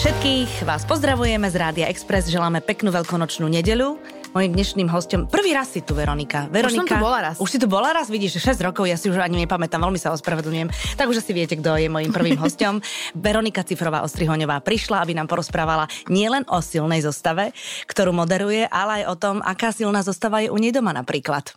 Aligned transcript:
Všetkých 0.00 0.64
vás 0.64 0.88
pozdravujeme 0.88 1.44
z 1.52 1.60
Rádia 1.60 1.86
Express, 1.92 2.32
želáme 2.32 2.64
peknú 2.64 2.88
veľkonočnú 2.88 3.44
nedeľu. 3.52 4.00
Mojím 4.32 4.56
dnešným 4.56 4.88
hostom, 4.88 5.28
prvý 5.28 5.52
raz 5.52 5.76
si 5.76 5.84
tu, 5.84 5.92
Veronika. 5.92 6.48
Veronika. 6.48 6.72
Už 6.72 6.88
som 6.88 6.88
tu 6.88 6.96
bola 6.96 7.18
raz. 7.20 7.36
Už 7.36 7.48
si 7.52 7.58
tu 7.60 7.68
bola 7.68 7.92
raz, 7.92 8.08
vidíš, 8.08 8.40
6 8.40 8.64
rokov, 8.64 8.88
ja 8.88 8.96
si 8.96 9.12
už 9.12 9.20
ani 9.20 9.44
nepamätám, 9.44 9.76
veľmi 9.76 10.00
sa 10.00 10.08
ospravedlňujem. 10.16 10.96
Tak 10.96 11.04
už 11.04 11.20
asi 11.20 11.36
viete, 11.36 11.52
kto 11.60 11.76
je 11.76 11.92
mojím 11.92 12.16
prvým 12.16 12.40
hostom. 12.48 12.80
Veronika 13.12 13.60
Cifrová 13.60 14.00
Ostrihoňová 14.00 14.64
prišla, 14.64 15.04
aby 15.04 15.12
nám 15.12 15.28
porozprávala 15.28 15.84
nielen 16.08 16.48
o 16.48 16.64
silnej 16.64 17.04
zostave, 17.04 17.52
ktorú 17.84 18.16
moderuje, 18.16 18.64
ale 18.72 19.04
aj 19.04 19.12
o 19.12 19.14
tom, 19.20 19.36
aká 19.44 19.68
silná 19.68 20.00
zostava 20.00 20.40
je 20.40 20.48
u 20.48 20.56
nej 20.56 20.72
doma 20.72 20.96
napríklad. 20.96 21.52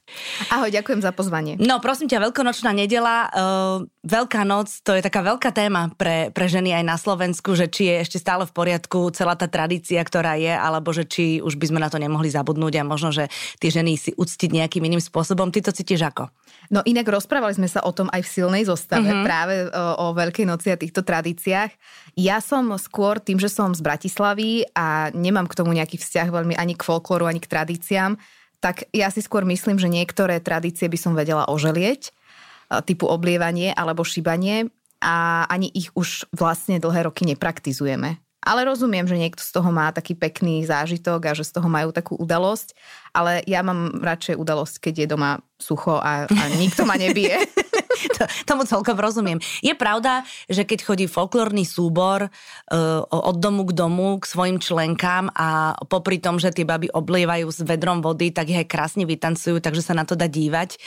Ahoj, 0.51 0.67
ďakujem 0.67 0.99
za 0.99 1.15
pozvanie. 1.15 1.55
No, 1.63 1.79
prosím 1.79 2.11
ťa, 2.11 2.27
veľkonočná 2.27 2.75
nedela, 2.75 3.31
uh, 3.31 3.87
Veľká 4.03 4.43
noc, 4.43 4.67
to 4.83 4.91
je 4.91 4.99
taká 4.99 5.23
veľká 5.23 5.55
téma 5.55 5.87
pre, 5.95 6.27
pre 6.35 6.51
ženy 6.51 6.75
aj 6.75 6.83
na 6.83 6.99
Slovensku, 6.99 7.55
že 7.55 7.71
či 7.71 7.87
je 7.87 8.03
ešte 8.03 8.19
stále 8.19 8.43
v 8.43 8.51
poriadku 8.51 9.07
celá 9.15 9.39
tá 9.39 9.47
tradícia, 9.47 10.03
ktorá 10.03 10.35
je, 10.35 10.51
alebo 10.51 10.91
že 10.91 11.07
či 11.07 11.39
už 11.39 11.55
by 11.55 11.71
sme 11.71 11.79
na 11.79 11.87
to 11.87 11.95
nemohli 12.03 12.27
zabudnúť 12.27 12.83
a 12.83 12.83
možno, 12.83 13.15
že 13.15 13.31
tie 13.63 13.71
ženy 13.71 13.95
si 13.95 14.11
uctiť 14.11 14.51
nejakým 14.51 14.83
iným 14.83 14.99
spôsobom. 14.99 15.55
Ty 15.55 15.63
to 15.63 15.71
cítiš 15.71 16.03
ako? 16.03 16.27
No 16.67 16.83
inak 16.83 17.07
rozprávali 17.07 17.55
sme 17.55 17.71
sa 17.71 17.79
o 17.79 17.95
tom 17.95 18.11
aj 18.11 18.27
v 18.27 18.31
silnej 18.43 18.67
zostave, 18.67 19.07
mm-hmm. 19.07 19.23
práve 19.23 19.55
o, 19.71 19.71
o 19.71 20.05
Veľkej 20.11 20.51
noci 20.51 20.67
a 20.67 20.75
týchto 20.75 20.99
tradíciách. 20.99 21.71
Ja 22.19 22.43
som 22.43 22.75
skôr 22.75 23.23
tým, 23.23 23.39
že 23.39 23.47
som 23.47 23.71
z 23.71 23.79
Bratislavy 23.79 24.67
a 24.75 25.15
nemám 25.15 25.47
k 25.47 25.55
tomu 25.63 25.71
nejaký 25.71 25.95
vzťah 25.95 26.27
veľmi 26.27 26.59
ani 26.59 26.75
k 26.75 26.83
folklóru, 26.83 27.23
ani 27.23 27.39
k 27.39 27.47
tradíciám, 27.47 28.19
tak 28.59 28.87
ja 28.95 29.07
si 29.11 29.19
skôr 29.19 29.43
myslím, 29.47 29.75
že 29.75 29.91
niektoré 29.91 30.39
tradície 30.39 30.87
by 30.87 30.95
som 30.95 31.15
vedela 31.15 31.47
oželieť, 31.47 32.15
typu 32.87 33.09
oblievanie 33.09 33.73
alebo 33.73 34.05
šibanie 34.05 34.71
a 35.03 35.43
ani 35.51 35.67
ich 35.75 35.91
už 35.93 36.31
vlastne 36.31 36.79
dlhé 36.79 37.11
roky 37.11 37.27
nepraktizujeme. 37.27 38.23
Ale 38.43 38.67
rozumiem, 38.67 39.07
že 39.07 39.15
niekto 39.15 39.39
z 39.39 39.55
toho 39.55 39.71
má 39.71 39.95
taký 39.95 40.19
pekný 40.19 40.67
zážitok 40.67 41.31
a 41.31 41.35
že 41.35 41.47
z 41.47 41.55
toho 41.55 41.71
majú 41.71 41.95
takú 41.95 42.19
udalosť, 42.19 42.75
ale 43.15 43.39
ja 43.47 43.63
mám 43.63 44.03
radšej 44.03 44.35
udalosť, 44.35 44.75
keď 44.83 44.93
je 44.99 45.07
doma 45.07 45.31
sucho 45.55 45.95
a, 45.95 46.27
a 46.27 46.43
nikto 46.59 46.83
ma 46.83 46.99
nebije. 46.99 47.39
to, 48.17 48.23
tomu 48.45 48.63
celkom 48.65 48.97
rozumiem. 48.97 49.39
Je 49.61 49.73
pravda, 49.77 50.25
že 50.49 50.65
keď 50.65 50.79
chodí 50.83 51.05
folklórny 51.05 51.63
súbor 51.67 52.27
uh, 52.27 53.03
od 53.07 53.37
domu 53.37 53.67
k 53.69 53.71
domu 53.73 54.17
k 54.19 54.25
svojim 54.25 54.57
členkám 54.57 55.31
a 55.33 55.77
popri 55.87 56.17
tom, 56.19 56.37
že 56.37 56.53
tie 56.53 56.67
baby 56.67 56.89
oblievajú 56.91 57.47
s 57.49 57.61
vedrom 57.63 58.01
vody, 58.01 58.33
tak 58.33 58.49
ich 58.49 58.59
aj 58.59 58.67
krásne 58.69 59.03
vytancujú, 59.05 59.59
takže 59.61 59.85
sa 59.85 59.93
na 59.93 60.03
to 60.03 60.17
dá 60.17 60.27
dívať, 60.27 60.77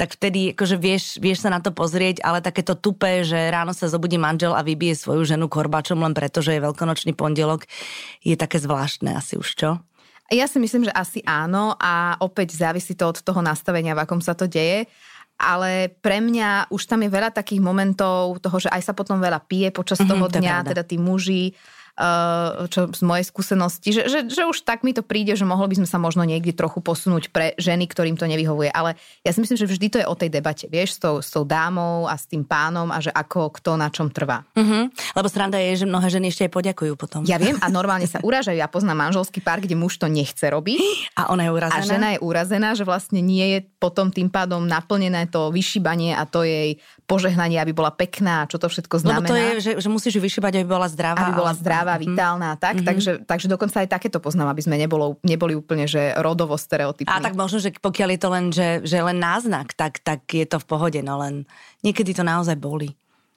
tak 0.00 0.16
vtedy 0.16 0.56
akože 0.56 0.76
vieš, 0.78 1.18
vieš 1.20 1.44
sa 1.44 1.50
na 1.52 1.60
to 1.60 1.72
pozrieť, 1.72 2.24
ale 2.24 2.44
takéto 2.44 2.78
tupé, 2.78 3.22
že 3.22 3.36
ráno 3.52 3.76
sa 3.76 3.90
zobudí 3.90 4.16
manžel 4.16 4.56
a 4.56 4.64
vybije 4.64 4.96
svoju 4.96 5.22
ženu 5.26 5.46
korbačom 5.50 6.00
len 6.00 6.14
preto, 6.16 6.40
že 6.40 6.56
je 6.56 6.64
veľkonočný 6.64 7.12
pondelok, 7.12 7.68
je 8.24 8.36
také 8.38 8.60
zvláštne 8.62 9.14
asi 9.14 9.36
už, 9.36 9.48
čo? 9.56 9.70
Ja 10.26 10.50
si 10.50 10.58
myslím, 10.58 10.90
že 10.90 10.92
asi 10.94 11.22
áno 11.22 11.78
a 11.78 12.18
opäť 12.18 12.58
závisí 12.58 12.98
to 12.98 13.06
od 13.06 13.22
toho 13.22 13.38
nastavenia, 13.46 13.94
v 13.94 14.02
akom 14.02 14.18
sa 14.18 14.34
to 14.34 14.50
deje. 14.50 14.90
Ale 15.36 15.92
pre 16.00 16.24
mňa 16.24 16.72
už 16.72 16.82
tam 16.88 17.04
je 17.04 17.12
veľa 17.12 17.28
takých 17.28 17.60
momentov 17.60 18.40
toho, 18.40 18.56
že 18.56 18.72
aj 18.72 18.82
sa 18.88 18.92
potom 18.96 19.20
veľa 19.20 19.44
pije 19.44 19.68
počas 19.68 20.00
mm-hmm, 20.00 20.12
toho 20.16 20.26
dňa, 20.32 20.56
teda 20.64 20.82
tí 20.82 20.96
muži 20.96 21.52
čo 22.68 22.92
z 22.92 23.02
mojej 23.08 23.24
skúsenosti, 23.24 23.88
že, 23.88 24.04
že, 24.12 24.18
že 24.28 24.44
už 24.44 24.68
tak 24.68 24.84
mi 24.84 24.92
to 24.92 25.00
príde, 25.00 25.32
že 25.32 25.48
mohlo 25.48 25.64
by 25.64 25.80
sme 25.80 25.88
sa 25.88 25.96
možno 25.96 26.28
niekde 26.28 26.52
trochu 26.52 26.84
posunúť 26.84 27.32
pre 27.32 27.56
ženy, 27.56 27.88
ktorým 27.88 28.20
to 28.20 28.28
nevyhovuje. 28.28 28.68
Ale 28.68 29.00
ja 29.24 29.32
si 29.32 29.40
myslím, 29.40 29.56
že 29.56 29.64
vždy 29.64 29.86
to 29.88 29.98
je 30.04 30.06
o 30.06 30.12
tej 30.12 30.28
debate, 30.28 30.68
vieš, 30.68 30.96
s 30.96 30.98
tou, 31.00 31.24
s 31.24 31.32
tou 31.32 31.48
dámou 31.48 32.04
a 32.04 32.20
s 32.20 32.28
tým 32.28 32.44
pánom 32.44 32.92
a 32.92 33.00
že 33.00 33.08
ako 33.08 33.48
kto 33.56 33.80
na 33.80 33.88
čom 33.88 34.12
trvá. 34.12 34.44
Uh-huh. 34.52 34.92
Lebo 34.92 35.28
sranda 35.32 35.56
je, 35.56 35.84
že 35.84 35.86
mnohé 35.88 36.12
ženy 36.12 36.28
ešte 36.28 36.44
aj 36.44 36.52
poďakujú 36.52 36.92
potom. 37.00 37.24
Ja 37.24 37.40
viem 37.40 37.56
a 37.64 37.66
normálne 37.72 38.04
sa 38.04 38.20
uražajú. 38.20 38.60
Ja 38.60 38.68
poznám 38.68 39.08
manželský 39.08 39.40
pár, 39.40 39.64
kde 39.64 39.72
muž 39.72 39.96
to 39.96 40.04
nechce 40.12 40.44
robiť. 40.44 40.80
A 41.20 41.32
ona 41.32 41.48
je 41.48 41.50
urazená. 41.56 41.80
A 41.80 41.88
žena 41.88 42.08
je 42.12 42.18
urazená, 42.20 42.76
že 42.76 42.84
vlastne 42.84 43.24
nie 43.24 43.56
je 43.56 43.58
potom 43.80 44.12
tým 44.12 44.28
pádom 44.28 44.68
naplnené 44.68 45.32
to 45.32 45.48
vyšibanie 45.48 46.12
a 46.12 46.28
to 46.28 46.44
jej 46.44 46.76
požehnanie, 47.06 47.56
aby 47.62 47.70
bola 47.70 47.94
pekná, 47.94 48.44
čo 48.50 48.58
to 48.58 48.66
všetko 48.66 48.98
znamená. 48.98 49.22
Lebo 49.22 49.30
to 49.30 49.38
je, 49.38 49.50
že, 49.62 49.72
že 49.78 49.88
musíš 49.88 50.18
ju 50.18 50.22
vyšibať, 50.22 50.60
aby 50.60 50.66
bola 50.66 50.90
zdravá. 50.90 51.22
Aby 51.22 51.32
bola 51.38 51.54
zdravá, 51.54 51.85
mm-hmm. 51.94 52.10
vitálna 52.10 52.46
a 52.50 52.56
tak. 52.58 52.82
Mm-hmm. 52.82 52.88
Takže, 52.90 53.12
takže 53.22 53.46
dokonca 53.46 53.86
aj 53.86 53.88
takéto 53.94 54.18
poznám, 54.18 54.50
aby 54.50 54.66
sme 54.66 54.74
nebolo, 54.74 55.22
neboli 55.22 55.54
úplne 55.54 55.86
že 55.86 56.10
rodovo 56.18 56.58
stereotypní. 56.58 57.06
A 57.06 57.22
tak 57.22 57.38
možno, 57.38 57.62
že 57.62 57.70
pokiaľ 57.78 58.08
je 58.10 58.20
to 58.20 58.28
len, 58.34 58.44
že, 58.50 58.68
že 58.82 58.98
len 58.98 59.22
náznak, 59.22 59.78
tak, 59.78 60.02
tak 60.02 60.26
je 60.26 60.42
to 60.42 60.58
v 60.58 60.66
pohode, 60.66 60.98
no 61.06 61.22
len 61.22 61.46
niekedy 61.86 62.10
to 62.10 62.26
naozaj 62.26 62.58
boli. 62.58 62.90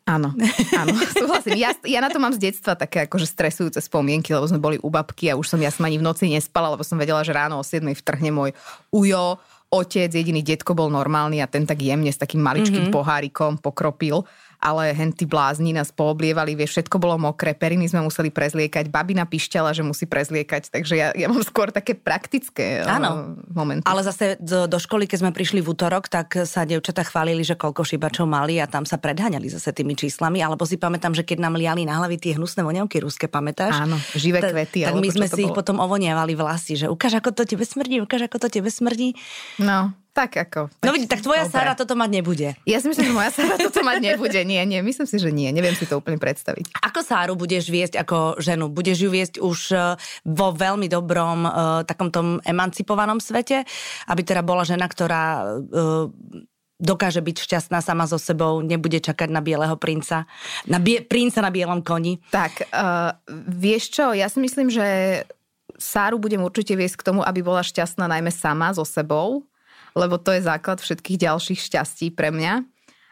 Áno, 0.10 0.34
áno, 0.74 0.94
súhlasím. 1.22 1.62
Ja, 1.62 1.78
ja 1.86 2.02
na 2.02 2.10
to 2.10 2.18
mám 2.18 2.34
z 2.34 2.50
detstva 2.50 2.74
také 2.74 3.06
akože 3.06 3.30
stresujúce 3.30 3.78
spomienky, 3.78 4.34
lebo 4.34 4.50
sme 4.50 4.58
boli 4.58 4.82
u 4.82 4.90
babky 4.90 5.30
a 5.30 5.38
už 5.38 5.54
som 5.54 5.62
ja 5.62 5.70
som 5.70 5.86
ani 5.86 6.02
v 6.02 6.08
noci 6.10 6.26
nespala, 6.26 6.74
lebo 6.74 6.82
som 6.82 6.98
vedela, 6.98 7.22
že 7.22 7.30
ráno 7.30 7.62
o 7.62 7.64
7 7.64 7.86
vtrhne 7.94 8.34
môj 8.34 8.50
ujo, 8.90 9.38
otec, 9.70 10.10
jediný 10.10 10.42
detko 10.42 10.74
bol 10.74 10.90
normálny 10.90 11.46
a 11.46 11.48
ten 11.48 11.70
tak 11.70 11.78
jemne 11.86 12.10
s 12.10 12.18
takým 12.18 12.42
maličkým 12.42 12.90
mm-hmm. 12.90 12.98
pohárikom 12.98 13.62
pokropil 13.62 14.26
ale 14.60 14.92
henty 14.92 15.24
blázni 15.24 15.72
nás 15.72 15.90
pooblievali, 15.96 16.52
vieš, 16.54 16.76
všetko 16.76 17.00
bolo 17.00 17.16
mokré, 17.16 17.56
periny 17.56 17.88
sme 17.88 18.04
museli 18.04 18.28
prezliekať, 18.28 18.92
babina 18.92 19.24
pišťala, 19.24 19.72
že 19.72 19.88
musí 19.88 20.04
prezliekať, 20.04 20.68
takže 20.68 20.94
ja, 21.00 21.08
ja 21.16 21.32
mám 21.32 21.40
skôr 21.48 21.72
také 21.72 21.96
praktické 21.96 22.84
Áno, 22.84 23.40
momenty. 23.48 23.88
ale 23.88 24.04
zase 24.04 24.36
do, 24.44 24.68
do 24.68 24.76
školy, 24.76 25.08
keď 25.08 25.24
sme 25.24 25.32
prišli 25.32 25.64
v 25.64 25.72
útorok, 25.72 26.12
tak 26.12 26.44
sa 26.44 26.68
devčata 26.68 27.08
chválili, 27.08 27.48
že 27.48 27.56
koľko 27.56 27.88
šibačov 27.88 28.28
mali 28.28 28.60
a 28.60 28.68
tam 28.68 28.84
sa 28.84 29.00
predháňali 29.00 29.48
zase 29.48 29.72
tými 29.72 29.96
číslami, 29.96 30.44
alebo 30.44 30.68
si 30.68 30.76
pamätám, 30.76 31.16
že 31.16 31.24
keď 31.24 31.40
nám 31.40 31.56
liali 31.56 31.88
na 31.88 31.96
hlavy 32.04 32.20
tie 32.20 32.36
hnusné 32.36 32.60
voňavky 32.60 33.00
ruské, 33.00 33.32
pamätáš? 33.32 33.80
Áno, 33.80 33.96
živé 34.12 34.44
kvety. 34.44 34.84
Tak 34.84 35.00
my 35.00 35.10
sme 35.10 35.28
si 35.32 35.48
ich 35.48 35.56
potom 35.56 35.80
ovoniavali 35.80 36.36
vlasy, 36.36 36.76
že 36.76 36.92
ukáž, 36.92 37.24
ako 37.24 37.32
to 37.32 37.48
tebe 37.48 37.64
smrdí, 37.64 38.04
ukáž, 38.04 38.28
ako 38.28 38.44
to 38.44 38.48
tebe 38.60 38.68
smrdí. 38.68 39.16
No, 39.56 39.96
tak 40.10 40.36
ako. 40.36 40.68
Tak, 40.68 40.86
no 40.86 40.92
vidí, 40.92 41.06
tak 41.06 41.22
tvoja 41.22 41.46
dobre. 41.46 41.54
Sara 41.54 41.74
toto 41.78 41.94
mať 41.94 42.10
nebude. 42.10 42.50
Ja 42.66 42.82
si 42.82 42.90
myslím, 42.90 43.10
že 43.10 43.16
moja 43.16 43.32
Sara 43.32 43.56
toto 43.56 43.80
mať 43.86 43.98
nebude. 44.02 44.40
Nie, 44.44 44.66
nie, 44.66 44.82
myslím 44.82 45.08
si, 45.08 45.18
že 45.22 45.30
nie. 45.30 45.50
Neviem 45.54 45.78
si 45.78 45.86
to 45.86 46.02
úplne 46.02 46.18
predstaviť. 46.18 46.82
Ako 46.82 47.00
Sáru 47.06 47.34
budeš 47.38 47.70
viesť 47.70 48.02
ako 48.02 48.42
ženu? 48.42 48.68
Budeš 48.68 49.06
ju 49.06 49.10
viesť 49.14 49.36
už 49.40 49.60
e, 49.72 49.78
vo 50.26 50.48
veľmi 50.52 50.90
dobrom 50.90 51.46
uh, 51.46 51.52
takom 51.86 52.10
tom 52.10 52.42
emancipovanom 52.44 53.22
svete? 53.22 53.64
Aby 54.10 54.22
teda 54.26 54.42
bola 54.42 54.66
žena, 54.66 54.90
ktorá 54.90 55.46
uh, 55.46 56.10
dokáže 56.80 57.20
byť 57.20 57.38
šťastná 57.44 57.84
sama 57.84 58.08
so 58.08 58.16
sebou, 58.16 58.64
nebude 58.64 59.04
čakať 59.04 59.30
na 59.30 59.44
bieleho 59.44 59.76
princa, 59.76 60.24
na 60.64 60.80
bie, 60.80 61.04
princa 61.04 61.44
na 61.44 61.52
bielom 61.52 61.84
koni? 61.84 62.24
Tak, 62.32 62.72
uh, 62.72 63.14
vieš 63.52 64.00
čo, 64.00 64.16
ja 64.16 64.32
si 64.32 64.40
myslím, 64.40 64.72
že 64.72 64.88
Sáru 65.80 66.20
budem 66.20 66.44
určite 66.44 66.76
viesť 66.76 67.00
k 67.00 67.08
tomu, 67.08 67.22
aby 67.24 67.40
bola 67.40 67.64
šťastná 67.64 68.08
najmä 68.12 68.32
sama 68.36 68.76
so 68.76 68.84
sebou, 68.84 69.48
lebo 69.94 70.18
to 70.22 70.36
je 70.36 70.46
základ 70.46 70.82
všetkých 70.82 71.30
ďalších 71.30 71.60
šťastí 71.60 72.14
pre 72.14 72.30
mňa. 72.34 72.66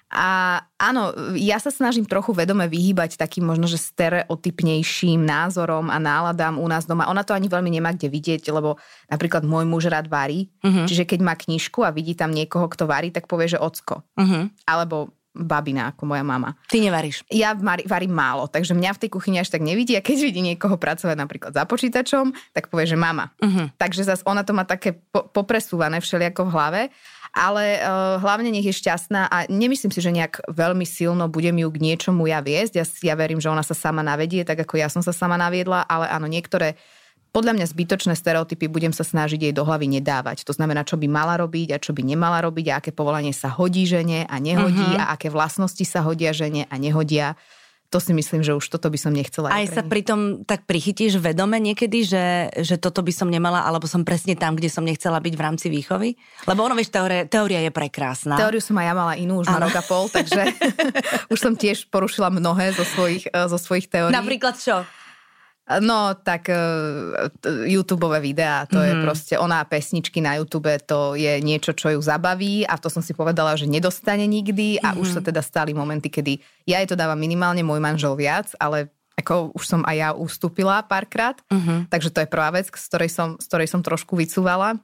A 0.07 0.63
áno, 0.79 1.11
ja 1.35 1.59
sa 1.59 1.67
snažím 1.67 2.07
trochu 2.07 2.31
vedome 2.31 2.63
vyhýbať 2.71 3.19
takým 3.19 3.43
možno, 3.43 3.67
že 3.67 3.75
stereotypnejším 3.75 5.19
názorom 5.19 5.91
a 5.91 5.99
náladám 5.99 6.55
u 6.55 6.63
nás 6.63 6.87
doma. 6.87 7.11
Ona 7.11 7.27
to 7.27 7.35
ani 7.35 7.51
veľmi 7.51 7.67
nemá 7.67 7.91
kde 7.91 8.07
vidieť, 8.07 8.47
lebo 8.55 8.79
napríklad 9.11 9.43
môj 9.43 9.67
muž 9.67 9.91
rád 9.91 10.07
varí. 10.07 10.47
Uh-huh. 10.63 10.87
Čiže 10.87 11.03
keď 11.03 11.19
má 11.27 11.35
knižku 11.35 11.83
a 11.83 11.91
vidí 11.91 12.15
tam 12.15 12.31
niekoho, 12.31 12.71
kto 12.71 12.87
varí, 12.87 13.11
tak 13.11 13.27
povie, 13.27 13.51
že 13.51 13.59
ocko. 13.59 14.07
Uh-huh. 14.15 14.47
Alebo 14.63 15.11
babina 15.37 15.93
ako 15.93 16.09
moja 16.09 16.25
mama. 16.25 16.57
Ty 16.67 16.81
nevaríš? 16.81 17.23
Ja 17.29 17.53
varím 17.85 18.13
málo, 18.13 18.49
takže 18.49 18.73
mňa 18.73 18.91
v 18.97 19.01
tej 19.05 19.09
kuchyni 19.13 19.37
až 19.37 19.53
tak 19.53 19.61
nevidí 19.61 19.93
a 19.93 20.01
keď 20.01 20.17
vidí 20.25 20.41
niekoho 20.41 20.75
pracovať 20.75 21.15
napríklad 21.15 21.51
za 21.53 21.63
počítačom, 21.69 22.33
tak 22.51 22.73
povie, 22.73 22.89
že 22.89 22.97
mama. 22.97 23.31
Uh-huh. 23.37 23.69
Takže 23.77 24.03
zase 24.03 24.25
ona 24.25 24.41
to 24.41 24.57
má 24.57 24.65
také 24.65 24.97
po- 25.13 25.29
popresúvané 25.29 26.01
všelijako 26.01 26.49
v 26.49 26.53
hlave, 26.53 26.81
ale 27.37 27.77
uh, 27.77 28.17
hlavne 28.17 28.49
nech 28.49 28.65
je 28.65 28.73
šťastná 28.73 29.29
a 29.29 29.45
nemyslím 29.45 29.93
si, 29.93 30.01
že 30.01 30.09
nejak 30.09 30.49
veľmi 30.49 30.83
silno 30.87 31.29
budem 31.29 31.53
ju 31.61 31.69
k 31.69 31.77
niečomu 31.77 32.25
ja 32.25 32.41
viesť. 32.41 32.73
Ja, 32.81 32.85
ja 33.13 33.15
verím, 33.15 33.37
že 33.37 33.53
ona 33.53 33.61
sa 33.61 33.77
sama 33.77 34.01
navedie, 34.01 34.41
tak 34.41 34.65
ako 34.65 34.81
ja 34.81 34.89
som 34.89 35.05
sa 35.05 35.13
sama 35.13 35.37
naviedla, 35.37 35.85
ale 35.85 36.09
áno, 36.09 36.25
niektoré 36.25 36.73
podľa 37.31 37.53
mňa 37.59 37.65
zbytočné 37.67 38.13
stereotypy 38.15 38.71
budem 38.71 38.95
sa 38.95 39.05
snažiť 39.05 39.49
jej 39.49 39.53
do 39.53 39.63
hlavy 39.67 39.99
nedávať. 39.99 40.47
To 40.47 40.53
znamená, 40.55 40.87
čo 40.87 40.95
by 40.95 41.07
mala 41.09 41.35
robiť 41.37 41.75
a 41.75 41.81
čo 41.81 41.91
by 41.91 42.01
nemala 42.01 42.41
robiť 42.41 42.65
a 42.71 42.73
aké 42.79 42.89
povolanie 42.95 43.35
sa 43.35 43.51
hodí 43.51 43.83
žene 43.85 44.25
a 44.25 44.35
nehodí 44.39 44.83
uh-huh. 44.83 45.03
a 45.03 45.13
aké 45.13 45.29
vlastnosti 45.29 45.83
sa 45.85 46.01
hodia 46.01 46.31
žene 46.31 46.65
a 46.67 46.75
nehodia. 46.79 47.35
To 47.87 48.03
si 48.03 48.11
myslím, 48.11 48.43
že 48.43 48.51
už 48.51 48.67
toto 48.67 48.91
by 48.91 48.99
som 48.99 49.15
nechcela. 49.15 49.47
Aj, 49.47 49.63
aj 49.63 49.79
sa 49.79 49.79
pritom 49.79 50.43
tak 50.43 50.67
prichytíš 50.67 51.23
vedome 51.23 51.55
niekedy, 51.55 52.03
že, 52.03 52.51
že 52.59 52.75
toto 52.75 52.99
by 52.99 53.15
som 53.15 53.31
nemala, 53.31 53.63
alebo 53.63 53.87
som 53.87 54.03
presne 54.03 54.35
tam, 54.35 54.59
kde 54.59 54.67
som 54.67 54.83
nechcela 54.83 55.23
byť 55.23 55.31
v 55.31 55.41
rámci 55.41 55.71
výchovy? 55.71 56.19
Lebo 56.51 56.67
ono, 56.67 56.75
vieš, 56.75 56.91
teória, 56.91 57.23
teória 57.23 57.63
je 57.63 57.71
prekrásna. 57.71 58.35
Teóriu 58.35 58.59
som 58.59 58.75
aj 58.75 58.91
ja 58.91 58.93
mala 58.93 59.13
inú 59.15 59.39
už 59.39 59.47
na 59.47 59.63
rok 59.63 59.71
a 59.71 59.83
pol, 59.87 60.11
takže 60.11 60.51
už 61.31 61.39
som 61.39 61.55
tiež 61.55 61.87
porušila 61.87 62.27
mnohé 62.27 62.75
zo 62.75 62.83
svojich, 62.83 63.31
zo 63.31 63.55
svojich 63.55 63.87
teórií. 63.87 64.11
Napríklad 64.11 64.59
čo? 64.59 64.83
No, 65.67 66.15
tak 66.15 66.47
uh, 66.47 67.27
YouTubeové 67.67 68.23
videá, 68.23 68.63
to 68.63 68.79
mm-hmm. 68.79 68.87
je 68.87 68.93
mhm. 68.95 69.03
proste, 69.03 69.33
ona 69.35 69.59
pesničky 69.67 70.23
na 70.23 70.39
YouTube, 70.39 70.71
to 70.87 71.19
je 71.19 71.43
niečo, 71.43 71.75
čo 71.75 71.91
ju 71.91 71.99
zabaví 71.99 72.63
a 72.63 72.79
to 72.79 72.87
som 72.87 73.03
si 73.03 73.11
povedala, 73.11 73.59
že 73.59 73.67
nedostane 73.67 74.23
nikdy 74.23 74.79
a 74.79 74.95
mm-hmm. 74.95 75.01
už 75.03 75.07
sa 75.11 75.21
mhm. 75.21 75.27
teda 75.27 75.41
stali 75.43 75.75
momenty, 75.75 76.07
kedy 76.07 76.39
ja 76.63 76.79
jej 76.79 76.87
to 76.87 76.95
dávam 76.95 77.19
minimálne, 77.19 77.67
môj 77.67 77.83
manžel 77.83 78.15
viac, 78.15 78.55
ale 78.63 78.95
ako 79.17 79.51
už 79.57 79.63
som 79.65 79.81
aj 79.83 79.95
ja 79.97 80.09
ustúpila 80.13 80.85
párkrát. 80.85 81.41
Uh-huh. 81.49 81.89
Takže 81.89 82.13
to 82.13 82.21
je 82.21 82.29
prvá 82.29 82.53
vec, 82.53 82.69
z 82.69 82.85
ktorej 82.85 83.09
som, 83.09 83.41
z 83.41 83.45
ktorej 83.49 83.67
som 83.67 83.81
trošku 83.81 84.13
vycúvala. 84.13 84.77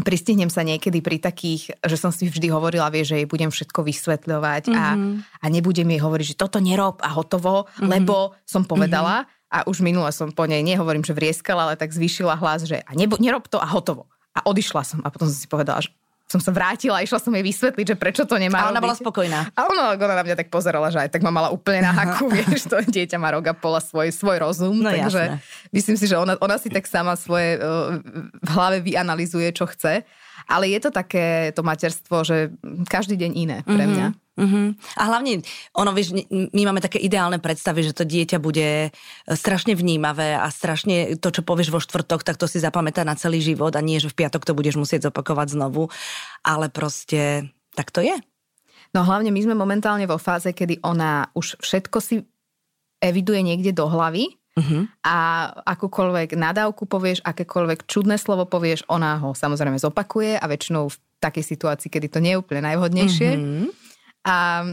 Pristihnem 0.00 0.48
sa 0.48 0.62
niekedy 0.62 1.02
pri 1.02 1.18
takých, 1.18 1.74
že 1.82 1.98
som 1.98 2.14
si 2.14 2.30
vždy 2.30 2.46
hovorila, 2.54 2.94
vie, 2.94 3.02
že 3.02 3.18
jej 3.20 3.26
budem 3.26 3.50
všetko 3.50 3.82
vysvetľovať 3.82 4.70
mm-hmm. 4.70 4.78
a, 4.78 4.86
mhm. 4.94 5.10
a 5.42 5.44
nebudem 5.50 5.90
jej 5.90 6.00
hovoriť, 6.00 6.26
že 6.30 6.38
toto 6.38 6.62
nerob 6.62 7.02
a 7.02 7.10
hotovo, 7.10 7.66
mm-hmm. 7.66 7.90
lebo 7.90 8.38
som 8.46 8.62
povedala 8.62 9.26
mm-hmm. 9.26 9.39
A 9.50 9.66
už 9.66 9.82
minule 9.82 10.08
som 10.14 10.30
po 10.30 10.46
nej, 10.46 10.62
nehovorím, 10.62 11.02
že 11.02 11.10
vrieskala, 11.10 11.66
ale 11.66 11.74
tak 11.74 11.90
zvýšila 11.90 12.38
hlas, 12.38 12.64
že 12.64 12.80
a 12.86 12.90
nebo, 12.94 13.18
nerob 13.18 13.50
to 13.50 13.58
a 13.58 13.66
hotovo. 13.66 14.06
A 14.30 14.46
odišla 14.46 14.86
som 14.86 14.98
a 15.02 15.10
potom 15.10 15.26
som 15.26 15.34
si 15.34 15.50
povedala, 15.50 15.82
že 15.82 15.90
som 16.30 16.38
sa 16.38 16.54
vrátila 16.54 17.02
a 17.02 17.04
išla 17.04 17.18
som 17.18 17.34
jej 17.34 17.42
vysvetliť, 17.42 17.86
že 17.90 17.96
prečo 17.98 18.22
to 18.22 18.38
nemá 18.38 18.62
A 18.62 18.70
ona 18.70 18.78
robiť. 18.78 18.86
bola 18.86 18.94
spokojná. 18.94 19.40
A 19.50 19.60
ona, 19.66 19.98
ona 19.98 20.14
na 20.14 20.22
mňa 20.22 20.38
tak 20.38 20.46
pozerala, 20.46 20.86
že 20.94 21.02
aj 21.02 21.10
tak 21.10 21.26
ma 21.26 21.34
mala 21.34 21.50
úplne 21.50 21.82
na 21.82 21.90
haku, 21.98 22.30
vieš, 22.30 22.70
to 22.70 22.78
dieťa 22.78 23.18
má 23.18 23.34
rok 23.34 23.50
a 23.50 23.54
pola 23.58 23.82
svoj, 23.82 24.14
svoj 24.14 24.38
rozum, 24.38 24.78
no, 24.78 24.94
takže 24.94 25.42
jasné. 25.42 25.42
myslím 25.74 25.96
si, 25.98 26.06
že 26.06 26.14
ona, 26.14 26.38
ona 26.38 26.54
si 26.62 26.70
tak 26.70 26.86
sama 26.86 27.18
svoje 27.18 27.58
uh, 27.58 27.98
v 28.22 28.50
hlave 28.54 28.78
vyanalizuje, 28.86 29.50
čo 29.50 29.66
chce. 29.66 30.06
Ale 30.46 30.70
je 30.70 30.78
to 30.78 30.90
také 30.94 31.50
to 31.50 31.66
materstvo, 31.66 32.22
že 32.22 32.54
každý 32.86 33.18
deň 33.18 33.30
iné 33.34 33.58
pre 33.66 33.86
mňa. 33.86 34.06
Mm-hmm. 34.14 34.29
Uh-huh. 34.40 34.72
A 34.96 35.02
hlavne, 35.12 35.44
ono, 35.76 35.92
vieš, 35.92 36.16
my 36.32 36.62
máme 36.64 36.80
také 36.80 36.96
ideálne 36.96 37.36
predstavy, 37.36 37.84
že 37.84 37.92
to 37.92 38.08
dieťa 38.08 38.40
bude 38.40 38.88
e, 38.88 38.90
strašne 39.36 39.76
vnímavé 39.76 40.32
a 40.32 40.48
strašne 40.48 41.20
to, 41.20 41.28
čo 41.28 41.44
povieš 41.44 41.68
vo 41.68 41.80
štvrtok, 41.84 42.24
tak 42.24 42.40
to 42.40 42.48
si 42.48 42.56
zapamätá 42.56 43.04
na 43.04 43.20
celý 43.20 43.44
život 43.44 43.76
a 43.76 43.84
nie, 43.84 44.00
že 44.00 44.08
v 44.08 44.24
piatok 44.24 44.48
to 44.48 44.56
budeš 44.56 44.80
musieť 44.80 45.12
zopakovať 45.12 45.60
znovu. 45.60 45.92
Ale 46.40 46.72
proste, 46.72 47.52
tak 47.76 47.92
to 47.92 48.00
je. 48.00 48.16
No 48.96 49.04
hlavne 49.04 49.28
my 49.28 49.40
sme 49.44 49.52
momentálne 49.52 50.08
vo 50.08 50.16
fáze, 50.16 50.50
kedy 50.50 50.80
ona 50.80 51.28
už 51.36 51.60
všetko 51.60 51.98
si 52.00 52.24
eviduje 52.98 53.44
niekde 53.44 53.76
do 53.76 53.86
hlavy 53.86 54.40
Uh-huh. 54.58 54.90
A 55.06 55.16
akúkoľvek 55.62 56.34
nadávku 56.34 56.84
povieš, 56.84 57.22
akékoľvek 57.22 57.86
čudné 57.86 58.18
slovo 58.18 58.50
povieš, 58.50 58.82
ona 58.90 59.16
ho 59.22 59.30
samozrejme 59.30 59.78
zopakuje 59.78 60.34
a 60.36 60.44
väčšinou 60.50 60.90
v 60.90 60.96
takej 61.22 61.44
situácii, 61.46 61.88
kedy 61.88 62.06
to 62.10 62.18
nie 62.18 62.34
je 62.34 62.40
úplne 62.42 62.66
najvhodnejšie. 62.66 63.30
Uh-huh. 63.38 63.70
A, 64.24 64.64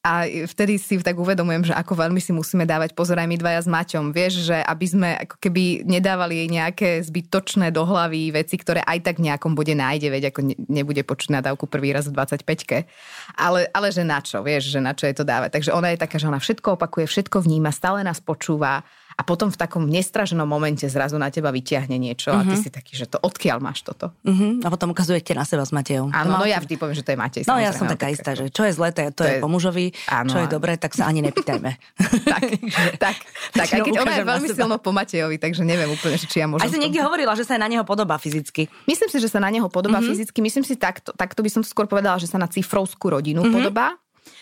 a 0.00 0.12
vtedy 0.48 0.80
si 0.80 0.96
tak 1.00 1.16
uvedomujem, 1.16 1.68
že 1.68 1.74
ako 1.76 1.92
veľmi 1.92 2.20
si 2.24 2.32
musíme 2.32 2.64
dávať 2.64 2.96
pozor 2.96 3.20
aj 3.20 3.28
my 3.28 3.36
dvaja 3.36 3.60
s 3.64 3.68
Maťom. 3.68 4.16
Vieš, 4.16 4.48
že 4.48 4.56
aby 4.64 4.86
sme 4.88 5.08
ako 5.28 5.36
keby 5.36 5.84
nedávali 5.84 6.40
jej 6.40 6.48
nejaké 6.48 6.88
zbytočné 7.04 7.68
do 7.68 7.84
hlavy 7.84 8.32
veci, 8.32 8.56
ktoré 8.56 8.80
aj 8.80 9.04
tak 9.04 9.16
nejakom 9.20 9.52
bude 9.52 9.76
nájde, 9.76 10.08
veď 10.08 10.22
ako 10.32 10.40
nebude 10.72 11.04
počuť 11.04 11.36
nadávku 11.36 11.68
prvý 11.68 11.92
raz 11.92 12.08
v 12.08 12.16
25 12.16 12.88
ale, 13.36 13.68
ale 13.72 13.88
že 13.92 14.00
na 14.00 14.24
čo, 14.24 14.40
vieš, 14.40 14.72
že 14.72 14.80
na 14.80 14.96
čo 14.96 15.04
je 15.04 15.14
to 15.16 15.24
dávať. 15.24 15.60
Takže 15.60 15.70
ona 15.76 15.92
je 15.92 16.00
taká, 16.00 16.16
že 16.16 16.28
ona 16.28 16.40
všetko 16.40 16.80
opakuje, 16.80 17.04
všetko 17.04 17.44
vníma, 17.44 17.68
stále 17.68 18.00
nás 18.00 18.20
počúva 18.24 18.84
a 19.20 19.22
potom 19.22 19.52
v 19.52 19.58
takom 19.60 19.84
nestraženom 19.84 20.48
momente 20.48 20.88
zrazu 20.88 21.20
na 21.20 21.28
teba 21.28 21.52
vyťahne 21.52 21.92
niečo 22.00 22.32
uh-huh. 22.32 22.40
a 22.40 22.48
ty 22.48 22.56
mhm. 22.56 22.62
si 22.64 22.68
taký, 22.72 22.96
že 22.96 23.04
to 23.04 23.20
odkiaľ 23.20 23.60
máš 23.60 23.84
toto. 23.84 24.16
Uh-huh. 24.24 24.64
A 24.64 24.72
potom 24.72 24.96
ukazujete 24.96 25.36
na 25.36 25.44
seba 25.44 25.68
s 25.68 25.76
Matejom. 25.76 26.08
Áno, 26.08 26.40
no 26.40 26.48
ja 26.48 26.56
vždy 26.56 26.80
poviem, 26.80 26.96
že 26.96 27.04
to 27.04 27.12
je 27.12 27.18
Matej. 27.20 27.44
No 27.44 27.60
ja 27.60 27.76
som 27.76 27.84
taká 27.84 28.08
tak, 28.08 28.16
istá, 28.16 28.32
že 28.32 28.48
čo 28.48 28.64
je 28.64 28.72
zlé, 28.72 28.96
to 28.96 29.04
je, 29.04 29.08
to 29.12 29.22
je 29.28 29.34
po 29.44 29.52
mužovi, 29.52 29.92
áno, 30.08 30.32
čo 30.32 30.40
je 30.40 30.48
dobré, 30.48 30.80
tak 30.80 30.96
sa 30.96 31.04
ani 31.04 31.20
nepýtajme. 31.20 31.70
tak, 32.32 32.42
tak, 33.04 33.16
tak, 33.52 33.68
aj 33.68 33.80
keď 33.84 33.96
ona 34.00 34.12
je 34.16 34.24
veľmi 34.24 34.48
silno 34.56 34.76
po 34.80 34.96
Matejovi, 34.96 35.36
takže 35.36 35.68
neviem 35.68 35.92
úplne, 35.92 36.16
či 36.16 36.40
ja 36.40 36.48
môžem. 36.48 36.64
Aj 36.64 36.72
si 36.72 36.80
niekde 36.80 37.04
hovorila, 37.04 37.36
že 37.36 37.44
sa 37.44 37.60
na 37.60 37.68
neho 37.68 37.84
podobá 37.84 38.16
fyzicky. 38.16 38.72
Myslím 38.88 39.12
si, 39.12 39.20
že 39.20 39.28
sa 39.28 39.36
na 39.36 39.52
neho 39.52 39.68
podobá 39.68 40.00
uh-huh. 40.00 40.16
fyzicky. 40.16 40.40
Myslím 40.40 40.64
si 40.64 40.80
takto, 40.80 41.12
takto 41.12 41.44
by 41.44 41.50
som 41.52 41.60
skôr 41.60 41.84
povedala, 41.84 42.16
že 42.16 42.24
sa 42.24 42.40
na 42.40 42.48
cifrovskú 42.48 43.12
rodinu 43.12 43.44
uh-huh. 43.44 43.52
podobá 43.52 44.00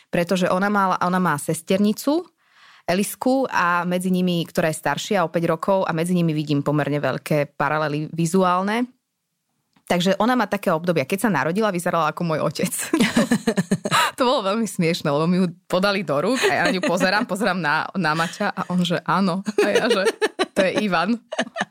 pretože 0.08 0.48
ona 0.48 0.72
má, 0.72 0.96
ona 1.04 1.20
má 1.20 1.36
sesternicu, 1.36 2.24
Elisku 2.88 3.44
a 3.52 3.84
medzi 3.84 4.08
nimi, 4.08 4.48
ktorá 4.48 4.72
je 4.72 4.80
staršia 4.80 5.20
o 5.20 5.28
5 5.28 5.44
rokov 5.44 5.78
a 5.84 5.92
medzi 5.92 6.16
nimi 6.16 6.32
vidím 6.32 6.64
pomerne 6.64 6.96
veľké 6.96 7.52
paralely 7.52 8.08
vizuálne. 8.16 8.88
Takže 9.88 10.20
ona 10.20 10.36
má 10.36 10.44
také 10.44 10.68
obdobia. 10.68 11.08
Keď 11.08 11.28
sa 11.28 11.30
narodila, 11.32 11.72
vyzerala 11.72 12.12
ako 12.12 12.20
môj 12.24 12.40
otec. 12.44 12.72
to 14.20 14.22
bolo 14.24 14.44
veľmi 14.44 14.68
smiešne, 14.68 15.08
lebo 15.08 15.24
mi 15.24 15.40
ju 15.40 15.48
podali 15.64 16.04
do 16.04 16.16
rúk 16.16 16.40
a 16.44 16.52
ja 16.52 16.62
na 16.68 16.76
ňu 16.76 16.84
pozerám, 16.84 17.24
pozerám 17.24 17.56
na, 17.56 17.88
na 17.96 18.12
Maťa 18.12 18.52
a 18.52 18.68
on, 18.68 18.84
že 18.84 19.00
áno. 19.08 19.40
A 19.64 19.68
ja, 19.68 19.88
že 19.88 20.04
to 20.52 20.60
je 20.60 20.84
Ivan. 20.84 21.16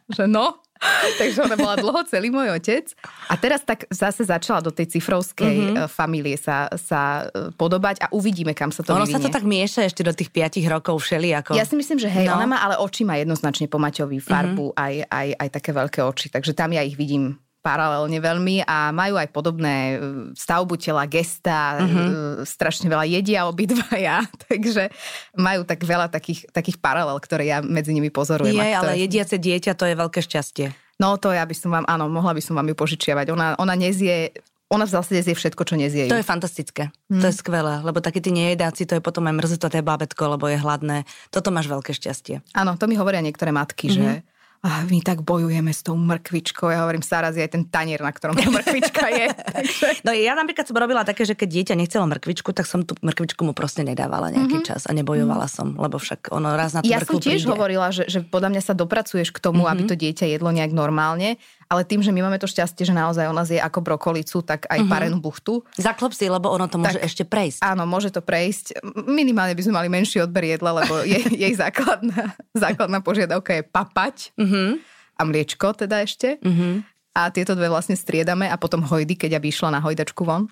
Že 0.10 0.26
no, 0.30 0.66
Takže 1.22 1.44
ona 1.44 1.56
bola 1.58 1.76
dlho 1.78 2.02
celý 2.08 2.30
môj 2.30 2.54
otec. 2.54 2.94
A 3.32 3.36
teraz 3.36 3.66
tak 3.66 3.90
zase 3.90 4.24
začala 4.24 4.62
do 4.62 4.70
tej 4.70 4.98
cifrovskej 4.98 5.56
mm-hmm. 5.74 5.88
familie 5.90 6.38
sa, 6.38 6.70
sa 6.78 7.28
e, 7.30 7.52
podobať 7.56 8.04
a 8.04 8.08
uvidíme, 8.14 8.54
kam 8.54 8.70
sa 8.70 8.86
to 8.86 8.94
ono 8.94 9.06
vyvinie. 9.06 9.18
sa 9.18 9.24
to 9.24 9.30
tak 9.34 9.46
mieša 9.46 9.82
ešte 9.90 10.02
do 10.06 10.14
tých 10.14 10.30
5 10.30 10.62
rokov 10.70 11.02
všeli. 11.02 11.34
Ako... 11.42 11.52
Ja 11.58 11.66
si 11.66 11.76
myslím, 11.80 11.98
že 11.98 12.10
hej, 12.10 12.30
no. 12.30 12.38
ona 12.38 12.46
má 12.46 12.58
ale 12.62 12.78
oči 12.78 13.08
má 13.08 13.18
jednoznačne 13.18 13.72
po 13.72 13.82
Maťovi 13.82 14.20
farbu, 14.22 14.74
mm-hmm. 14.74 14.84
aj, 14.86 14.94
aj, 15.10 15.28
aj 15.40 15.50
také 15.50 15.72
veľké 15.74 16.00
oči. 16.04 16.28
Takže 16.30 16.52
tam 16.54 16.76
ja 16.76 16.86
ich 16.86 17.00
vidím 17.00 17.40
paralelne 17.68 18.24
veľmi 18.24 18.64
a 18.64 18.96
majú 18.96 19.20
aj 19.20 19.28
podobné 19.36 19.76
e, 19.76 19.96
stavbu 20.32 20.80
tela, 20.80 21.04
gesta, 21.04 21.84
uh-huh. 21.84 22.48
strašne 22.48 22.88
veľa 22.88 23.04
jedia 23.04 23.44
obidvaja, 23.44 24.24
takže 24.48 24.88
majú 25.36 25.68
tak 25.68 25.84
veľa 25.84 26.08
takých, 26.08 26.48
takých 26.56 26.80
paralel, 26.80 27.20
ktoré 27.20 27.52
ja 27.52 27.60
medzi 27.60 27.92
nimi 27.92 28.08
pozorujem. 28.08 28.56
Je, 28.56 28.72
ale 28.72 29.04
jediace 29.04 29.36
dieťa 29.36 29.76
to 29.76 29.84
je 29.84 30.00
veľké 30.00 30.24
šťastie. 30.24 30.72
No 31.04 31.20
to 31.20 31.36
ja 31.36 31.44
by 31.44 31.54
som 31.54 31.76
vám, 31.76 31.86
áno, 31.92 32.08
mohla 32.08 32.32
by 32.32 32.42
som 32.42 32.56
vám 32.56 32.72
ju 32.72 32.76
požičiavať. 32.80 33.36
Ona, 33.36 33.60
ona 33.60 33.76
nezie 33.76 34.32
ona 34.68 34.84
v 34.84 35.00
zásade 35.00 35.24
zje 35.24 35.32
všetko, 35.32 35.64
čo 35.64 35.80
nezie. 35.80 36.12
To 36.12 36.20
je 36.20 36.28
fantastické. 36.28 36.92
Hmm. 37.08 37.24
To 37.24 37.32
je 37.32 37.40
skvelé, 37.40 37.80
lebo 37.88 38.04
takí 38.04 38.20
tí 38.20 38.36
nejedáci, 38.36 38.84
to 38.84 39.00
je 39.00 39.02
potom 39.04 39.24
aj 39.32 39.40
mrzetoté 39.40 39.80
bábetko, 39.80 40.36
lebo 40.36 40.52
je 40.52 40.60
hladné. 40.60 41.08
Toto 41.32 41.56
máš 41.56 41.72
veľké 41.72 41.96
šťastie. 41.96 42.44
Áno, 42.52 42.76
to 42.76 42.84
mi 42.92 43.00
hovoria 43.00 43.24
niektoré 43.24 43.56
matky, 43.56 43.88
mm-hmm. 43.88 43.96
že 43.96 44.12
mhm 44.20 44.36
a 44.66 44.84
my 44.90 45.00
tak 45.06 45.22
bojujeme 45.22 45.70
s 45.70 45.86
tou 45.86 45.94
mrkvičkou. 45.94 46.74
Ja 46.74 46.82
hovorím, 46.84 47.06
Saraz 47.06 47.38
je 47.38 47.46
aj 47.46 47.52
ten 47.54 47.64
tanier, 47.70 48.02
na 48.02 48.10
ktorom 48.10 48.34
tá 48.34 48.50
mrkvička 48.58 49.06
je. 49.14 49.28
Takže... 49.34 49.88
No 50.06 50.16
ja 50.16 50.34
napríklad 50.34 50.66
som 50.66 50.78
robila 50.78 51.04
také, 51.04 51.28
že 51.28 51.38
keď 51.38 51.50
dieťa 51.62 51.74
nechcelo 51.78 52.06
mrkvičku, 52.10 52.50
tak 52.56 52.66
som 52.66 52.82
tú 52.82 52.98
mrkvičku 53.00 53.42
mu 53.46 53.54
proste 53.54 53.86
nedávala 53.86 54.34
nejaký 54.34 54.64
mm-hmm. 54.64 54.70
čas 54.70 54.88
a 54.88 54.92
nebojovala 54.96 55.46
som, 55.52 55.76
lebo 55.78 56.00
však 56.02 56.34
ono 56.34 56.56
raz 56.58 56.74
na 56.74 56.82
tú 56.82 56.90
Ja 56.90 57.04
som 57.04 57.20
tiež 57.22 57.46
príde. 57.46 57.52
hovorila, 57.54 57.92
že, 57.94 58.10
že 58.10 58.24
podľa 58.26 58.58
mňa 58.58 58.62
sa 58.64 58.74
dopracuješ 58.74 59.30
k 59.36 59.40
tomu, 59.40 59.66
mm-hmm. 59.66 59.74
aby 59.74 59.82
to 59.86 59.96
dieťa 59.96 60.26
jedlo 60.32 60.50
nejak 60.50 60.74
normálne 60.74 61.38
ale 61.68 61.84
tým, 61.84 62.00
že 62.00 62.16
my 62.16 62.24
máme 62.24 62.40
to 62.40 62.48
šťastie, 62.48 62.88
že 62.88 62.96
naozaj 62.96 63.28
ona 63.28 63.44
zje 63.44 63.60
ako 63.60 63.84
brokolicu, 63.84 64.40
tak 64.44 64.66
aj 64.72 64.80
uh-huh. 64.80 64.92
parenú 64.92 65.20
buchtu. 65.20 65.62
Zaklop 65.76 66.16
si, 66.16 66.32
lebo 66.32 66.48
ono 66.48 66.72
to 66.72 66.80
môže 66.80 67.00
tak, 67.00 67.08
ešte 67.08 67.24
prejsť. 67.28 67.60
Áno, 67.64 67.84
môže 67.84 68.08
to 68.08 68.24
prejsť. 68.24 68.80
Minimálne 69.04 69.52
by 69.52 69.64
sme 69.64 69.78
mali 69.78 69.88
menší 69.92 70.24
odber 70.24 70.48
jedla, 70.48 70.84
lebo 70.84 71.04
jej, 71.04 71.24
jej 71.48 71.54
základná, 71.56 72.36
základná 72.56 73.04
požiadavka 73.04 73.60
je 73.60 73.64
papať. 73.68 74.16
Uh-huh 74.40 74.80
a 75.18 75.22
mliečko 75.26 75.74
teda 75.74 76.06
ešte. 76.06 76.38
Mm-hmm. 76.40 76.74
A 77.18 77.34
tieto 77.34 77.58
dve 77.58 77.68
vlastne 77.68 77.98
striedame 77.98 78.46
a 78.46 78.56
potom 78.62 78.86
hojdy, 78.86 79.18
keď 79.18 79.42
aby 79.42 79.50
išla 79.50 79.74
na 79.74 79.82
hojdačku 79.82 80.22
von. 80.22 80.46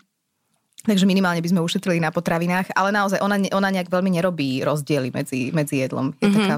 Takže 0.86 1.06
minimálne 1.06 1.42
by 1.42 1.50
sme 1.50 1.66
ušetrili 1.66 1.98
na 2.02 2.14
potravinách, 2.14 2.74
ale 2.78 2.94
naozaj 2.94 3.22
ona, 3.22 3.42
ona 3.54 3.70
nejak 3.74 3.90
veľmi 3.90 4.18
nerobí 4.18 4.62
rozdiely 4.66 5.10
medzi, 5.14 5.50
medzi 5.54 5.82
jedlom. 5.82 6.14
Je 6.18 6.30
mm-hmm. 6.30 6.38
taká 6.46 6.56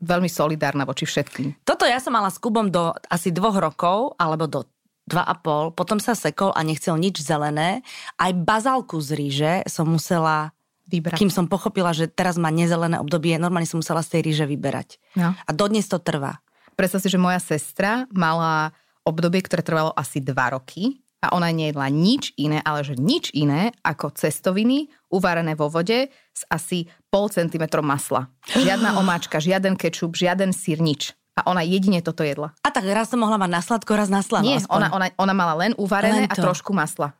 veľmi 0.00 0.28
solidárna 0.28 0.84
voči 0.84 1.08
všetkým. 1.08 1.64
Toto 1.64 1.88
ja 1.88 1.96
som 2.02 2.12
mala 2.12 2.28
s 2.28 2.36
Kubom 2.36 2.68
do 2.68 2.92
asi 3.08 3.32
dvoch 3.32 3.56
rokov, 3.56 4.16
alebo 4.20 4.44
do 4.44 4.60
dva 5.06 5.22
a 5.22 5.38
pol, 5.38 5.70
potom 5.70 6.02
sa 6.02 6.18
sekol 6.18 6.50
a 6.52 6.60
nechcel 6.66 6.98
nič 6.98 7.22
zelené. 7.22 7.86
Aj 8.18 8.34
bazálku 8.34 8.98
z 8.98 9.10
ríže 9.14 9.52
som 9.70 9.86
musela 9.86 10.50
vybrať. 10.90 11.18
Kým 11.18 11.30
som 11.30 11.46
pochopila, 11.46 11.94
že 11.94 12.10
teraz 12.10 12.34
má 12.38 12.50
nezelené 12.50 12.98
obdobie, 12.98 13.38
normálne 13.38 13.70
som 13.70 13.78
musela 13.78 14.02
z 14.02 14.18
tej 14.18 14.20
ríže 14.26 14.46
vyberať. 14.50 14.98
No. 15.14 15.34
A 15.34 15.50
dodnes 15.54 15.86
to 15.86 16.02
trvá. 16.02 16.42
Predstav 16.74 17.00
si, 17.00 17.08
že 17.08 17.22
moja 17.22 17.38
sestra 17.38 18.04
mala 18.12 18.74
obdobie, 19.06 19.40
ktoré 19.40 19.62
trvalo 19.62 19.94
asi 19.94 20.18
dva 20.18 20.58
roky 20.58 21.05
a 21.26 21.34
ona 21.34 21.50
nejedla 21.50 21.90
nič 21.90 22.30
iné, 22.38 22.62
ale 22.62 22.86
že 22.86 22.94
nič 22.94 23.34
iné 23.34 23.74
ako 23.82 24.14
cestoviny 24.14 24.86
uvarené 25.10 25.58
vo 25.58 25.66
vode 25.66 26.06
s 26.10 26.42
asi 26.46 26.86
pol 27.10 27.26
centimetrom 27.26 27.82
masla. 27.82 28.30
Žiadna 28.54 28.94
omáčka, 29.02 29.42
žiaden 29.42 29.74
kečup, 29.74 30.14
žiaden 30.14 30.54
sír, 30.54 30.78
nič. 30.78 31.18
A 31.36 31.52
ona 31.52 31.60
jedine 31.60 32.00
toto 32.00 32.24
jedla. 32.24 32.54
A 32.64 32.72
tak 32.72 32.88
raz 32.88 33.12
som 33.12 33.20
mohla 33.20 33.36
mať 33.36 33.50
na 33.52 33.60
sladko, 33.60 33.92
raz 33.92 34.08
na 34.08 34.24
slano. 34.24 34.46
Nie, 34.46 34.62
ona, 34.72 34.88
ona, 34.88 35.12
ona 35.20 35.34
mala 35.36 35.54
len 35.58 35.76
uvarené 35.76 36.24
len 36.24 36.32
a 36.32 36.34
trošku 36.38 36.72
masla. 36.72 37.12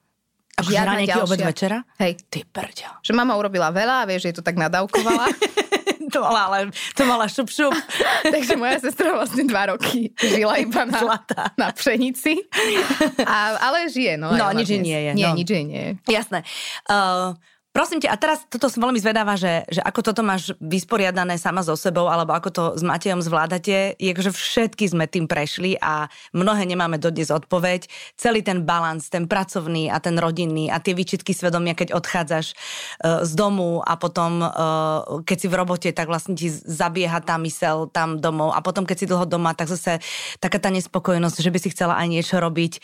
A 0.57 0.65
žiadna 0.65 1.05
ďalšia. 1.05 1.25
obed 1.29 1.41
večera? 1.45 1.79
Hej. 2.01 2.25
Ty 2.33 2.41
prďo. 2.49 2.89
Že 3.05 3.13
mama 3.13 3.37
urobila 3.37 3.69
veľa 3.69 4.01
a 4.01 4.09
vieš, 4.09 4.25
že 4.25 4.29
je 4.33 4.37
to 4.41 4.45
tak 4.47 4.57
nadávkovala. 4.57 5.29
to 6.15 6.21
mala, 6.23 6.41
ale 6.47 6.59
to 6.95 7.03
mala 7.05 7.27
šup 7.29 7.51
šup. 7.51 7.75
Takže 8.35 8.55
moja 8.57 8.79
sestra 8.81 9.13
vlastne 9.15 9.45
dva 9.47 9.75
roky 9.75 10.15
žila 10.19 10.59
iba 10.65 10.87
na, 10.87 10.99
Zlatá. 11.01 11.53
na 11.59 11.69
pšenici. 11.75 12.47
A, 13.27 13.59
ale 13.61 13.91
žije, 13.91 14.15
no. 14.21 14.35
No, 14.35 14.51
nič 14.55 14.71
nie 14.71 14.95
je. 14.95 15.13
Nie, 15.15 15.31
no. 15.31 15.35
nič 15.35 15.49
nie 15.51 15.67
je. 15.71 15.91
Jasné. 16.11 16.47
Uh, 16.87 17.35
Prosím 17.77 18.01
ťa, 18.01 18.09
a 18.09 18.17
teraz 18.17 18.41
toto 18.49 18.73
som 18.73 18.89
veľmi 18.89 18.97
zvedáva, 18.97 19.37
že, 19.37 19.69
že 19.69 19.85
ako 19.85 20.01
toto 20.01 20.25
máš 20.25 20.57
vysporiadané 20.65 21.37
sama 21.37 21.61
so 21.61 21.77
sebou, 21.77 22.09
alebo 22.09 22.33
ako 22.33 22.49
to 22.49 22.63
s 22.73 22.81
Matejom 22.81 23.21
zvládate, 23.21 24.01
je, 24.01 24.13
že 24.17 24.33
všetky 24.33 24.89
sme 24.89 25.05
tým 25.05 25.29
prešli 25.29 25.77
a 25.77 26.09
mnohé 26.33 26.65
nemáme 26.65 26.97
dodnes 26.97 27.29
odpoveď. 27.29 27.85
Celý 28.17 28.41
ten 28.41 28.65
balans, 28.65 29.13
ten 29.13 29.29
pracovný 29.29 29.93
a 29.93 30.01
ten 30.01 30.17
rodinný 30.17 30.73
a 30.73 30.81
tie 30.81 30.97
výčitky 30.97 31.37
svedomia, 31.37 31.77
keď 31.77 31.93
odchádzaš 31.93 32.57
uh, 32.57 33.29
z 33.29 33.33
domu 33.37 33.85
a 33.85 33.93
potom, 34.01 34.41
uh, 34.41 35.21
keď 35.29 35.37
si 35.37 35.47
v 35.53 35.59
robote, 35.61 35.89
tak 35.93 36.09
vlastne 36.09 36.33
ti 36.33 36.49
zabieha 36.49 37.21
tá 37.21 37.37
mysel 37.45 37.93
tam 37.93 38.17
domov 38.17 38.57
a 38.57 38.65
potom, 38.65 38.89
keď 38.89 39.05
si 39.05 39.05
dlho 39.05 39.29
doma, 39.29 39.53
tak 39.53 39.69
zase 39.69 40.01
taká 40.41 40.57
tá 40.57 40.73
nespokojnosť, 40.73 41.45
že 41.45 41.53
by 41.53 41.59
si 41.61 41.69
chcela 41.77 42.01
aj 42.01 42.09
niečo 42.09 42.41
robiť. 42.41 42.81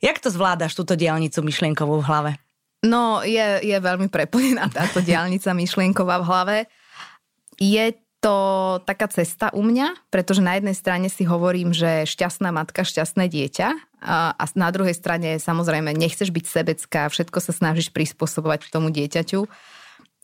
Jak 0.00 0.16
to 0.16 0.32
zvládaš, 0.32 0.72
túto 0.72 0.96
diálnicu 0.96 1.44
myšlienkovú 1.44 2.00
v 2.00 2.08
hlave? 2.08 2.49
No, 2.80 3.20
je, 3.20 3.60
je 3.60 3.76
veľmi 3.76 4.08
preplnená 4.08 4.72
táto 4.72 5.04
diálnica 5.08 5.52
myšlienková 5.52 6.20
v 6.20 6.28
hlave. 6.28 6.56
Je 7.60 7.92
to 8.20 8.36
taká 8.84 9.08
cesta 9.08 9.48
u 9.56 9.64
mňa, 9.64 10.12
pretože 10.12 10.44
na 10.44 10.60
jednej 10.60 10.76
strane 10.76 11.08
si 11.08 11.24
hovorím, 11.24 11.72
že 11.72 12.04
šťastná 12.04 12.52
matka, 12.52 12.84
šťastné 12.84 13.32
dieťa 13.32 13.68
a, 14.04 14.36
a 14.36 14.44
na 14.56 14.68
druhej 14.68 14.92
strane 14.92 15.40
samozrejme 15.40 15.88
nechceš 15.96 16.28
byť 16.28 16.44
sebecká, 16.44 17.08
všetko 17.08 17.38
sa 17.40 17.52
snažíš 17.56 17.88
prispôsobovať 17.96 18.68
tomu 18.68 18.92
dieťaťu. 18.92 19.48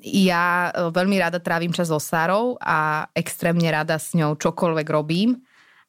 Ja 0.04 0.68
e, 0.68 0.92
veľmi 0.92 1.16
rada 1.16 1.40
trávim 1.40 1.72
čas 1.72 1.88
so 1.88 1.96
Sárou 1.96 2.60
a 2.60 3.08
extrémne 3.16 3.64
rada 3.72 3.96
s 3.96 4.12
ňou 4.12 4.36
čokoľvek 4.36 4.86
robím 4.92 5.40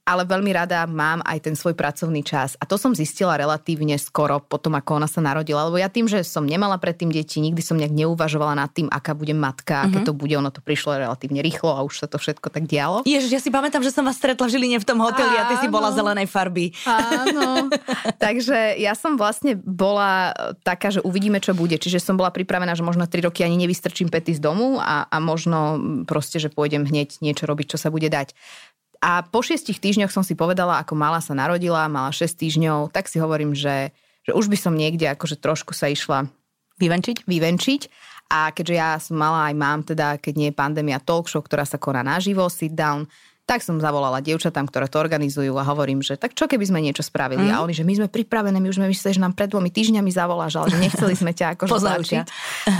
ale 0.07 0.23
veľmi 0.23 0.55
rada 0.55 0.87
mám 0.87 1.19
aj 1.27 1.51
ten 1.51 1.55
svoj 1.59 1.75
pracovný 1.75 2.23
čas. 2.23 2.55
A 2.55 2.63
to 2.63 2.79
som 2.79 2.95
zistila 2.95 3.35
relatívne 3.35 3.99
skoro 3.99 4.39
potom, 4.39 4.79
ako 4.79 5.03
ona 5.03 5.07
sa 5.11 5.19
narodila. 5.19 5.67
Lebo 5.67 5.75
ja 5.75 5.91
tým, 5.91 6.07
že 6.07 6.23
som 6.23 6.47
nemala 6.47 6.79
predtým 6.79 7.11
deti, 7.11 7.43
nikdy 7.43 7.59
som 7.59 7.75
nejak 7.75 7.91
neuvažovala 7.91 8.55
nad 8.55 8.71
tým, 8.71 8.87
aká 8.87 9.11
bude 9.11 9.35
matka, 9.35 9.83
mm-hmm. 9.83 9.87
aké 9.91 9.99
mhm. 9.99 10.07
to 10.07 10.13
bude. 10.15 10.33
Ono 10.39 10.47
to 10.47 10.63
prišlo 10.63 10.95
relatívne 10.95 11.43
rýchlo 11.43 11.75
a 11.75 11.83
už 11.83 11.99
sa 11.99 12.07
to 12.07 12.15
všetko 12.15 12.47
tak 12.47 12.63
dialo. 12.71 13.03
Ježiš, 13.03 13.31
ja 13.35 13.41
si 13.43 13.51
pamätám, 13.51 13.83
že 13.83 13.91
som 13.91 14.07
vás 14.07 14.15
stretla 14.15 14.47
v 14.47 14.55
Žiline 14.55 14.79
v 14.79 14.87
tom 14.87 15.03
hoteli 15.03 15.35
Áno. 15.35 15.43
a 15.43 15.49
ty 15.51 15.55
si 15.59 15.67
bola 15.67 15.91
zelenej 15.91 16.31
farby. 16.31 16.71
Áno. 16.87 17.67
Takže 18.23 18.79
ja 18.79 18.95
som 18.95 19.19
vlastne 19.19 19.59
bola 19.59 20.31
taká, 20.63 20.87
že 20.87 21.03
uvidíme, 21.03 21.43
čo 21.43 21.51
bude. 21.51 21.75
Čiže 21.75 21.99
som 21.99 22.15
bola 22.15 22.31
pripravená, 22.31 22.71
že 22.79 22.87
možno 22.87 23.03
3 23.03 23.27
roky 23.27 23.43
ani 23.43 23.59
nevystrčím 23.59 24.07
pety 24.07 24.37
z 24.37 24.39
domu 24.39 24.79
a, 24.79 25.03
a 25.11 25.17
možno 25.19 25.81
proste, 26.07 26.39
že 26.39 26.47
pôjdem 26.47 26.87
hneď 26.87 27.19
niečo 27.19 27.43
robiť, 27.43 27.75
čo 27.75 27.77
sa 27.81 27.91
bude 27.91 28.07
dať. 28.07 28.31
A 29.01 29.21
po 29.25 29.45
šiestich 29.45 29.77
týždňoch 29.77 30.09
som 30.09 30.25
si 30.25 30.33
povedala, 30.33 30.81
ako 30.81 30.97
mala 30.97 31.21
sa 31.21 31.37
narodila, 31.37 31.89
mala 31.91 32.09
6 32.09 32.33
týždňov, 32.33 32.79
tak 32.89 33.05
si 33.05 33.21
hovorím, 33.21 33.53
že, 33.53 33.93
že 34.25 34.31
už 34.33 34.49
by 34.49 34.57
som 34.57 34.73
niekde 34.73 35.05
akože 35.07 35.37
trošku 35.37 35.71
sa 35.77 35.89
išla 35.89 36.29
vyvenčiť. 36.81 37.25
vyvenčiť. 37.25 37.81
A 38.27 38.51
keďže 38.51 38.75
ja 38.75 38.99
som 38.99 39.15
mala 39.15 39.47
aj 39.47 39.55
mám 39.55 39.79
teda, 39.87 40.19
keď 40.19 40.33
nie 40.35 40.49
je 40.51 40.59
pandémia 40.59 40.99
talk 40.99 41.31
show, 41.31 41.39
ktorá 41.39 41.63
sa 41.63 41.79
koná 41.79 42.03
naživo, 42.03 42.51
sit 42.51 42.75
down, 42.75 43.07
tak 43.47 43.63
som 43.63 43.79
zavolala 43.79 44.19
dievčatám, 44.19 44.67
ktoré 44.67 44.91
to 44.91 44.99
organizujú 44.99 45.55
a 45.55 45.63
hovorím, 45.63 46.03
že 46.03 46.19
tak 46.19 46.35
čo 46.35 46.51
keby 46.51 46.67
sme 46.67 46.83
niečo 46.83 46.99
spravili. 46.99 47.47
Mm. 47.47 47.55
A 47.55 47.63
oni, 47.63 47.71
že 47.71 47.87
my 47.87 48.03
sme 48.03 48.07
pripravené, 48.11 48.59
my 48.59 48.67
už 48.67 48.83
sme 48.83 48.91
mysleli, 48.91 49.15
že 49.15 49.23
nám 49.23 49.39
pred 49.39 49.47
dvomi 49.47 49.71
týždňami 49.71 50.11
zavoláš, 50.11 50.59
ale 50.59 50.75
že 50.75 50.83
nechceli 50.83 51.15
sme 51.15 51.31
ťa 51.31 51.55
ako 51.55 51.71
poznajúť, 51.71 52.27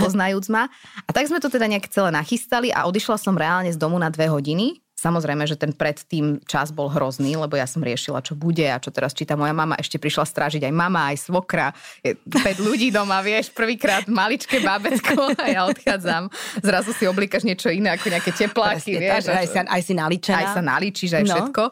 poznajúc 0.04 0.52
ma. 0.52 0.68
A 1.08 1.10
tak 1.16 1.24
sme 1.24 1.40
to 1.40 1.48
teda 1.48 1.64
nejak 1.64 1.88
celé 1.88 2.12
nachystali 2.12 2.68
a 2.68 2.84
odišla 2.84 3.16
som 3.16 3.32
reálne 3.32 3.72
z 3.72 3.80
domu 3.80 3.96
na 3.96 4.12
dve 4.12 4.28
hodiny 4.28 4.76
Samozrejme, 4.98 5.46
že 5.46 5.54
ten 5.54 5.70
predtým 5.70 6.42
čas 6.42 6.74
bol 6.74 6.90
hrozný, 6.90 7.38
lebo 7.38 7.54
ja 7.54 7.70
som 7.70 7.78
riešila, 7.78 8.18
čo 8.18 8.34
bude 8.34 8.66
a 8.66 8.82
čo 8.82 8.90
teraz 8.90 9.14
číta 9.14 9.38
moja 9.38 9.54
mama. 9.54 9.78
Ešte 9.78 9.94
prišla 9.94 10.26
strážiť 10.26 10.66
aj 10.66 10.74
mama, 10.74 11.14
aj 11.14 11.22
svokra. 11.22 11.70
Je 12.02 12.18
5 12.18 12.66
ľudí 12.66 12.90
doma, 12.90 13.22
vieš, 13.22 13.54
prvýkrát 13.54 14.10
maličké 14.10 14.58
bábetko 14.58 15.30
a 15.42 15.46
ja 15.54 15.70
odchádzam. 15.70 16.26
Zrazu 16.58 16.90
si 16.98 17.06
oblíkaš 17.06 17.46
niečo 17.46 17.70
iné 17.70 17.94
ako 17.94 18.10
nejaké 18.10 18.34
tepláky, 18.34 18.98
Presne, 18.98 19.02
vieš. 19.06 19.22
Tak, 19.30 19.38
aj, 19.38 19.46
sa, 19.46 19.60
aj 19.70 19.82
si 19.86 19.94
naličená. 19.94 20.34
Aj 20.34 20.46
sa 20.50 20.62
naličíš, 20.66 21.10
aj 21.14 21.24
no. 21.24 21.30
všetko. 21.30 21.62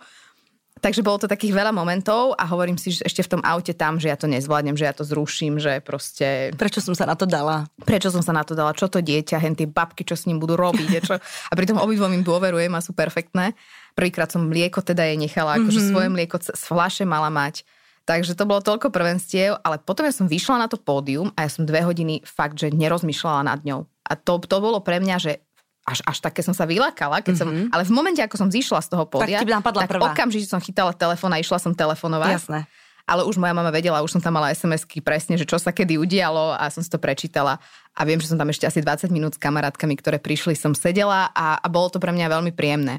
Takže 0.87 1.03
bolo 1.03 1.19
to 1.19 1.27
takých 1.27 1.51
veľa 1.51 1.75
momentov 1.75 2.39
a 2.39 2.47
hovorím 2.47 2.79
si, 2.79 2.95
že 2.95 3.03
ešte 3.03 3.27
v 3.27 3.35
tom 3.35 3.43
aute 3.43 3.75
tam, 3.75 3.99
že 3.99 4.07
ja 4.07 4.15
to 4.15 4.31
nezvládnem, 4.31 4.79
že 4.79 4.87
ja 4.87 4.95
to 4.95 5.03
zruším, 5.03 5.59
že 5.59 5.83
proste... 5.83 6.55
Prečo 6.55 6.79
som 6.79 6.95
sa 6.95 7.11
na 7.11 7.19
to 7.19 7.27
dala? 7.27 7.67
Prečo 7.83 8.15
som 8.15 8.23
sa 8.23 8.31
na 8.31 8.47
to 8.47 8.55
dala? 8.55 8.71
Čo 8.71 8.87
to 8.87 9.03
dieťa, 9.03 9.35
hen 9.43 9.59
tie 9.59 9.67
babky, 9.67 10.07
čo 10.07 10.15
s 10.15 10.31
ním 10.31 10.39
budú 10.39 10.55
robiť? 10.55 11.03
Čo... 11.03 11.19
A 11.19 11.53
pritom 11.59 11.83
obidvom 11.83 12.15
im 12.15 12.23
dôverujem 12.23 12.71
a 12.71 12.79
sú 12.79 12.95
perfektné. 12.95 13.59
Prvýkrát 13.99 14.31
som 14.31 14.47
mlieko 14.47 14.79
teda 14.79 15.11
jej 15.11 15.19
nechala, 15.19 15.59
akože 15.59 15.75
mm-hmm. 15.75 15.91
svoje 15.91 16.07
mlieko 16.07 16.39
z 16.39 16.63
flaše 16.63 17.03
mala 17.03 17.35
mať. 17.35 17.67
Takže 18.07 18.39
to 18.39 18.47
bolo 18.47 18.63
toľko 18.63 18.95
prvenstiev, 18.95 19.59
ale 19.67 19.83
potom 19.83 20.07
ja 20.07 20.15
som 20.15 20.31
vyšla 20.31 20.63
na 20.63 20.71
to 20.71 20.79
pódium 20.79 21.35
a 21.35 21.43
ja 21.43 21.51
som 21.51 21.67
dve 21.67 21.83
hodiny 21.83 22.23
fakt, 22.23 22.63
že 22.63 22.71
nerozmýšľala 22.71 23.43
nad 23.43 23.59
ňou. 23.67 23.91
A 24.07 24.15
to, 24.15 24.39
to 24.39 24.63
bolo 24.63 24.79
pre 24.79 25.03
mňa, 25.03 25.17
že 25.19 25.43
až, 25.87 26.03
až 26.03 26.19
také 26.19 26.43
som 26.43 26.51
sa 26.51 26.67
vylakala, 26.67 27.23
keď 27.23 27.39
mm-hmm. 27.39 27.41
som, 27.41 27.49
mhm. 27.49 27.67
ale 27.71 27.83
v 27.87 27.93
momente, 27.95 28.19
ako 28.19 28.37
som 28.37 28.51
zišla 28.51 28.83
z 28.83 28.89
toho 28.91 29.07
podia, 29.07 29.39
tak, 29.39 29.63
tak 29.63 29.89
prvá. 29.89 30.11
okamžite 30.11 30.51
som 30.51 30.59
chytala 30.59 30.91
telefón 30.91 31.31
a 31.31 31.39
išla 31.39 31.63
som 31.63 31.73
telefonovať. 31.73 32.43
Jasné. 32.43 32.61
Ale 33.07 33.23
už 33.23 33.39
moja 33.39 33.55
mama 33.55 33.71
vedela, 33.71 34.03
už 34.03 34.19
som 34.19 34.21
tam 34.21 34.35
mala 34.35 34.51
SMS-ky 34.51 34.99
presne, 34.99 35.39
že 35.39 35.47
čo 35.47 35.63
sa 35.63 35.71
kedy 35.71 35.95
udialo 35.95 36.59
a 36.59 36.67
som 36.75 36.83
si 36.83 36.91
to 36.91 36.99
prečítala. 36.99 37.63
A 37.95 38.03
viem, 38.03 38.19
že 38.19 38.27
som 38.27 38.35
tam 38.35 38.51
ešte 38.51 38.67
asi 38.67 38.83
20 38.83 39.15
minút 39.15 39.39
s 39.39 39.41
kamarátkami, 39.41 39.95
ktoré 39.95 40.19
prišli, 40.19 40.59
som 40.59 40.75
sedela 40.75 41.31
a, 41.31 41.63
a 41.63 41.67
bolo 41.71 41.87
to 41.87 42.03
pre 42.03 42.11
mňa 42.11 42.27
veľmi 42.27 42.51
príjemné. 42.51 42.99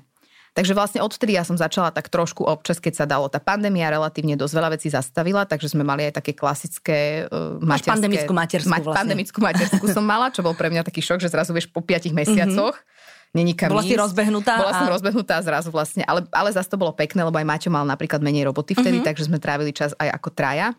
Takže 0.57 0.73
vlastne 0.73 1.05
odtedy 1.05 1.37
ja 1.37 1.45
som 1.45 1.53
začala 1.53 1.93
tak 1.93 2.09
trošku 2.09 2.41
občas, 2.41 2.81
keď 2.81 2.93
sa 2.97 3.05
dalo. 3.05 3.29
Tá 3.29 3.37
pandémia 3.37 3.93
relatívne 3.93 4.33
dosť 4.33 4.53
veľa 4.57 4.69
vecí 4.73 4.89
zastavila, 4.89 5.45
takže 5.45 5.69
sme 5.69 5.85
mali 5.85 6.09
aj 6.09 6.17
také 6.17 6.33
klasické 6.33 7.29
uh, 7.29 7.61
materské... 7.61 7.93
pandemickú 7.93 8.33
materskú 8.33 8.73
ma- 8.73 8.81
vlastne. 8.81 8.97
Pandemickú 9.05 9.37
materskú 9.37 9.85
som 9.93 10.01
mala, 10.01 10.33
čo 10.33 10.41
bol 10.41 10.57
pre 10.57 10.73
mňa 10.73 10.81
taký 10.81 11.05
šok, 11.05 11.21
že 11.21 11.29
zrazu 11.29 11.53
vieš 11.53 11.69
po 11.69 11.85
5 11.85 12.09
mesiacoch 12.09 12.73
mm-hmm. 12.73 13.37
není 13.37 13.53
kam 13.53 13.69
Bola 13.69 13.85
ísť. 13.85 13.93
si 13.93 14.01
rozbehnutá. 14.01 14.57
Bola 14.57 14.73
a... 14.73 14.79
som 14.81 14.89
rozbehnutá 14.89 15.37
zrazu 15.45 15.69
vlastne, 15.69 16.01
ale, 16.09 16.25
ale 16.33 16.49
zase 16.49 16.73
to 16.73 16.81
bolo 16.81 16.89
pekné, 16.89 17.21
lebo 17.21 17.37
aj 17.37 17.45
Maťo 17.45 17.69
mal 17.69 17.85
napríklad 17.85 18.25
menej 18.25 18.49
roboty 18.49 18.73
vtedy, 18.73 18.97
mm-hmm. 18.97 19.13
takže 19.13 19.29
sme 19.29 19.37
trávili 19.37 19.69
čas 19.77 19.93
aj 20.01 20.09
ako 20.09 20.33
traja. 20.33 20.73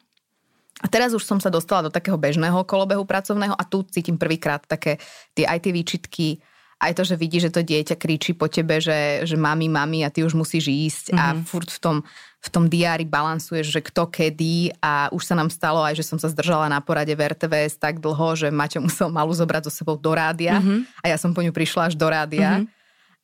A 0.82 0.86
teraz 0.90 1.14
už 1.14 1.22
som 1.22 1.38
sa 1.38 1.54
dostala 1.54 1.86
do 1.86 1.94
takého 1.94 2.18
bežného 2.18 2.66
kolobehu 2.66 3.06
pracovného 3.06 3.54
a 3.54 3.62
tu 3.62 3.86
cítim 3.86 4.18
prvýkrát 4.18 4.58
také 4.66 4.98
tie 5.38 5.46
aj 5.46 5.58
tie 5.62 5.70
výčitky, 5.70 6.28
aj 6.78 6.92
to, 6.94 7.02
že 7.02 7.18
vidí, 7.18 7.42
že 7.42 7.50
to 7.50 7.66
dieťa 7.66 7.98
kričí 7.98 8.38
po 8.38 8.46
tebe, 8.46 8.78
že, 8.78 9.26
že 9.26 9.34
mami, 9.34 9.66
mami 9.66 10.06
a 10.06 10.14
ty 10.14 10.22
už 10.22 10.38
musíš 10.38 10.70
ísť 10.70 11.04
mm-hmm. 11.10 11.18
a 11.18 11.24
mhm. 11.34 11.42
furt 11.42 11.70
v 11.74 11.78
tom, 11.82 11.96
v 12.38 12.48
tom 12.54 12.64
diári 12.70 13.02
balansuješ, 13.02 13.66
že 13.66 13.80
kto 13.82 14.06
kedy 14.06 14.78
a 14.78 15.10
už 15.10 15.22
sa 15.26 15.34
nám 15.34 15.50
stalo 15.50 15.82
aj, 15.82 15.98
že 15.98 16.06
som 16.06 16.22
sa 16.22 16.30
zdržala 16.30 16.70
na 16.70 16.78
porade 16.78 17.10
v 17.10 17.34
RTVS 17.34 17.82
tak 17.82 17.98
dlho, 17.98 18.38
že 18.38 18.54
Maťo 18.54 18.78
musel 18.86 19.10
malú 19.10 19.34
zobrať 19.34 19.66
so 19.66 19.72
sebou 19.74 19.98
do 19.98 20.14
rádia 20.14 20.62
mm-hmm. 20.62 21.02
a 21.02 21.06
ja 21.10 21.16
som 21.18 21.34
po 21.34 21.42
ňu 21.42 21.50
prišla 21.50 21.90
až 21.90 21.94
do 21.98 22.06
rádia. 22.06 22.62
Mm-hmm. 22.62 22.76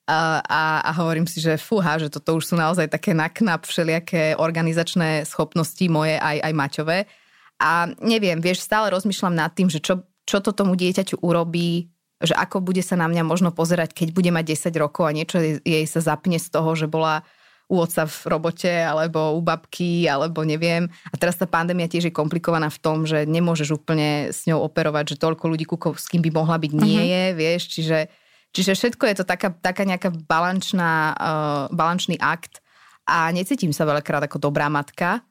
A, 0.04 0.44
a, 0.44 0.62
a 0.84 0.90
hovorím 1.00 1.24
si, 1.24 1.40
že 1.40 1.56
fúha, 1.56 1.96
že 1.96 2.12
toto 2.12 2.36
už 2.36 2.52
sú 2.52 2.60
naozaj 2.60 2.92
také 2.92 3.16
naknap 3.16 3.64
všelijaké 3.64 4.36
organizačné 4.36 5.24
schopnosti 5.24 5.80
moje 5.88 6.20
aj, 6.20 6.44
aj 6.44 6.52
Maťové. 6.52 6.98
A 7.56 7.88
neviem, 8.04 8.36
vieš, 8.36 8.68
stále 8.68 8.92
rozmýšľam 8.92 9.32
nad 9.32 9.48
tým, 9.56 9.72
že 9.72 9.80
čo, 9.80 10.04
čo 10.28 10.44
to 10.44 10.52
tomu 10.52 10.76
dieťaťu 10.76 11.24
urobí 11.24 11.93
že 12.24 12.34
ako 12.36 12.60
bude 12.64 12.80
sa 12.80 12.96
na 12.96 13.06
mňa 13.06 13.22
možno 13.24 13.50
pozerať, 13.54 13.92
keď 13.92 14.08
bude 14.16 14.30
mať 14.32 14.56
10 14.56 14.82
rokov 14.82 15.08
a 15.08 15.16
niečo 15.16 15.40
jej 15.40 15.84
sa 15.84 16.00
zapne 16.00 16.40
z 16.40 16.48
toho, 16.48 16.72
že 16.76 16.88
bola 16.88 17.24
u 17.64 17.80
otca 17.80 18.04
v 18.04 18.16
robote, 18.28 18.68
alebo 18.68 19.32
u 19.36 19.40
babky, 19.40 20.04
alebo 20.04 20.44
neviem. 20.44 20.84
A 21.08 21.14
teraz 21.16 21.40
tá 21.40 21.48
pandémia 21.48 21.88
tiež 21.88 22.12
je 22.12 22.14
komplikovaná 22.14 22.68
v 22.68 22.80
tom, 22.80 23.08
že 23.08 23.24
nemôžeš 23.24 23.80
úplne 23.80 24.28
s 24.28 24.44
ňou 24.44 24.60
operovať, 24.68 25.16
že 25.16 25.20
toľko 25.20 25.44
ľudí, 25.48 25.64
s 25.96 26.06
kým 26.12 26.20
by 26.20 26.30
mohla 26.32 26.60
byť, 26.60 26.72
nie 26.76 27.04
je, 27.08 27.24
vieš, 27.32 27.62
čiže, 27.72 27.98
čiže 28.52 28.72
všetko 28.76 29.04
je 29.08 29.16
to 29.16 29.24
taká, 29.24 29.48
taká 29.48 29.88
nejaká 29.88 30.12
balančná, 30.12 31.16
uh, 31.16 31.64
balančný 31.72 32.20
akt. 32.20 32.60
A 33.08 33.32
necítim 33.32 33.72
sa 33.72 33.88
veľakrát 33.88 34.28
ako 34.28 34.40
dobrá 34.40 34.68
matka, 34.68 35.24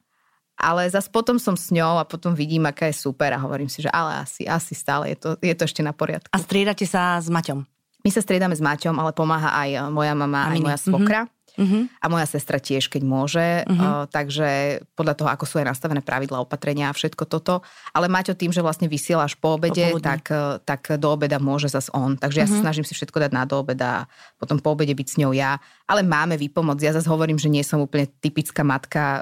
ale 0.57 0.87
zase 0.89 1.09
potom 1.09 1.41
som 1.41 1.57
s 1.57 1.73
ňou 1.73 1.97
a 1.99 2.05
potom 2.05 2.37
vidím, 2.37 2.63
aká 2.69 2.87
je 2.89 2.95
super 2.95 3.33
a 3.33 3.41
hovorím 3.41 3.67
si, 3.67 3.81
že 3.83 3.89
ale 3.89 4.21
asi, 4.23 4.45
asi 4.45 4.73
stále 4.77 5.11
je 5.13 5.17
to, 5.19 5.29
je 5.41 5.53
to 5.53 5.63
ešte 5.65 5.81
na 5.81 5.91
poriadku. 5.91 6.29
A 6.31 6.37
striedate 6.39 6.85
sa 6.85 7.17
s 7.17 7.27
Maťom? 7.27 7.65
My 8.03 8.09
sa 8.11 8.19
striedame 8.19 8.55
s 8.55 8.61
Maťom, 8.61 8.95
ale 8.99 9.15
pomáha 9.15 9.55
aj 9.55 9.87
moja 9.89 10.11
mama, 10.11 10.47
a 10.47 10.53
aj 10.53 10.59
moja 10.59 10.79
svokra. 10.79 11.21
Mm-hmm. 11.25 11.42
Uh-huh. 11.53 11.85
A 12.01 12.05
moja 12.09 12.25
sestra 12.25 12.57
tiež, 12.57 12.89
keď 12.89 13.01
môže. 13.05 13.47
Uh-huh. 13.63 14.03
Uh, 14.03 14.03
takže 14.09 14.81
podľa 14.97 15.15
toho, 15.17 15.29
ako 15.29 15.45
sú 15.45 15.55
aj 15.61 15.73
nastavené 15.73 16.01
pravidla, 16.01 16.41
opatrenia 16.41 16.89
a 16.89 16.97
všetko 16.97 17.23
toto. 17.29 17.61
Ale 17.93 18.09
Maťo 18.09 18.33
tým, 18.33 18.49
že 18.49 18.65
vlastne 18.65 18.89
vysielaš 18.89 19.37
po 19.37 19.55
obede, 19.55 19.93
tak, 20.01 20.29
tak 20.65 20.81
do 20.97 21.07
obeda 21.13 21.37
môže 21.37 21.69
zas 21.69 21.93
on. 21.93 22.17
Takže 22.17 22.39
ja 22.41 22.47
sa 22.49 22.57
snažím 22.59 22.85
si 22.85 22.97
všetko 22.97 23.29
dať 23.29 23.31
na 23.31 23.43
do 23.45 23.61
obeda 23.61 24.03
a 24.03 24.05
potom 24.41 24.57
po 24.57 24.73
obede 24.73 24.97
byť 24.97 25.07
s 25.07 25.19
ňou 25.21 25.31
ja. 25.35 25.61
Ale 25.85 26.01
máme 26.01 26.39
výpomoc. 26.39 26.81
Ja 26.81 26.95
zase 26.95 27.11
hovorím, 27.11 27.37
že 27.37 27.51
nie 27.51 27.61
som 27.61 27.83
úplne 27.83 28.09
typická 28.21 28.65
matka, 28.65 29.21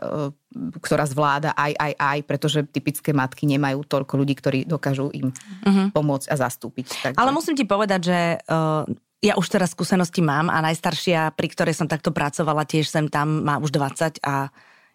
ktorá 0.83 1.07
zvláda 1.07 1.55
aj, 1.55 1.71
aj, 1.79 1.93
aj, 1.95 2.19
pretože 2.27 2.59
typické 2.67 3.15
matky 3.15 3.47
nemajú 3.47 3.87
toľko 3.87 4.13
ľudí, 4.19 4.35
ktorí 4.35 4.59
dokážu 4.67 5.07
im 5.15 5.31
uh-huh. 5.31 5.95
pomôcť 5.95 6.27
a 6.27 6.35
zastúpiť. 6.35 6.87
Takže... 7.07 7.17
Ale 7.17 7.31
musím 7.31 7.55
ti 7.55 7.63
povedať, 7.63 8.01
že 8.03 8.19
uh, 8.51 8.83
ja 9.21 9.37
už 9.37 9.47
teraz 9.53 9.77
skúsenosti 9.77 10.25
mám 10.25 10.49
a 10.49 10.65
najstaršia, 10.65 11.29
pri 11.37 11.47
ktorej 11.53 11.77
som 11.77 11.85
takto 11.85 12.09
pracovala, 12.09 12.65
tiež 12.65 12.89
sem 12.89 13.05
tam 13.05 13.45
má 13.45 13.61
už 13.61 13.69
20 13.69 14.17
a 14.25 14.49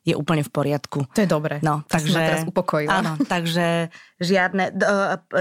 je 0.06 0.14
úplne 0.14 0.46
v 0.46 0.50
poriadku. 0.50 1.02
To 1.18 1.20
je 1.22 1.26
dobré. 1.26 1.58
No, 1.66 1.82
to 1.86 1.98
takže... 1.98 2.14
teraz 2.14 2.46
upokojila. 2.46 3.02
Áno, 3.02 3.12
takže 3.26 3.90
žiadne... 4.22 4.70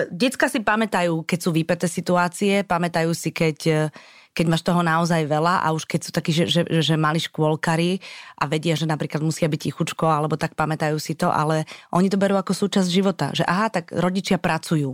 Decka 0.09 0.49
si 0.49 0.65
pamätajú, 0.65 1.21
keď 1.21 1.39
sú 1.41 1.49
vypeté 1.53 1.85
situácie, 1.85 2.65
pamätajú 2.65 3.13
si, 3.13 3.29
keď 3.29 3.89
keď 4.35 4.51
máš 4.51 4.67
toho 4.67 4.83
naozaj 4.83 5.31
veľa 5.31 5.63
a 5.63 5.71
už 5.71 5.87
keď 5.87 5.99
sú 6.03 6.11
takí, 6.11 6.35
že, 6.35 6.51
že, 6.51 6.67
že 6.67 6.99
mali 6.99 7.23
škôlkari 7.23 8.03
a 8.35 8.51
vedia, 8.51 8.75
že 8.75 8.83
napríklad 8.83 9.23
musia 9.23 9.47
byť 9.47 9.71
tichučko 9.71 10.11
alebo 10.11 10.35
tak 10.35 10.59
pamätajú 10.59 10.99
si 10.99 11.15
to, 11.15 11.31
ale 11.31 11.63
oni 11.95 12.11
to 12.11 12.19
berú 12.19 12.35
ako 12.35 12.51
súčasť 12.51 12.89
života, 12.91 13.31
že 13.31 13.47
aha, 13.47 13.71
tak 13.71 13.95
rodičia 13.95 14.35
pracujú. 14.35 14.91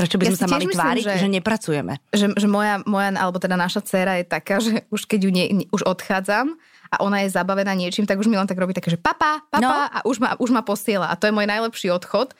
Prečo 0.00 0.16
by 0.16 0.24
ja 0.24 0.30
sme 0.32 0.40
sa 0.40 0.48
mali 0.48 0.66
myslím, 0.66 0.80
tváriť, 0.80 1.04
že, 1.04 1.14
že 1.20 1.28
nepracujeme? 1.28 1.92
Že, 2.10 2.26
že 2.40 2.46
moja, 2.48 2.74
moja, 2.88 3.12
alebo 3.14 3.36
teda 3.36 3.56
naša 3.60 3.84
dcéra 3.84 4.16
je 4.20 4.24
taká, 4.24 4.56
že 4.64 4.88
už 4.88 5.04
keď 5.04 5.20
ju 5.28 5.30
nie, 5.30 5.46
už 5.68 5.84
odchádzam 5.84 6.56
a 6.90 6.96
ona 7.04 7.22
je 7.22 7.28
zabavená 7.30 7.70
niečím, 7.76 8.08
tak 8.08 8.18
už 8.18 8.26
mi 8.26 8.34
len 8.34 8.48
tak 8.50 8.58
robí 8.58 8.74
také, 8.74 8.90
že 8.90 8.98
papa, 8.98 9.46
papa 9.52 9.62
no. 9.62 9.70
a 9.70 9.98
už 10.08 10.18
ma, 10.18 10.34
už 10.40 10.50
ma 10.50 10.64
posiela. 10.64 11.06
A 11.06 11.14
to 11.14 11.30
je 11.30 11.36
môj 11.36 11.46
najlepší 11.46 11.94
odchod, 11.94 12.34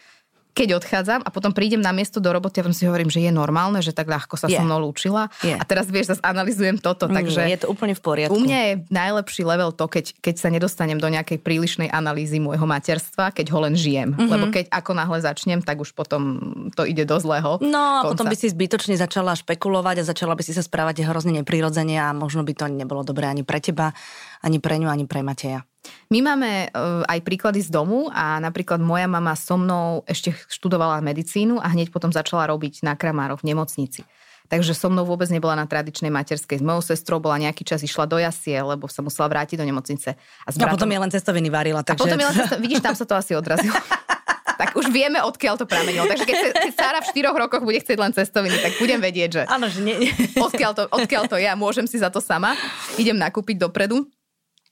keď 0.50 0.82
odchádzam 0.82 1.20
a 1.22 1.28
potom 1.30 1.54
prídem 1.54 1.78
na 1.78 1.94
miesto 1.94 2.18
do 2.18 2.30
roboty 2.30 2.60
a 2.60 2.66
si 2.74 2.84
hovorím, 2.86 3.08
že 3.08 3.22
je 3.22 3.32
normálne, 3.32 3.78
že 3.80 3.94
tak 3.94 4.10
ľahko 4.10 4.34
sa 4.34 4.46
yeah. 4.50 4.60
so 4.60 4.66
mnou 4.66 4.82
lúčila. 4.82 5.30
Yeah. 5.40 5.62
A 5.62 5.64
teraz 5.64 5.86
vieš, 5.88 6.16
zase 6.16 6.22
analizujem 6.22 6.76
toto. 6.76 7.06
Mm, 7.06 7.14
takže 7.14 7.40
je 7.46 7.58
to 7.62 7.66
úplne 7.70 7.94
v 7.94 8.02
poriadku. 8.02 8.34
U 8.34 8.42
mňa 8.42 8.58
je 8.58 8.72
najlepší 8.90 9.42
level 9.46 9.70
to, 9.72 9.86
keď, 9.86 10.12
keď 10.18 10.34
sa 10.36 10.48
nedostanem 10.50 10.98
do 10.98 11.08
nejakej 11.08 11.38
prílišnej 11.40 11.88
analýzy 11.88 12.42
môjho 12.42 12.66
materstva, 12.66 13.30
keď 13.30 13.46
ho 13.54 13.58
len 13.62 13.74
žijem. 13.78 14.12
Mm-hmm. 14.12 14.30
Lebo 14.30 14.44
keď 14.50 14.64
ako 14.74 14.92
náhle 14.92 15.18
začnem, 15.22 15.60
tak 15.62 15.80
už 15.80 15.94
potom 15.94 16.38
to 16.74 16.82
ide 16.84 17.06
do 17.06 17.16
zlého. 17.22 17.62
No 17.62 17.78
a 17.78 17.94
konca. 18.04 18.10
potom 18.18 18.26
by 18.28 18.36
si 18.36 18.50
zbytočne 18.50 18.98
začala 18.98 19.38
špekulovať 19.38 20.02
a 20.02 20.08
začala 20.08 20.34
by 20.34 20.42
si 20.42 20.52
sa 20.52 20.60
správať 20.60 21.06
hrozne 21.06 21.32
neprirodzene 21.40 21.96
a 21.96 22.10
možno 22.10 22.42
by 22.42 22.52
to 22.52 22.66
nebolo 22.66 23.06
dobré 23.06 23.30
ani 23.30 23.46
pre 23.46 23.62
teba, 23.62 23.94
ani 24.42 24.58
pre 24.58 24.76
ňu, 24.82 24.90
ani 24.90 25.06
pre 25.06 25.22
Mateja. 25.22 25.69
My 26.10 26.20
máme 26.20 26.68
uh, 26.68 27.06
aj 27.06 27.20
príklady 27.24 27.64
z 27.64 27.70
domu 27.72 28.10
a 28.12 28.36
napríklad 28.42 28.82
moja 28.82 29.06
mama 29.08 29.32
so 29.38 29.56
mnou 29.56 30.02
ešte 30.04 30.34
študovala 30.50 31.00
medicínu 31.00 31.56
a 31.56 31.70
hneď 31.72 31.94
potom 31.94 32.12
začala 32.12 32.50
robiť 32.50 32.84
na 32.84 32.98
kramároch 32.98 33.40
v 33.40 33.54
nemocnici. 33.54 34.02
Takže 34.50 34.74
so 34.74 34.90
mnou 34.90 35.06
vôbec 35.06 35.30
nebola 35.30 35.54
na 35.54 35.70
tradičnej 35.70 36.10
materskej. 36.10 36.58
S 36.58 36.64
mojou 36.66 36.82
sestrou 36.82 37.22
bola 37.22 37.38
nejaký 37.38 37.62
čas, 37.62 37.86
išla 37.86 38.10
do 38.10 38.18
jasie, 38.18 38.58
lebo 38.58 38.90
sa 38.90 38.98
musela 38.98 39.30
vrátiť 39.30 39.62
do 39.62 39.62
nemocnice. 39.62 40.18
A, 40.18 40.48
s 40.50 40.58
bratom... 40.58 40.74
a 40.74 40.76
potom 40.76 40.90
je 40.90 40.98
len 40.98 41.10
cestoviny 41.14 41.48
varila. 41.54 41.86
Takže... 41.86 42.02
A 42.02 42.02
potom 42.02 42.18
je 42.18 42.26
len 42.26 42.34
cestoviny. 42.34 42.64
Vidíš, 42.66 42.82
tam 42.82 42.94
sa 42.98 43.06
to 43.06 43.14
asi 43.14 43.38
odrazilo. 43.38 43.78
tak 44.60 44.74
už 44.74 44.90
vieme, 44.90 45.22
odkiaľ 45.22 45.54
to 45.54 45.70
pramenilo. 45.70 46.02
Takže 46.10 46.26
keď, 46.26 46.38
keď 46.52 46.72
Sára 46.74 46.98
v 46.98 47.06
štyroch 47.14 47.38
rokoch 47.38 47.62
bude 47.62 47.78
chcieť 47.78 47.98
len 48.02 48.10
cestoviny, 48.10 48.58
tak 48.58 48.74
budem 48.82 48.98
vedieť, 48.98 49.30
že, 49.30 49.42
Áno, 49.46 49.70
že 49.70 49.80
nie, 49.86 49.96
nie. 50.02 50.12
Odkiaľ, 50.34 50.72
to, 50.74 50.82
odkiaľ 50.90 51.30
to 51.30 51.38
ja, 51.38 51.54
môžem 51.54 51.86
si 51.86 52.02
za 52.02 52.10
to 52.10 52.18
sama. 52.18 52.58
Idem 52.98 53.14
nakúpiť 53.14 53.54
dopredu 53.54 54.10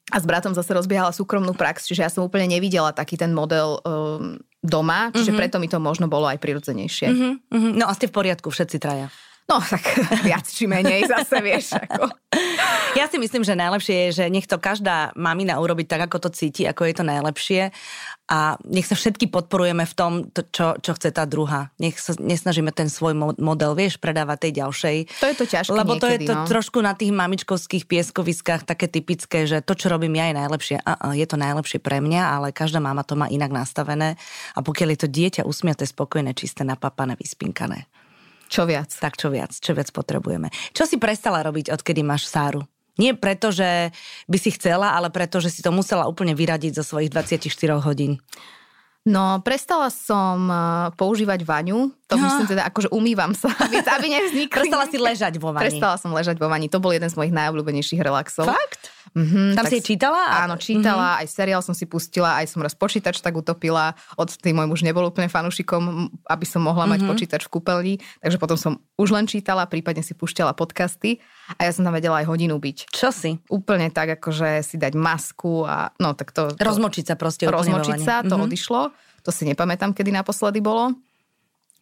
a 0.08 0.16
s 0.16 0.24
bratom 0.24 0.56
zase 0.56 0.72
rozbiehala 0.72 1.12
súkromnú 1.12 1.52
prax, 1.52 1.84
čiže 1.84 2.00
ja 2.04 2.10
som 2.10 2.24
úplne 2.24 2.48
nevidela 2.48 2.92
taký 2.96 3.20
ten 3.20 3.32
model 3.36 3.80
um, 3.84 4.40
doma, 4.64 5.12
čiže 5.12 5.32
mm-hmm. 5.32 5.40
preto 5.40 5.56
mi 5.60 5.68
to 5.68 5.78
možno 5.78 6.08
bolo 6.08 6.26
aj 6.26 6.40
prirodzenejšie. 6.40 7.06
Mm-hmm. 7.12 7.76
No 7.76 7.86
a 7.86 7.92
ste 7.92 8.08
v 8.08 8.16
poriadku 8.16 8.48
všetci 8.48 8.76
traja? 8.80 9.12
No 9.48 9.64
tak 9.64 9.80
viac 10.28 10.44
či 10.44 10.68
menej 10.68 11.08
zase 11.08 11.40
vieš. 11.46 11.72
Ako. 11.72 12.12
Ja 12.96 13.08
si 13.08 13.16
myslím, 13.16 13.42
že 13.44 13.56
najlepšie 13.56 13.96
je, 14.08 14.08
že 14.22 14.24
nech 14.28 14.44
to 14.44 14.60
každá 14.60 15.16
mamina 15.16 15.56
urobiť 15.56 15.86
tak, 15.88 16.00
ako 16.12 16.28
to 16.28 16.30
cíti, 16.36 16.68
ako 16.68 16.84
je 16.84 16.94
to 16.94 17.04
najlepšie 17.04 17.72
a 18.28 18.60
nech 18.68 18.84
sa 18.84 18.92
všetky 18.92 19.32
podporujeme 19.32 19.88
v 19.88 19.94
tom, 19.96 20.12
to, 20.28 20.44
čo, 20.52 20.76
čo 20.84 20.92
chce 20.92 21.16
tá 21.16 21.24
druhá. 21.24 21.72
Nech 21.80 21.96
sa 21.96 22.12
nesnažíme 22.12 22.68
ten 22.76 22.92
svoj 22.92 23.16
model, 23.40 23.72
vieš, 23.72 23.96
predávať 23.96 24.48
tej 24.48 24.52
ďalšej. 24.60 24.96
To 25.24 25.26
je 25.32 25.36
to 25.40 25.44
ťažké 25.48 25.72
Lebo 25.72 25.96
niekedy, 25.96 26.04
to 26.04 26.08
je 26.12 26.18
to 26.28 26.34
no. 26.36 26.44
trošku 26.44 26.78
na 26.84 26.92
tých 26.92 27.08
mamičkovských 27.16 27.88
pieskoviskách 27.88 28.68
také 28.68 28.84
typické, 28.84 29.48
že 29.48 29.64
to, 29.64 29.72
čo 29.72 29.88
robím 29.88 30.20
ja, 30.20 30.28
je 30.28 30.36
najlepšie. 30.44 30.76
A, 30.84 30.92
a, 30.92 31.06
je 31.16 31.24
to 31.24 31.40
najlepšie 31.40 31.80
pre 31.80 32.04
mňa, 32.04 32.22
ale 32.36 32.52
každá 32.52 32.84
mama 32.84 33.00
to 33.00 33.16
má 33.16 33.32
inak 33.32 33.48
nastavené. 33.48 34.20
A 34.52 34.60
pokiaľ 34.60 34.88
je 34.92 35.00
to 35.00 35.08
dieťa 35.08 35.42
usmiaté, 35.48 35.88
spokojné, 35.88 36.36
čisté, 36.36 36.68
napapané, 36.68 37.16
vyspinkané. 37.16 37.88
Čo 38.52 38.68
viac? 38.68 38.92
Tak 38.92 39.16
čo 39.16 39.32
viac, 39.32 39.56
čo 39.56 39.72
viac 39.72 39.88
potrebujeme. 39.88 40.52
Čo 40.76 40.84
si 40.84 41.00
prestala 41.00 41.40
robiť, 41.44 41.72
odkedy 41.72 42.04
máš 42.04 42.28
Sáru? 42.28 42.64
Nie 42.98 43.14
preto, 43.14 43.54
že 43.54 43.94
by 44.26 44.38
si 44.38 44.50
chcela, 44.52 44.92
ale 44.92 45.08
preto, 45.08 45.38
že 45.38 45.54
si 45.54 45.62
to 45.62 45.70
musela 45.70 46.10
úplne 46.10 46.34
vyradiť 46.34 46.82
zo 46.82 46.84
svojich 46.84 47.14
24 47.14 47.46
hodín. 47.80 48.18
No, 49.08 49.40
prestala 49.40 49.88
som 49.88 50.52
uh, 50.52 50.92
používať 50.92 51.40
vaňu. 51.40 51.88
To 52.12 52.14
no. 52.20 52.28
myslím 52.28 52.44
teda, 52.44 52.68
akože 52.68 52.92
umývam 52.92 53.32
sa, 53.32 53.48
aby, 53.64 53.80
aby 53.80 54.06
nevznikli. 54.12 54.52
Prestala 54.52 54.84
si 54.84 55.00
ležať 55.00 55.40
vo 55.40 55.56
vani. 55.56 55.64
Prestala 55.64 55.96
som 55.96 56.12
ležať 56.12 56.36
vo 56.36 56.52
vani. 56.52 56.68
To 56.68 56.76
bol 56.76 56.92
jeden 56.92 57.08
z 57.08 57.16
mojich 57.16 57.32
najobľúbenejších 57.32 58.04
relaxov. 58.04 58.44
Fakt? 58.44 58.92
Mm-hmm, 59.14 59.56
Tam 59.56 59.64
si 59.68 59.78
čítala? 59.80 60.44
Áno, 60.44 60.58
čítala, 60.60 61.16
mm-hmm. 61.16 61.22
aj 61.24 61.26
seriál 61.28 61.62
som 61.64 61.72
si 61.72 61.84
pustila, 61.88 62.40
aj 62.40 62.50
som 62.50 62.60
raz 62.60 62.74
počítač 62.76 63.20
tak 63.22 63.36
utopila. 63.36 63.96
Od 64.18 64.28
tým 64.28 64.58
môj 64.58 64.68
muž 64.68 64.80
nebol 64.84 65.06
úplne 65.06 65.30
fanúšikom, 65.30 66.12
aby 66.28 66.46
som 66.48 66.64
mohla 66.64 66.84
mať 66.84 67.04
mm-hmm. 67.04 67.12
počítač 67.12 67.42
v 67.48 67.52
kúpeľni, 67.58 67.94
takže 68.20 68.38
potom 68.40 68.58
som 68.58 68.72
už 68.98 69.14
len 69.14 69.24
čítala, 69.24 69.70
prípadne 69.70 70.02
si 70.04 70.12
púšťala 70.12 70.52
podcasty 70.52 71.22
a 71.56 71.64
ja 71.64 71.72
som 71.72 71.86
tam 71.86 71.94
vedela 71.94 72.20
aj 72.20 72.28
hodinu 72.28 72.60
byť. 72.60 72.92
Čo 72.92 73.08
si? 73.14 73.40
Úplne 73.48 73.88
tak, 73.94 74.20
akože 74.20 74.60
si 74.60 74.76
dať 74.76 74.92
masku 74.98 75.64
a 75.64 75.94
no 75.96 76.12
tak 76.12 76.34
to... 76.34 76.52
to 76.52 76.64
rozmočiť 76.64 77.04
sa 77.08 77.14
proste. 77.14 77.48
Rozmočiť 77.48 77.98
sa, 78.02 78.20
to 78.26 78.36
mm-hmm. 78.36 78.46
odišlo. 78.46 78.82
To 79.26 79.30
si 79.34 79.44
nepamätám, 79.44 79.92
kedy 79.92 80.14
naposledy 80.14 80.62
bolo. 80.62 80.94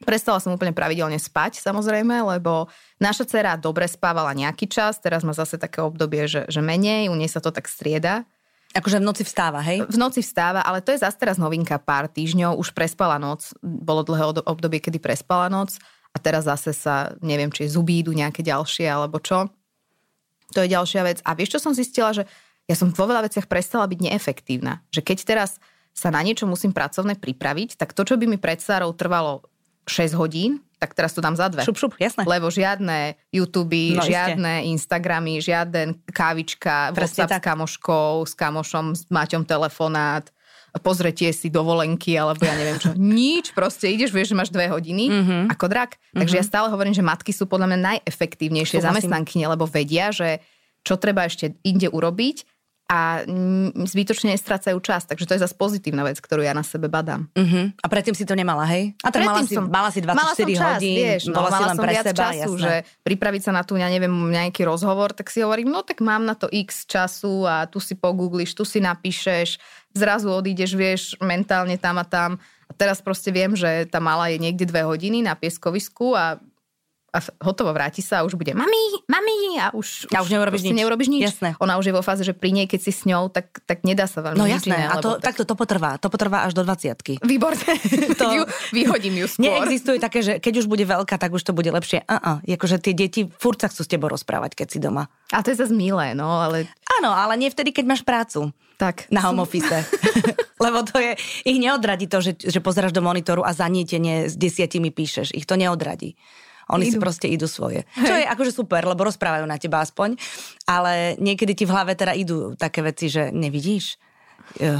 Prestala 0.06 0.38
som 0.38 0.54
úplne 0.54 0.70
pravidelne 0.70 1.18
spať, 1.18 1.58
samozrejme, 1.58 2.14
lebo 2.38 2.70
naša 3.02 3.26
dcera 3.26 3.58
dobre 3.58 3.90
spávala 3.90 4.30
nejaký 4.38 4.70
čas, 4.70 5.02
teraz 5.02 5.26
má 5.26 5.34
zase 5.34 5.58
také 5.58 5.82
obdobie, 5.82 6.30
že, 6.30 6.46
že 6.46 6.62
menej, 6.62 7.10
u 7.10 7.18
nej 7.18 7.26
sa 7.26 7.42
to 7.42 7.50
tak 7.50 7.66
strieda. 7.66 8.22
Akože 8.70 9.02
v 9.02 9.08
noci 9.08 9.26
vstáva, 9.26 9.58
hej? 9.66 9.82
V 9.88 9.98
noci 9.98 10.22
vstáva, 10.22 10.62
ale 10.62 10.78
to 10.78 10.94
je 10.94 11.02
zase 11.02 11.18
teraz 11.18 11.42
novinka 11.42 11.74
pár 11.82 12.06
týždňov, 12.06 12.54
už 12.54 12.70
prespala 12.70 13.18
noc, 13.18 13.50
bolo 13.60 14.06
dlhé 14.06 14.46
obdobie, 14.46 14.78
kedy 14.78 15.02
prespala 15.02 15.50
noc 15.50 15.74
a 16.14 16.22
teraz 16.22 16.46
zase 16.46 16.70
sa, 16.70 17.18
neviem, 17.18 17.50
či 17.50 17.66
zuby 17.66 18.00
idú 18.00 18.14
nejaké 18.14 18.46
ďalšie 18.46 18.86
alebo 18.86 19.18
čo. 19.18 19.50
To 20.54 20.62
je 20.62 20.70
ďalšia 20.70 21.02
vec. 21.02 21.18
A 21.26 21.34
vieš, 21.34 21.58
čo 21.58 21.62
som 21.66 21.74
zistila, 21.74 22.14
že 22.14 22.28
ja 22.70 22.78
som 22.78 22.94
vo 22.94 23.04
veľa 23.10 23.26
veciach 23.26 23.50
prestala 23.50 23.90
byť 23.90 23.98
neefektívna. 23.98 24.84
Že 24.94 25.00
keď 25.02 25.18
teraz 25.26 25.50
sa 25.96 26.12
na 26.12 26.20
niečo 26.20 26.44
musím 26.44 26.76
pracovne 26.76 27.16
pripraviť, 27.16 27.80
tak 27.80 27.96
to, 27.96 28.04
čo 28.04 28.20
by 28.20 28.28
mi 28.28 28.36
pred 28.36 28.60
Sárou 28.60 28.92
trvalo 28.92 29.46
6 29.86 30.18
hodín, 30.18 30.60
tak 30.76 30.92
teraz 30.92 31.16
to 31.16 31.24
dám 31.24 31.38
za 31.38 31.48
dve. 31.48 31.64
Šup, 31.64 31.78
šup, 31.80 31.92
jasné. 31.96 32.26
Lebo 32.28 32.52
žiadne 32.52 33.16
YouTube, 33.32 33.96
no, 33.96 34.04
žiadne 34.04 34.66
iste. 34.66 34.70
Instagramy, 34.76 35.40
žiaden 35.40 35.96
kávička, 36.12 36.92
Presne 36.92 37.24
WhatsApp 37.24 37.30
tak. 37.32 37.40
s 37.40 37.46
kamoškou, 37.48 38.12
s 38.28 38.34
kamošom, 38.36 38.86
s 38.92 39.02
Maťom 39.08 39.48
telefonát, 39.48 40.28
pozretie 40.80 41.32
si 41.32 41.48
dovolenky, 41.48 42.16
alebo 42.20 42.44
ja 42.44 42.52
neviem 42.52 42.76
čo. 42.76 42.92
Nič, 43.20 43.56
proste 43.56 43.88
ideš, 43.88 44.12
vieš, 44.12 44.32
že 44.32 44.38
máš 44.38 44.50
dve 44.52 44.68
hodiny 44.68 45.08
mm-hmm. 45.08 45.42
ako 45.56 45.66
drak. 45.70 45.96
Mm-hmm. 45.96 46.18
Takže 46.20 46.34
ja 46.36 46.44
stále 46.44 46.68
hovorím, 46.68 46.92
že 46.92 47.04
matky 47.04 47.32
sú 47.32 47.48
podľa 47.48 47.72
mňa 47.72 47.78
najefektívnejšie 47.94 48.84
zamestnankyne, 48.84 49.48
lebo 49.48 49.64
vedia, 49.64 50.12
že 50.12 50.44
čo 50.86 51.00
treba 51.00 51.26
ešte 51.26 51.56
inde 51.66 51.90
urobiť 51.90 52.55
a 52.86 53.26
zbytočne 53.74 54.30
nestrácajú 54.30 54.78
čas. 54.78 55.02
Takže 55.10 55.26
to 55.26 55.34
je 55.34 55.42
zase 55.42 55.58
pozitívna 55.58 56.06
vec, 56.06 56.22
ktorú 56.22 56.46
ja 56.46 56.54
na 56.54 56.62
sebe 56.62 56.86
badám. 56.86 57.26
Uh-huh. 57.34 57.74
A 57.82 57.86
predtým 57.90 58.14
si 58.14 58.22
to 58.22 58.38
nemala, 58.38 58.62
hej? 58.70 58.94
A 59.02 59.10
tak 59.10 59.26
mala, 59.26 59.42
si, 59.42 59.58
som, 59.58 59.66
mala 59.66 59.90
si 59.90 59.98
24 59.98 60.14
mala 60.14 60.32
som 60.38 60.46
čas, 60.46 60.78
hodín, 60.78 60.96
vieš, 61.02 61.22
no, 61.26 61.34
bola 61.34 61.50
mala 61.50 61.58
si 61.58 61.62
len 61.66 61.76
som 61.76 61.82
pre 61.82 61.92
viac 61.92 62.06
seba, 62.06 62.18
času, 62.22 62.50
jasné. 62.54 62.62
že 62.62 62.72
pripraviť 63.02 63.42
sa 63.42 63.52
na 63.58 63.62
tú, 63.66 63.74
ja 63.74 63.90
neviem, 63.90 64.14
nejaký 64.14 64.62
rozhovor, 64.62 65.10
tak 65.10 65.34
si 65.34 65.42
hovorím, 65.42 65.74
no 65.74 65.82
tak 65.82 65.98
mám 65.98 66.22
na 66.22 66.38
to 66.38 66.46
x 66.46 66.86
času 66.86 67.42
a 67.42 67.66
tu 67.66 67.82
si 67.82 67.98
pogoogliš, 67.98 68.54
tu 68.54 68.62
si 68.62 68.78
napíšeš, 68.78 69.58
zrazu 69.90 70.30
odídeš, 70.30 70.78
vieš, 70.78 71.02
mentálne 71.18 71.74
tam 71.82 71.98
a 71.98 72.06
tam. 72.06 72.38
A 72.66 72.72
teraz 72.74 73.02
proste 73.02 73.34
viem, 73.34 73.58
že 73.58 73.86
tá 73.90 73.98
mala 73.98 74.30
je 74.30 74.38
niekde 74.38 74.66
dve 74.66 74.86
hodiny 74.86 75.26
na 75.26 75.34
pieskovisku 75.34 76.14
a 76.14 76.38
a 77.16 77.20
hotovo, 77.40 77.72
vráti 77.72 78.04
sa 78.04 78.20
a 78.20 78.26
už 78.28 78.36
bude 78.36 78.52
mami, 78.52 79.00
mami 79.08 79.56
a 79.56 79.72
už, 79.72 80.12
a 80.12 80.20
už, 80.20 80.28
už 80.28 80.30
neurobiš 80.36 80.62
nič. 80.68 80.76
neurobiš 80.76 81.08
nič. 81.08 81.22
Jasné. 81.32 81.56
Ona 81.56 81.80
už 81.80 81.88
je 81.88 81.94
vo 81.96 82.04
fáze, 82.04 82.22
že 82.22 82.36
pri 82.36 82.52
nej, 82.52 82.68
keď 82.68 82.80
si 82.84 82.92
s 82.92 83.08
ňou, 83.08 83.32
tak, 83.32 83.48
tak 83.64 83.82
nedá 83.88 84.04
sa 84.04 84.20
veľmi 84.20 84.36
No 84.36 84.44
jasné, 84.44 84.76
iné, 84.76 84.92
a 84.92 85.00
to, 85.00 85.16
tak... 85.16 85.32
takto 85.32 85.48
to 85.48 85.56
potrvá. 85.56 85.96
To 85.96 86.12
potrvá 86.12 86.44
až 86.44 86.52
do 86.52 86.62
20 86.62 87.24
Výborné. 87.24 87.72
to... 88.20 88.26
ju, 88.28 88.42
vyhodím 88.76 89.24
ju 89.24 89.26
skôr. 89.32 89.48
Neexistuje 89.48 89.96
také, 89.96 90.20
že 90.20 90.32
keď 90.36 90.60
už 90.60 90.66
bude 90.68 90.84
veľká, 90.84 91.16
tak 91.16 91.32
už 91.32 91.40
to 91.40 91.56
bude 91.56 91.72
lepšie. 91.72 92.04
Uh-uh. 92.04 92.44
Jakože 92.44 92.76
tie 92.76 92.92
deti 92.92 93.24
furt 93.40 93.58
sa 93.58 93.72
chcú 93.72 93.82
s 93.82 93.88
tebou 93.88 94.12
rozprávať, 94.12 94.52
keď 94.52 94.66
si 94.68 94.78
doma. 94.78 95.08
A 95.32 95.40
to 95.40 95.50
je 95.50 95.58
zase 95.58 95.72
milé, 95.72 96.12
no, 96.12 96.28
ale... 96.44 96.68
Áno, 97.00 97.10
ale 97.10 97.40
nie 97.40 97.48
vtedy, 97.48 97.72
keď 97.72 97.84
máš 97.88 98.02
prácu. 98.04 98.52
Tak. 98.76 99.08
Na 99.08 99.24
home 99.24 99.40
office. 99.40 99.88
Lebo 100.64 100.84
to 100.84 101.00
je, 101.00 101.16
ich 101.48 101.58
neodradí 101.60 102.08
to, 102.08 102.20
že, 102.20 102.36
že 102.36 102.60
pozeráš 102.60 102.92
do 102.92 103.00
monitoru 103.00 103.40
a 103.44 103.56
zanietenie 103.56 104.28
s 104.28 104.36
desiatimi 104.36 104.92
píšeš. 104.92 105.32
Ich 105.32 105.48
to 105.48 105.56
neodradí. 105.56 106.16
Oni 106.66 106.90
idú. 106.90 106.98
si 106.98 106.98
proste 106.98 107.26
idú 107.30 107.46
svoje. 107.46 107.86
Hej. 107.94 108.06
Čo 108.06 108.14
je 108.18 108.26
akože 108.26 108.52
super, 108.52 108.82
lebo 108.82 109.06
rozprávajú 109.06 109.46
na 109.46 109.54
teba 109.54 109.78
aspoň. 109.80 110.18
Ale 110.66 111.14
niekedy 111.16 111.54
ti 111.54 111.64
v 111.64 111.70
hlave 111.70 111.94
teda 111.94 112.10
idú 112.12 112.58
také 112.58 112.82
veci, 112.82 113.06
že 113.06 113.30
nevidíš? 113.30 114.02
Uh, 114.62 114.78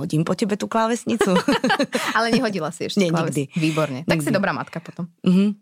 hodím 0.00 0.24
po 0.24 0.32
tebe 0.32 0.56
tú 0.56 0.64
klávesnicu. 0.64 1.36
Ale 2.16 2.32
nehodila 2.32 2.72
si 2.72 2.88
ešte 2.88 3.00
Nie, 3.00 3.12
nikdy. 3.20 3.52
Výborne. 3.52 4.04
Tak 4.04 4.20
nikdy. 4.20 4.26
si 4.26 4.32
dobrá 4.32 4.56
matka 4.56 4.80
potom. 4.80 5.12
Uh-huh. 5.20 5.52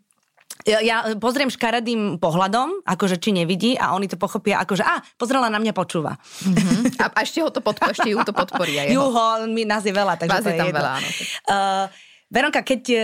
ja, 0.63 0.79
ja 0.79 0.97
pozriem 1.19 1.51
škaredým 1.51 2.23
pohľadom, 2.23 2.87
akože 2.87 3.19
či 3.19 3.35
nevidí 3.35 3.75
a 3.75 3.91
oni 3.95 4.07
to 4.07 4.15
pochopia 4.15 4.63
ako, 4.63 4.79
že 4.79 4.83
a, 4.87 5.03
pozrela 5.19 5.51
na 5.51 5.59
mňa, 5.59 5.75
počúva. 5.75 6.15
Mm-hmm. 6.43 6.95
A, 7.03 7.05
a 7.13 7.19
ešte 7.21 7.43
ho 7.43 7.51
to 7.51 7.59
podpo- 7.59 7.91
ešte 7.91 8.09
ju 8.09 8.17
to 8.23 8.31
podporí. 8.31 8.79
Juho, 8.89 9.43
mi 9.47 9.67
nás 9.67 9.83
je 9.83 9.91
veľa, 9.91 10.17
takže 10.17 10.33
Vás 10.33 10.43
to 10.43 10.49
je 10.49 10.55
je 10.55 10.59
tam 10.59 10.67
jedno. 10.71 10.79
veľa, 10.81 10.91
áno. 10.97 11.09
Uh, 11.45 11.85
Veronka, 12.27 12.59
keď, 12.59 12.81
uh, 12.91 12.99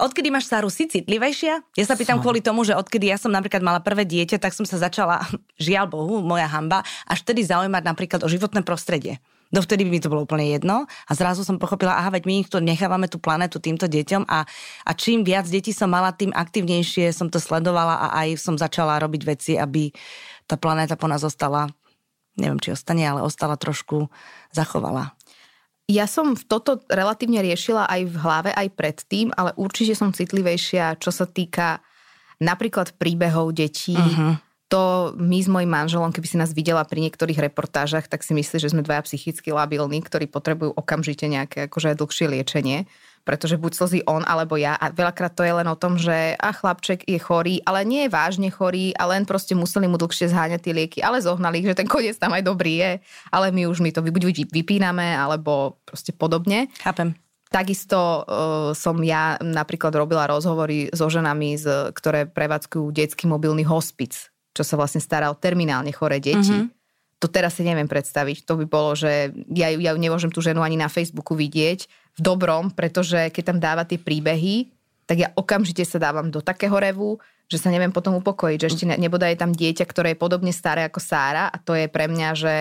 odkedy 0.00 0.32
máš 0.32 0.48
Sáru, 0.48 0.72
si 0.72 0.88
citlivejšia? 0.88 1.60
Ja 1.76 1.84
sa 1.84 1.92
pýtam 1.92 2.20
Som. 2.20 2.24
kvôli 2.24 2.40
tomu, 2.40 2.64
že 2.64 2.72
odkedy 2.72 3.12
ja 3.12 3.20
som 3.20 3.28
napríklad 3.28 3.60
mala 3.60 3.84
prvé 3.84 4.08
dieťa, 4.08 4.40
tak 4.40 4.56
som 4.56 4.64
sa 4.64 4.80
začala, 4.80 5.20
žiaľ 5.60 5.92
Bohu, 5.92 6.24
moja 6.24 6.48
hamba, 6.48 6.80
až 7.04 7.20
vtedy 7.20 7.44
zaujímať 7.44 7.82
napríklad 7.84 8.20
o 8.24 8.28
životné 8.32 8.64
prostredie. 8.64 9.20
Dovtedy 9.52 9.84
by 9.84 9.90
mi 9.92 10.00
to 10.00 10.08
bolo 10.08 10.24
úplne 10.24 10.48
jedno 10.48 10.88
a 10.88 11.12
zrazu 11.12 11.44
som 11.44 11.60
pochopila, 11.60 12.00
aha, 12.00 12.16
veď 12.16 12.24
my 12.24 12.34
ich 12.40 12.48
tu 12.48 12.56
nechávame 12.56 13.04
tú 13.04 13.20
planetu 13.20 13.60
týmto 13.60 13.84
deťom 13.84 14.24
a, 14.24 14.48
a 14.88 14.90
čím 14.96 15.28
viac 15.28 15.44
detí 15.44 15.76
som 15.76 15.92
mala, 15.92 16.16
tým 16.16 16.32
aktívnejšie 16.32 17.12
som 17.12 17.28
to 17.28 17.36
sledovala 17.36 18.00
a 18.00 18.24
aj 18.24 18.40
som 18.40 18.56
začala 18.56 18.96
robiť 19.04 19.22
veci, 19.28 19.52
aby 19.60 19.92
tá 20.48 20.56
planéta 20.56 20.96
po 20.96 21.04
nás 21.04 21.20
ostala, 21.20 21.68
neviem, 22.40 22.56
či 22.64 22.72
ostane, 22.72 23.04
ale 23.04 23.20
ostala 23.20 23.60
trošku 23.60 24.08
zachovala. 24.56 25.12
Ja 25.92 26.08
som 26.08 26.32
toto 26.32 26.80
relatívne 26.88 27.44
riešila 27.44 27.84
aj 27.84 28.00
v 28.08 28.16
hlave, 28.16 28.50
aj 28.56 28.68
predtým, 28.72 29.28
ale 29.36 29.52
určite 29.60 29.92
som 29.92 30.08
citlivejšia, 30.08 30.96
čo 30.96 31.12
sa 31.12 31.28
týka 31.28 31.84
napríklad 32.40 32.96
príbehov 32.96 33.52
detí. 33.52 33.92
Uh-huh. 33.92 34.40
To 34.72 35.12
my 35.20 35.36
s 35.36 35.52
mojim 35.52 35.68
manželom, 35.68 36.08
keby 36.16 36.24
si 36.24 36.40
nás 36.40 36.56
videla 36.56 36.80
pri 36.88 37.04
niektorých 37.04 37.44
reportážach, 37.44 38.08
tak 38.08 38.24
si 38.24 38.32
myslí, 38.32 38.56
že 38.56 38.72
sme 38.72 38.80
dvaja 38.80 39.04
psychicky 39.04 39.52
labilní, 39.52 40.00
ktorí 40.00 40.32
potrebujú 40.32 40.72
okamžite 40.72 41.28
nejaké 41.28 41.68
akože 41.68 41.92
dlhšie 41.92 42.26
liečenie 42.32 42.88
pretože 43.22 43.58
buď 43.58 43.72
slzí 43.72 44.00
on 44.06 44.26
alebo 44.26 44.58
ja 44.58 44.74
a 44.74 44.90
veľakrát 44.90 45.34
to 45.34 45.46
je 45.46 45.54
len 45.54 45.68
o 45.70 45.78
tom, 45.78 45.94
že 45.94 46.34
a 46.34 46.50
chlapček 46.50 47.06
je 47.06 47.18
chorý, 47.22 47.62
ale 47.62 47.86
nie 47.86 48.06
je 48.06 48.14
vážne 48.14 48.50
chorý 48.50 48.90
a 48.98 49.06
len 49.06 49.22
proste 49.22 49.54
museli 49.54 49.86
mu 49.86 49.94
dlhšie 49.98 50.30
zháňať 50.30 50.60
tie 50.62 50.74
lieky, 50.74 50.98
ale 51.00 51.22
zohnali 51.22 51.62
ich, 51.62 51.68
že 51.70 51.78
ten 51.78 51.86
koniec 51.86 52.18
tam 52.18 52.34
aj 52.34 52.42
dobrý 52.42 52.74
je, 52.82 52.92
ale 53.30 53.54
my 53.54 53.70
už 53.70 53.78
my 53.78 53.90
to 53.94 54.02
buď 54.02 54.50
vypíname 54.50 55.14
alebo 55.14 55.78
proste 55.86 56.10
podobne. 56.10 56.66
Chápem. 56.82 57.14
Takisto 57.52 58.24
uh, 58.24 58.72
som 58.72 58.96
ja 59.04 59.36
napríklad 59.38 59.92
robila 59.92 60.24
rozhovory 60.24 60.88
so 60.90 61.12
ženami, 61.12 61.60
z, 61.60 61.92
ktoré 61.92 62.24
prevádzkujú 62.24 62.88
detský 62.90 63.28
mobilný 63.28 63.62
hospic, 63.68 64.32
čo 64.56 64.64
sa 64.64 64.80
vlastne 64.80 65.04
stará 65.04 65.28
o 65.28 65.36
terminálne 65.36 65.92
choré 65.92 66.16
deti. 66.16 66.48
Mm-hmm. 66.48 66.81
To 67.22 67.30
teraz 67.30 67.54
si 67.54 67.62
neviem 67.62 67.86
predstaviť. 67.86 68.42
To 68.50 68.58
by 68.58 68.66
bolo, 68.66 68.98
že 68.98 69.30
ja, 69.54 69.70
ja 69.70 69.94
nemôžem 69.94 70.34
tú 70.34 70.42
ženu 70.42 70.58
ani 70.58 70.74
na 70.74 70.90
Facebooku 70.90 71.38
vidieť 71.38 71.86
v 72.18 72.20
dobrom, 72.20 72.74
pretože 72.74 73.30
keď 73.30 73.42
tam 73.54 73.58
dáva 73.62 73.86
tie 73.86 73.96
príbehy, 73.96 74.74
tak 75.06 75.16
ja 75.22 75.28
okamžite 75.38 75.86
sa 75.86 76.02
dávam 76.02 76.34
do 76.34 76.42
takého 76.42 76.74
revu, 76.74 77.22
že 77.46 77.62
sa 77.62 77.70
neviem 77.70 77.94
potom 77.94 78.18
upokojiť, 78.18 78.58
že 78.58 78.68
ešte 78.74 78.84
neboda 78.98 79.30
je 79.30 79.38
tam 79.38 79.54
dieťa, 79.54 79.84
ktoré 79.86 80.12
je 80.12 80.18
podobne 80.18 80.50
staré 80.50 80.82
ako 80.82 80.98
Sára 80.98 81.46
a 81.46 81.56
to 81.62 81.78
je 81.78 81.86
pre 81.86 82.10
mňa, 82.10 82.28
že 82.34 82.54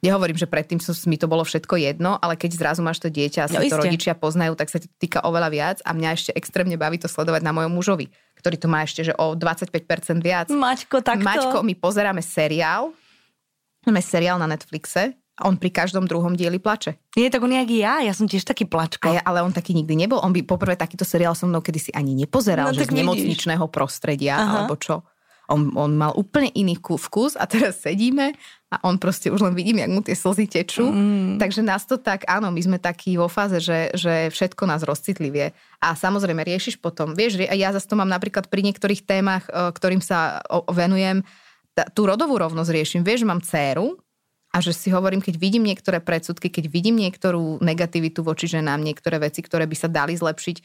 Nehovorím, 0.00 0.40
že 0.40 0.48
predtým 0.48 0.80
som, 0.80 0.96
mi 1.12 1.20
to 1.20 1.28
bolo 1.28 1.44
všetko 1.44 1.76
jedno, 1.76 2.16
ale 2.24 2.32
keď 2.32 2.56
zrazu 2.56 2.80
máš 2.80 3.04
to 3.04 3.12
dieťa 3.12 3.44
a 3.44 3.48
sa 3.52 3.60
No, 3.60 3.68
to 3.68 3.68
iste. 3.68 3.80
rodičia 3.84 4.14
poznajú, 4.16 4.56
tak 4.56 4.72
sa 4.72 4.80
to 4.80 4.88
týka 4.96 5.20
oveľa 5.20 5.48
viac 5.52 5.76
a 5.84 5.92
mňa 5.92 6.08
ešte 6.16 6.32
extrémne 6.32 6.80
baví 6.80 6.96
to 6.96 7.04
sledovať 7.04 7.44
na 7.44 7.52
mojom 7.52 7.68
mužovi, 7.76 8.08
ktorý 8.40 8.56
to 8.56 8.64
má 8.64 8.80
ešte 8.80 9.04
že 9.04 9.12
o 9.20 9.36
25% 9.36 9.76
viac. 10.24 10.48
Maťko, 10.48 11.04
takto. 11.04 11.20
Maťko, 11.20 11.58
my 11.60 11.76
pozeráme 11.76 12.24
seriál, 12.24 12.96
máme 13.82 14.00
seriál 14.00 14.36
na 14.36 14.46
Netflixe 14.46 15.14
a 15.34 15.48
on 15.48 15.56
pri 15.56 15.72
každom 15.72 16.04
druhom 16.04 16.36
dieli 16.36 16.60
plače. 16.60 17.00
Nie, 17.16 17.32
tak 17.32 17.40
on 17.40 17.52
jak 17.52 17.70
ja, 17.70 18.04
ja 18.04 18.12
som 18.12 18.28
tiež 18.28 18.44
taký 18.44 18.68
plačko. 18.68 19.08
Ja, 19.08 19.24
ale 19.24 19.40
on 19.40 19.50
taký 19.50 19.72
nikdy 19.72 19.96
nebol. 19.96 20.20
On 20.20 20.30
by 20.30 20.44
poprvé 20.44 20.76
takýto 20.76 21.02
seriál 21.02 21.32
so 21.32 21.48
mnou 21.48 21.60
kedysi 21.60 21.90
ani 21.90 22.12
nepozeral, 22.12 22.70
No, 22.70 22.76
že 22.76 22.84
z 22.84 22.92
vidíš. 22.92 22.98
nemocničného 23.00 23.64
prostredia 23.72 24.36
Aha. 24.36 24.64
alebo 24.64 24.76
čo. 24.76 25.00
On, 25.50 25.66
on 25.74 25.98
mal 25.98 26.14
úplne 26.14 26.46
iný 26.54 26.78
ku- 26.78 26.94
vkus 26.94 27.34
a 27.34 27.42
teraz 27.42 27.82
sedíme 27.82 28.38
a 28.70 28.76
on 28.86 29.02
proste 29.02 29.34
už 29.34 29.42
len 29.42 29.50
vidím, 29.50 29.82
jak 29.82 29.90
mu 29.90 29.98
tie 29.98 30.14
slzy 30.14 30.46
tečú. 30.46 30.86
Mm. 30.86 31.42
Takže 31.42 31.66
nás 31.66 31.82
to 31.90 31.98
tak, 31.98 32.22
áno, 32.30 32.54
my 32.54 32.60
sme 32.62 32.78
takí 32.78 33.18
vo 33.18 33.26
fáze, 33.26 33.58
že, 33.58 33.90
že 33.98 34.30
všetko 34.30 34.62
nás 34.62 34.86
rozcitlivie. 34.86 35.50
A 35.82 35.98
samozrejme 35.98 36.46
riešiš 36.46 36.78
potom, 36.78 37.18
vieš, 37.18 37.42
ja 37.42 37.74
zase 37.74 37.90
to 37.90 37.98
mám 37.98 38.06
napríklad 38.06 38.46
pri 38.46 38.62
niektorých 38.62 39.02
témach, 39.02 39.50
e, 39.50 39.74
ktorým 39.74 39.98
sa 39.98 40.38
venujem, 40.70 41.26
tú 41.92 42.08
rodovú 42.08 42.36
rovnosť 42.36 42.70
riešim. 42.70 43.02
Vieš, 43.06 43.24
že 43.24 43.30
mám 43.30 43.40
dceru, 43.40 43.96
a 44.50 44.58
že 44.58 44.74
si 44.74 44.90
hovorím, 44.90 45.22
keď 45.22 45.38
vidím 45.38 45.62
niektoré 45.62 46.02
predsudky, 46.02 46.50
keď 46.50 46.66
vidím 46.66 46.98
niektorú 46.98 47.62
negativitu 47.62 48.26
voči 48.26 48.50
ženám, 48.50 48.82
niektoré 48.82 49.22
veci, 49.22 49.46
ktoré 49.46 49.62
by 49.62 49.76
sa 49.78 49.86
dali 49.86 50.18
zlepšiť, 50.18 50.56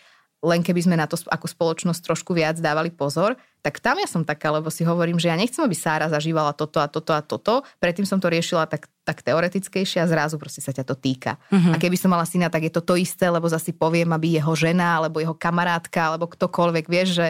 len 0.46 0.62
keby 0.62 0.82
sme 0.86 0.96
na 0.98 1.10
to 1.10 1.18
ako 1.26 1.50
spoločnosť 1.50 2.02
trošku 2.06 2.34
viac 2.38 2.58
dávali 2.62 2.94
pozor, 2.94 3.34
tak 3.66 3.82
tam 3.82 3.98
ja 3.98 4.06
som 4.06 4.22
taká, 4.22 4.54
lebo 4.54 4.70
si 4.70 4.86
hovorím, 4.86 5.18
že 5.18 5.34
ja 5.34 5.38
nechcem, 5.38 5.66
aby 5.66 5.74
Sára 5.74 6.06
zažívala 6.06 6.54
toto 6.54 6.78
a 6.78 6.86
toto 6.86 7.18
a 7.18 7.22
toto. 7.26 7.66
Predtým 7.82 8.06
som 8.06 8.22
to 8.22 8.30
riešila 8.30 8.70
tak, 8.70 8.86
tak 9.02 9.26
teoretickejšie 9.26 10.06
a 10.06 10.10
zrazu 10.10 10.38
proste 10.38 10.62
sa 10.62 10.70
ťa 10.70 10.86
to 10.86 10.94
týka. 10.94 11.42
Uh-huh. 11.50 11.74
A 11.74 11.82
keby 11.82 11.98
som 11.98 12.14
mala 12.14 12.30
syna, 12.30 12.54
tak 12.54 12.70
je 12.70 12.74
to 12.74 12.86
to 12.86 12.94
isté, 12.94 13.26
lebo 13.26 13.50
zasi 13.50 13.74
poviem, 13.74 14.14
aby 14.14 14.38
jeho 14.38 14.54
žena, 14.54 15.02
alebo 15.02 15.18
jeho 15.18 15.34
kamarátka, 15.34 16.14
alebo 16.14 16.30
ktokoľvek, 16.30 16.86
vieš, 16.86 17.10
že 17.18 17.28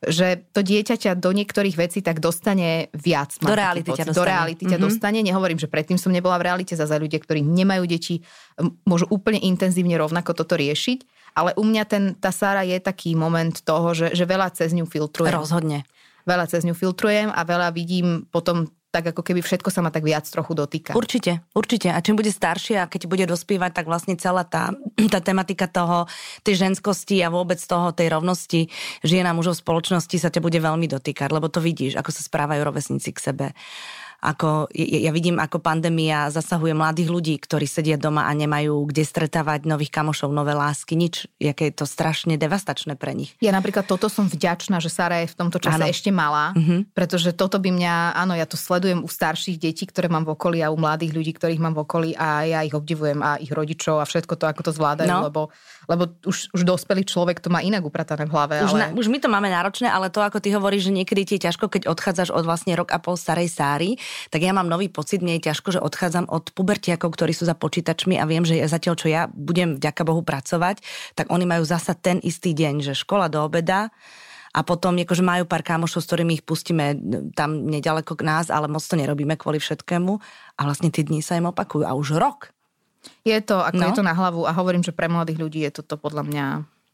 že 0.00 0.48
to 0.56 0.64
dieťa 0.64 0.96
ťa 0.96 1.12
do 1.20 1.28
niektorých 1.28 1.76
vecí 1.76 2.00
tak 2.00 2.24
dostane 2.24 2.88
viac. 2.96 3.36
Do 3.36 3.52
reality 3.52 3.92
ťa 3.92 4.08
pocit. 4.08 4.08
Do 4.08 4.12
dostane. 4.16 4.32
reality 4.32 4.62
ťa 4.64 4.78
Mhm. 4.80 4.84
dostane. 4.88 5.18
Nehovorím, 5.20 5.60
že 5.60 5.68
predtým 5.68 6.00
som 6.00 6.08
nebola 6.08 6.40
v 6.40 6.48
realite, 6.48 6.72
zase 6.72 6.96
ľudia, 6.96 7.20
ktorí 7.20 7.44
nemajú 7.44 7.84
deti, 7.84 8.24
môžu 8.88 9.04
úplne 9.12 9.36
intenzívne 9.44 10.00
rovnako 10.00 10.32
toto 10.32 10.56
riešiť. 10.56 11.04
Ale 11.36 11.52
u 11.54 11.62
mňa 11.62 11.84
ten, 11.84 12.04
tá 12.16 12.32
Sára 12.32 12.64
je 12.64 12.80
taký 12.80 13.12
moment 13.14 13.52
toho, 13.52 13.92
že, 13.94 14.16
že 14.16 14.24
veľa 14.24 14.50
cez 14.56 14.72
ňu 14.72 14.88
filtrujem. 14.88 15.36
Rozhodne. 15.36 15.84
Veľa 16.24 16.48
cez 16.48 16.64
ňu 16.64 16.72
filtrujem 16.72 17.28
a 17.30 17.40
veľa 17.44 17.68
vidím 17.70 18.24
potom 18.32 18.66
tak 18.90 19.14
ako 19.14 19.22
keby 19.22 19.40
všetko 19.40 19.70
sa 19.70 19.80
ma 19.86 19.94
tak 19.94 20.02
viac 20.02 20.26
trochu 20.26 20.52
dotýka. 20.58 20.98
Určite, 20.98 21.46
určite. 21.54 21.94
A 21.94 21.98
čím 22.02 22.18
bude 22.18 22.34
staršia 22.34 22.84
a 22.84 22.90
keď 22.90 23.06
bude 23.06 23.24
dospievať, 23.30 23.70
tak 23.70 23.86
vlastne 23.86 24.18
celá 24.18 24.42
tá, 24.42 24.74
tá 25.14 25.22
tematika 25.22 25.70
toho, 25.70 26.10
tej 26.42 26.66
ženskosti 26.66 27.22
a 27.22 27.30
vôbec 27.30 27.62
toho, 27.62 27.94
tej 27.94 28.10
rovnosti 28.10 28.66
žien 29.06 29.24
a 29.24 29.32
mužov 29.32 29.62
spoločnosti 29.62 30.16
sa 30.18 30.28
ťa 30.28 30.42
bude 30.42 30.58
veľmi 30.58 30.90
dotýkať, 30.90 31.30
lebo 31.30 31.46
to 31.46 31.62
vidíš, 31.62 31.94
ako 31.96 32.10
sa 32.10 32.26
správajú 32.26 32.60
rovesníci 32.66 33.14
k 33.14 33.22
sebe. 33.30 33.46
Ako, 34.20 34.68
ja 34.76 35.10
vidím, 35.16 35.40
ako 35.40 35.64
pandémia 35.64 36.28
zasahuje 36.28 36.76
mladých 36.76 37.08
ľudí, 37.08 37.34
ktorí 37.40 37.64
sedia 37.64 37.96
doma 37.96 38.28
a 38.28 38.32
nemajú 38.36 38.84
kde 38.92 39.00
stretávať 39.00 39.64
nových 39.64 39.88
kamošov, 39.88 40.28
nové 40.28 40.52
lásky, 40.52 40.92
nič. 40.92 41.24
Jaké 41.40 41.72
je 41.72 41.80
to 41.80 41.86
strašne 41.88 42.36
devastačné 42.36 43.00
pre 43.00 43.16
nich. 43.16 43.32
Ja 43.40 43.56
napríklad 43.56 43.88
toto 43.88 44.12
som 44.12 44.28
vďačná, 44.28 44.76
že 44.78 44.92
Sara 44.92 45.24
je 45.24 45.32
v 45.32 45.36
tomto 45.40 45.56
čase 45.56 45.80
Áno. 45.80 45.88
ešte 45.88 46.12
malá, 46.12 46.52
mm-hmm. 46.52 46.92
pretože 46.92 47.32
toto 47.32 47.56
by 47.56 47.72
mňa, 47.72 48.12
áno, 48.12 48.36
ja 48.36 48.44
to 48.44 48.60
sledujem 48.60 49.00
u 49.00 49.08
starších 49.08 49.56
detí, 49.56 49.88
ktoré 49.88 50.12
mám 50.12 50.28
v 50.28 50.36
okolí 50.36 50.58
a 50.60 50.68
u 50.68 50.76
mladých 50.76 51.16
ľudí, 51.16 51.32
ktorých 51.32 51.60
mám 51.64 51.72
v 51.72 51.82
okolí 51.88 52.10
a 52.12 52.44
ja 52.44 52.60
ich 52.60 52.76
obdivujem 52.76 53.24
a 53.24 53.40
ich 53.40 53.48
rodičov 53.48 54.00
a 54.00 54.04
všetko 54.04 54.36
to, 54.36 54.44
ako 54.44 54.60
to 54.68 54.72
zvládajú, 54.76 55.08
No. 55.10 55.26
lebo, 55.26 55.50
lebo 55.90 56.06
už, 56.22 56.54
už 56.54 56.62
dospelý 56.62 57.02
človek 57.02 57.42
to 57.42 57.50
má 57.50 57.64
inak 57.64 57.82
upratané 57.82 58.28
v 58.28 58.32
hlave. 58.36 58.62
Už, 58.62 58.76
ale... 58.76 58.78
na, 58.78 58.86
už 58.94 59.10
my 59.10 59.18
to 59.18 59.26
máme 59.26 59.48
náročné, 59.50 59.90
ale 59.90 60.12
to, 60.12 60.22
ako 60.22 60.38
ty 60.38 60.54
hovoríš, 60.54 60.86
že 60.86 60.92
niekedy 60.94 61.22
ti 61.26 61.34
je 61.40 61.50
ťažko, 61.50 61.66
keď 61.66 61.90
odchádzaš 61.90 62.30
od 62.30 62.46
vlastne 62.46 62.76
rok 62.78 62.92
a 62.94 63.02
pol 63.02 63.18
starej 63.18 63.50
Sáry, 63.50 63.98
tak 64.28 64.40
ja 64.44 64.52
mám 64.54 64.66
nový 64.70 64.90
pocit, 64.90 65.20
mne 65.22 65.38
je 65.38 65.50
ťažko, 65.50 65.78
že 65.78 65.80
odchádzam 65.80 66.28
od 66.30 66.52
pubertiakov, 66.54 67.14
ktorí 67.14 67.32
sú 67.34 67.46
za 67.48 67.54
počítačmi 67.54 68.18
a 68.18 68.24
viem, 68.26 68.44
že 68.46 68.58
ja 68.58 68.66
zatiaľ, 68.66 68.94
čo 68.98 69.06
ja 69.08 69.26
budem 69.32 69.76
vďaka 69.78 70.02
Bohu 70.06 70.22
pracovať, 70.22 70.82
tak 71.18 71.30
oni 71.32 71.46
majú 71.46 71.64
zasa 71.64 71.96
ten 71.96 72.20
istý 72.20 72.52
deň, 72.52 72.82
že 72.84 72.92
škola 72.98 73.30
do 73.32 73.42
obeda, 73.42 73.90
a 74.50 74.66
potom 74.66 74.98
akože 74.98 75.22
majú 75.22 75.46
pár 75.46 75.62
kamošov, 75.62 76.02
s 76.02 76.08
ktorými 76.10 76.42
ich 76.42 76.44
pustíme 76.44 76.98
tam 77.38 77.70
nedaleko 77.70 78.18
k 78.18 78.26
nás, 78.26 78.50
ale 78.50 78.66
moc 78.66 78.82
to 78.82 78.98
nerobíme 78.98 79.38
kvôli 79.38 79.62
všetkému. 79.62 80.12
A 80.58 80.60
vlastne 80.66 80.90
tie 80.90 81.06
dni 81.06 81.22
sa 81.22 81.38
im 81.38 81.46
opakujú. 81.46 81.86
A 81.86 81.94
už 81.94 82.18
rok. 82.18 82.50
Je 83.22 83.38
to, 83.46 83.62
ako 83.62 83.78
No. 83.78 83.86
je 83.86 83.94
to 83.94 84.02
na 84.02 84.10
hlavu 84.10 84.44
a 84.44 84.52
hovorím, 84.52 84.82
že 84.82 84.90
pre 84.90 85.06
mladých 85.06 85.38
ľudí 85.38 85.62
je 85.62 85.78
toto 85.78 85.94
podľa 85.96 86.26
mňa 86.26 86.44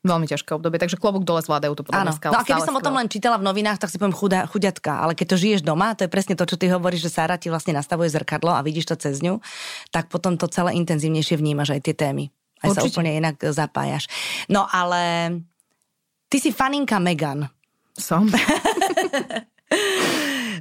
veľmi 0.06 0.30
ťažké 0.30 0.54
obdobie, 0.54 0.78
takže 0.78 0.96
klobúk 0.96 1.26
dole 1.26 1.42
zvládajú 1.42 1.74
to 1.74 1.82
podľa 1.82 2.06
Áno. 2.06 2.14
stále, 2.14 2.32
No 2.32 2.40
a 2.40 2.46
keby 2.46 2.62
som 2.62 2.72
o 2.72 2.80
tom 2.80 2.94
len 2.94 3.10
čítala 3.10 3.36
v 3.36 3.44
novinách, 3.44 3.82
tak 3.82 3.90
si 3.90 3.98
poviem 3.98 4.14
chudá, 4.14 4.46
chuďatka. 4.46 5.02
Ale 5.02 5.18
keď 5.18 5.34
to 5.34 5.36
žiješ 5.36 5.60
doma, 5.66 5.92
to 5.98 6.06
je 6.06 6.10
presne 6.10 6.38
to, 6.38 6.46
čo 6.46 6.54
ty 6.54 6.70
hovoríš, 6.70 7.06
že 7.06 7.10
Sára 7.12 7.36
ti 7.36 7.50
vlastne 7.50 7.74
nastavuje 7.74 8.08
zrkadlo 8.08 8.54
a 8.54 8.62
vidíš 8.62 8.88
to 8.88 8.96
cez 8.96 9.20
ňu, 9.20 9.42
tak 9.90 10.06
potom 10.08 10.38
to 10.38 10.46
celé 10.46 10.72
intenzívnejšie 10.78 11.36
vnímaš 11.36 11.74
aj 11.76 11.80
tie 11.84 11.94
témy. 11.98 12.30
Aj 12.64 12.72
sa 12.72 12.80
Určite. 12.80 12.96
úplne 12.96 13.10
inak 13.20 13.36
zapájaš. 13.52 14.08
No 14.48 14.64
ale 14.64 15.28
ty 16.32 16.40
si 16.40 16.48
faninka 16.54 16.96
Megan. 16.96 17.44
Som. 17.96 18.28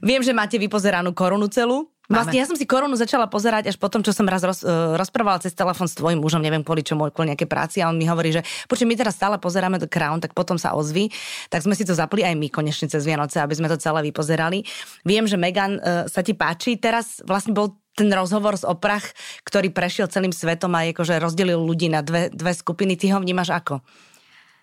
Viem, 0.08 0.22
že 0.24 0.34
máte 0.36 0.58
vypozeranú 0.58 1.14
korunu 1.16 1.48
celú. 1.48 1.88
Vlastne 2.06 2.38
ja 2.38 2.46
som 2.46 2.54
si 2.54 2.70
korunu 2.70 2.94
začala 2.94 3.26
pozerať 3.26 3.74
až 3.74 3.78
potom, 3.82 4.06
čo 4.06 4.14
som 4.14 4.30
raz 4.30 4.46
roz, 4.46 4.62
eh, 4.62 4.70
rozprávala 4.98 5.42
cez 5.42 5.58
telefón 5.58 5.90
s 5.90 5.98
tvojim 5.98 6.22
mužom, 6.22 6.42
neviem 6.42 6.62
kvôli 6.62 6.86
čomu, 6.86 7.10
kvôli 7.10 7.34
nejaké 7.34 7.50
práci 7.50 7.82
a 7.82 7.90
on 7.90 7.98
mi 7.98 8.06
hovorí, 8.06 8.30
že 8.34 8.42
počuj, 8.70 8.86
my 8.86 8.94
teraz 8.94 9.18
stále 9.18 9.42
pozeráme 9.42 9.82
The 9.82 9.90
Crown, 9.90 10.22
tak 10.22 10.38
potom 10.38 10.62
sa 10.62 10.78
ozví. 10.78 11.10
Tak 11.50 11.66
sme 11.66 11.74
si 11.74 11.88
to 11.88 11.98
zapli 11.98 12.22
aj 12.22 12.38
my 12.38 12.48
konečne 12.54 12.86
cez 12.86 13.02
Vianoce, 13.06 13.42
aby 13.42 13.58
sme 13.58 13.68
to 13.72 13.78
celé 13.82 14.06
vypozerali. 14.06 14.62
Viem, 15.02 15.26
že 15.26 15.38
Megan 15.40 15.82
eh, 15.82 16.06
sa 16.06 16.22
ti 16.22 16.38
páči. 16.38 16.78
Teraz 16.78 17.26
vlastne 17.26 17.58
bol 17.58 17.74
ten 17.96 18.12
rozhovor 18.12 18.60
z 18.60 18.68
oprach, 18.68 19.08
ktorý 19.48 19.72
prešiel 19.72 20.12
celým 20.12 20.36
svetom 20.36 20.76
a 20.76 20.84
akože 20.84 21.16
rozdelil 21.16 21.58
ľudí 21.64 21.88
na 21.88 22.04
dve, 22.04 22.28
dve 22.28 22.52
skupiny. 22.52 23.00
Ty 23.00 23.18
ho 23.18 23.20
vnímaš 23.24 23.56
ako? 23.56 23.80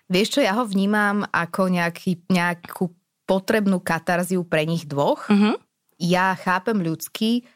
Vieš 0.07 0.37
čo, 0.37 0.39
ja 0.45 0.53
ho 0.53 0.63
vnímam 0.69 1.25
ako 1.33 1.73
nejaký, 1.73 2.29
nejakú 2.29 2.93
potrebnú 3.25 3.81
katarziu 3.81 4.45
pre 4.45 4.67
nich 4.67 4.85
dvoch. 4.85 5.25
Uh-huh. 5.31 5.57
Ja 6.03 6.35
chápem 6.35 6.83
ľudský, 6.83 7.47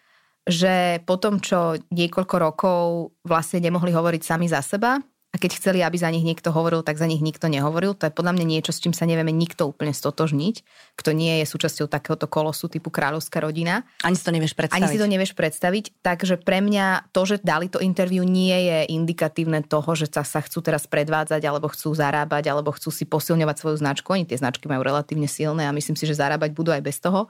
že 0.47 1.03
po 1.03 1.19
tom, 1.19 1.43
čo 1.43 1.75
niekoľko 1.91 2.35
rokov 2.39 3.11
vlastne 3.27 3.59
nemohli 3.59 3.91
hovoriť 3.91 4.23
sami 4.23 4.47
za 4.47 4.63
seba, 4.63 5.03
a 5.27 5.35
keď 5.35 5.59
chceli, 5.59 5.83
aby 5.83 5.99
za 5.99 6.07
nich 6.07 6.23
niekto 6.23 6.55
hovoril, 6.55 6.87
tak 6.87 6.95
za 6.95 7.03
nich 7.03 7.19
nikto 7.19 7.51
nehovoril. 7.51 7.93
To 7.99 8.07
je 8.07 8.15
podľa 8.15 8.33
mňa 8.39 8.45
niečo, 8.47 8.71
s 8.71 8.79
čím 8.79 8.95
sa 8.95 9.03
nevieme 9.03 9.35
nikto 9.35 9.67
úplne 9.67 9.91
stotožniť, 9.91 10.63
kto 10.95 11.09
nie 11.11 11.43
je 11.43 11.45
súčasťou 11.45 11.91
takéhoto 11.91 12.31
kolosu 12.31 12.71
typu 12.71 12.87
kráľovská 12.87 13.43
rodina. 13.43 13.83
Ani 14.07 14.15
si 14.15 14.23
to 14.23 14.31
nevieš 14.31 14.55
predstaviť. 14.55 14.81
Ani 14.81 14.87
si 14.89 14.97
to 14.97 15.05
nevieš 15.05 15.35
predstaviť. 15.35 15.99
Takže 15.99 16.41
pre 16.41 16.63
mňa 16.63 17.11
to, 17.11 17.21
že 17.27 17.43
dali 17.43 17.67
to 17.67 17.83
interviu, 17.83 18.23
nie 18.23 18.55
je 18.55 18.89
indikatívne 18.95 19.67
toho, 19.67 19.99
že 19.99 20.07
sa, 20.07 20.23
sa 20.23 20.39
chcú 20.39 20.63
teraz 20.63 20.87
predvádzať, 20.87 21.43
alebo 21.43 21.67
chcú 21.69 21.91
zarábať, 21.91 22.47
alebo 22.47 22.71
chcú 22.71 22.87
si 22.89 23.03
posilňovať 23.03 23.55
svoju 23.59 23.77
značku. 23.83 24.07
Oni 24.15 24.23
tie 24.23 24.39
značky 24.39 24.65
majú 24.71 24.81
relatívne 24.81 25.27
silné 25.27 25.67
a 25.67 25.75
myslím 25.75 25.99
si, 25.99 26.07
že 26.07 26.17
zarábať 26.17 26.55
budú 26.55 26.71
aj 26.71 26.81
bez 26.81 27.03
toho. 27.03 27.27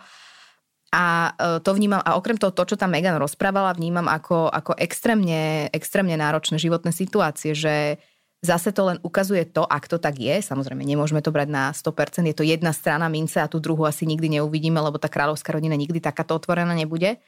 A 0.94 1.36
e, 1.36 1.60
to 1.60 1.76
vnímam, 1.76 2.00
a 2.00 2.16
okrem 2.16 2.40
toho, 2.40 2.56
to, 2.56 2.64
čo 2.64 2.80
tam 2.80 2.96
Megan 2.96 3.20
rozprávala, 3.20 3.76
vnímam 3.76 4.08
ako, 4.08 4.48
ako 4.48 4.72
extrémne, 4.80 5.68
extrémne 5.76 6.16
náročné 6.16 6.56
životné 6.56 6.96
situácie, 6.96 7.52
že 7.52 8.00
zase 8.40 8.72
to 8.72 8.88
len 8.88 8.98
ukazuje 9.04 9.44
to, 9.52 9.68
ak 9.68 9.92
to 9.92 10.00
tak 10.00 10.16
je, 10.16 10.40
samozrejme 10.40 10.86
nemôžeme 10.88 11.20
to 11.20 11.34
brať 11.34 11.50
na 11.52 11.64
100%, 11.76 12.24
je 12.32 12.38
to 12.38 12.48
jedna 12.48 12.72
strana 12.72 13.12
mince 13.12 13.42
a 13.42 13.52
tú 13.52 13.60
druhú 13.60 13.84
asi 13.84 14.08
nikdy 14.08 14.40
neuvidíme, 14.40 14.80
lebo 14.80 14.96
tá 14.96 15.12
kráľovská 15.12 15.52
rodina 15.52 15.76
nikdy 15.76 16.00
takáto 16.00 16.38
otvorená 16.38 16.72
nebude. 16.72 17.20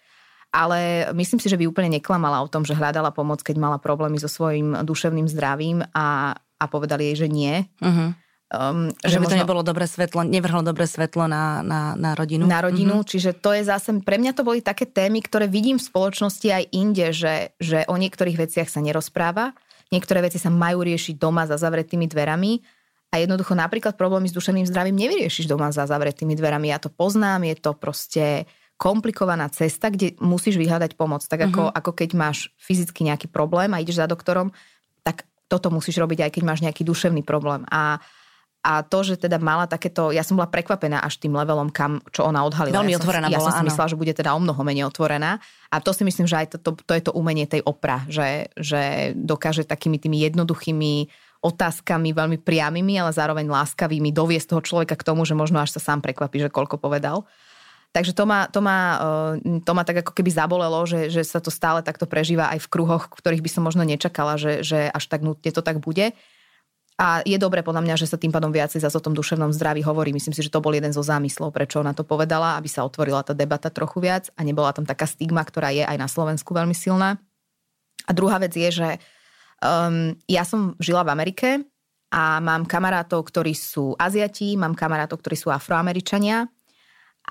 Ale 0.50 1.12
myslím 1.14 1.38
si, 1.38 1.46
že 1.46 1.62
by 1.62 1.70
úplne 1.70 2.02
neklamala 2.02 2.42
o 2.42 2.50
tom, 2.50 2.66
že 2.66 2.74
hľadala 2.74 3.14
pomoc, 3.14 3.46
keď 3.46 3.62
mala 3.62 3.78
problémy 3.78 4.18
so 4.18 4.26
svojím 4.26 4.82
duševným 4.82 5.30
zdravím 5.30 5.86
a, 5.94 6.34
a 6.34 6.66
povedali 6.66 7.14
jej, 7.14 7.26
že 7.26 7.28
nie. 7.30 7.70
Uh-huh 7.78 8.18
Um, 8.50 8.90
že, 9.06 9.14
že 9.14 9.22
by 9.22 9.30
to 9.30 9.38
nebolo 9.38 9.62
dobré 9.62 9.86
svetlo, 9.86 10.26
nevrhlo 10.26 10.66
dobré 10.66 10.90
svetlo 10.90 11.30
na, 11.30 11.62
na, 11.62 11.94
na 11.94 12.18
rodinu. 12.18 12.50
Na 12.50 12.66
rodinu, 12.66 13.06
mm-hmm. 13.06 13.10
čiže 13.14 13.38
to 13.38 13.54
je 13.54 13.62
zase, 13.62 13.94
pre 14.02 14.18
mňa 14.18 14.34
to 14.34 14.42
boli 14.42 14.66
také 14.66 14.90
témy, 14.90 15.22
ktoré 15.22 15.46
vidím 15.46 15.78
v 15.78 15.86
spoločnosti 15.86 16.50
aj 16.50 16.64
inde, 16.74 17.14
že, 17.14 17.54
že 17.62 17.86
o 17.86 17.94
niektorých 17.94 18.42
veciach 18.42 18.66
sa 18.66 18.82
nerozpráva, 18.82 19.54
niektoré 19.94 20.26
veci 20.26 20.42
sa 20.42 20.50
majú 20.50 20.82
riešiť 20.82 21.22
doma 21.22 21.46
za 21.46 21.62
zavretými 21.62 22.10
dverami 22.10 22.58
a 23.14 23.22
jednoducho 23.22 23.54
napríklad 23.54 23.94
problémy 23.94 24.30
s 24.30 24.34
duševným 24.34 24.66
zdravím 24.66 24.98
nevyriešiš 24.98 25.46
doma 25.46 25.70
za 25.70 25.86
zavretými 25.86 26.34
dverami. 26.34 26.74
Ja 26.74 26.82
to 26.82 26.90
poznám, 26.90 27.46
je 27.46 27.54
to 27.54 27.78
proste 27.78 28.50
komplikovaná 28.82 29.46
cesta, 29.54 29.94
kde 29.94 30.18
musíš 30.18 30.58
vyhľadať 30.58 30.98
pomoc. 30.98 31.22
Tak 31.22 31.54
ako, 31.54 31.70
mm-hmm. 31.70 31.78
ako 31.86 31.92
keď 31.94 32.10
máš 32.18 32.50
fyzicky 32.58 33.06
nejaký 33.06 33.30
problém 33.30 33.78
a 33.78 33.82
ideš 33.82 34.02
za 34.02 34.10
doktorom, 34.10 34.50
tak 35.06 35.30
toto 35.50 35.74
musíš 35.74 36.02
robiť 36.02 36.26
aj 36.26 36.32
keď 36.34 36.44
máš 36.46 36.62
nejaký 36.66 36.82
duševný 36.82 37.22
problém. 37.22 37.62
A 37.70 38.02
a 38.60 38.84
to, 38.84 39.08
že 39.08 39.16
teda 39.16 39.40
mala 39.40 39.72
takéto, 39.72 40.12
ja 40.12 40.20
som 40.20 40.36
bola 40.36 40.52
prekvapená 40.52 41.00
až 41.00 41.16
tým 41.16 41.32
levelom, 41.32 41.72
kam, 41.72 42.04
čo 42.12 42.28
ona 42.28 42.44
odhalila. 42.44 42.84
Veľmi 42.84 42.92
ja 42.92 43.00
otvorená 43.00 43.32
som, 43.32 43.40
bola, 43.40 43.40
Ja 43.40 43.48
som 43.48 43.56
si 43.56 43.68
myslela, 43.72 43.92
že 43.96 44.00
bude 44.00 44.12
teda 44.12 44.36
o 44.36 44.40
mnoho 44.44 44.62
menej 44.68 44.84
otvorená. 44.92 45.40
A 45.72 45.80
to 45.80 45.96
si 45.96 46.04
myslím, 46.04 46.28
že 46.28 46.36
aj 46.44 46.48
to, 46.52 46.58
to, 46.60 46.72
to 46.84 46.92
je 46.92 47.04
to 47.08 47.16
umenie 47.16 47.48
tej 47.48 47.64
opra, 47.64 48.04
že, 48.12 48.52
že 48.60 49.16
dokáže 49.16 49.64
takými 49.64 49.96
tými 49.96 50.20
jednoduchými 50.28 51.08
otázkami, 51.40 52.12
veľmi 52.12 52.38
priamými, 52.44 53.00
ale 53.00 53.16
zároveň 53.16 53.48
láskavými 53.48 54.12
doviesť 54.12 54.52
toho 54.52 54.62
človeka 54.62 55.00
k 55.00 55.08
tomu, 55.08 55.24
že 55.24 55.40
možno 55.40 55.64
až 55.64 55.80
sa 55.80 55.96
sám 55.96 56.04
prekvapí, 56.04 56.44
že 56.44 56.52
koľko 56.52 56.76
povedal. 56.84 57.24
Takže 57.90 58.12
to 58.12 58.28
ma, 58.28 58.46
to, 58.52 58.60
ma, 58.60 58.80
eh, 59.40 59.64
to 59.64 59.72
ma 59.72 59.88
tak 59.88 60.04
ako 60.04 60.12
keby 60.14 60.30
zabolelo, 60.36 60.84
že, 60.84 61.08
že 61.08 61.24
sa 61.24 61.40
to 61.40 61.50
stále 61.50 61.80
takto 61.80 62.06
prežíva 62.06 62.52
aj 62.52 62.68
v 62.68 62.72
kruhoch, 62.76 63.08
v 63.08 63.20
ktorých 63.24 63.42
by 63.42 63.50
som 63.50 63.64
možno 63.64 63.88
nečakala, 63.88 64.36
že, 64.36 64.68
že 64.68 64.92
až 64.92 65.08
tak 65.08 65.24
nutne 65.24 65.50
to 65.50 65.64
tak 65.64 65.80
bude. 65.80 66.12
A 67.00 67.24
je 67.24 67.40
dobré 67.40 67.64
podľa 67.64 67.80
mňa, 67.80 67.96
že 67.96 68.12
sa 68.12 68.20
tým 68.20 68.28
pádom 68.28 68.52
viacej 68.52 68.84
zase 68.84 69.00
o 69.00 69.00
tom 69.00 69.16
duševnom 69.16 69.56
zdraví 69.56 69.80
hovorí. 69.88 70.12
Myslím 70.12 70.36
si, 70.36 70.44
že 70.44 70.52
to 70.52 70.60
bol 70.60 70.76
jeden 70.76 70.92
zo 70.92 71.00
zámyslov, 71.00 71.56
prečo 71.56 71.80
ona 71.80 71.96
to 71.96 72.04
povedala, 72.04 72.60
aby 72.60 72.68
sa 72.68 72.84
otvorila 72.84 73.24
tá 73.24 73.32
debata 73.32 73.72
trochu 73.72 74.04
viac 74.04 74.28
a 74.36 74.44
nebola 74.44 74.76
tam 74.76 74.84
taká 74.84 75.08
stigma, 75.08 75.40
ktorá 75.48 75.72
je 75.72 75.88
aj 75.88 75.96
na 75.96 76.12
Slovensku 76.12 76.52
veľmi 76.52 76.76
silná. 76.76 77.16
A 78.04 78.12
druhá 78.12 78.36
vec 78.44 78.52
je, 78.52 78.68
že 78.68 78.90
um, 79.64 80.12
ja 80.28 80.44
som 80.44 80.76
žila 80.76 81.08
v 81.08 81.16
Amerike 81.16 81.50
a 82.12 82.44
mám 82.44 82.68
kamarátov, 82.68 83.32
ktorí 83.32 83.56
sú 83.56 83.96
Aziati, 83.96 84.60
mám 84.60 84.76
kamarátov, 84.76 85.24
ktorí 85.24 85.40
sú 85.40 85.56
Afroameričania 85.56 86.52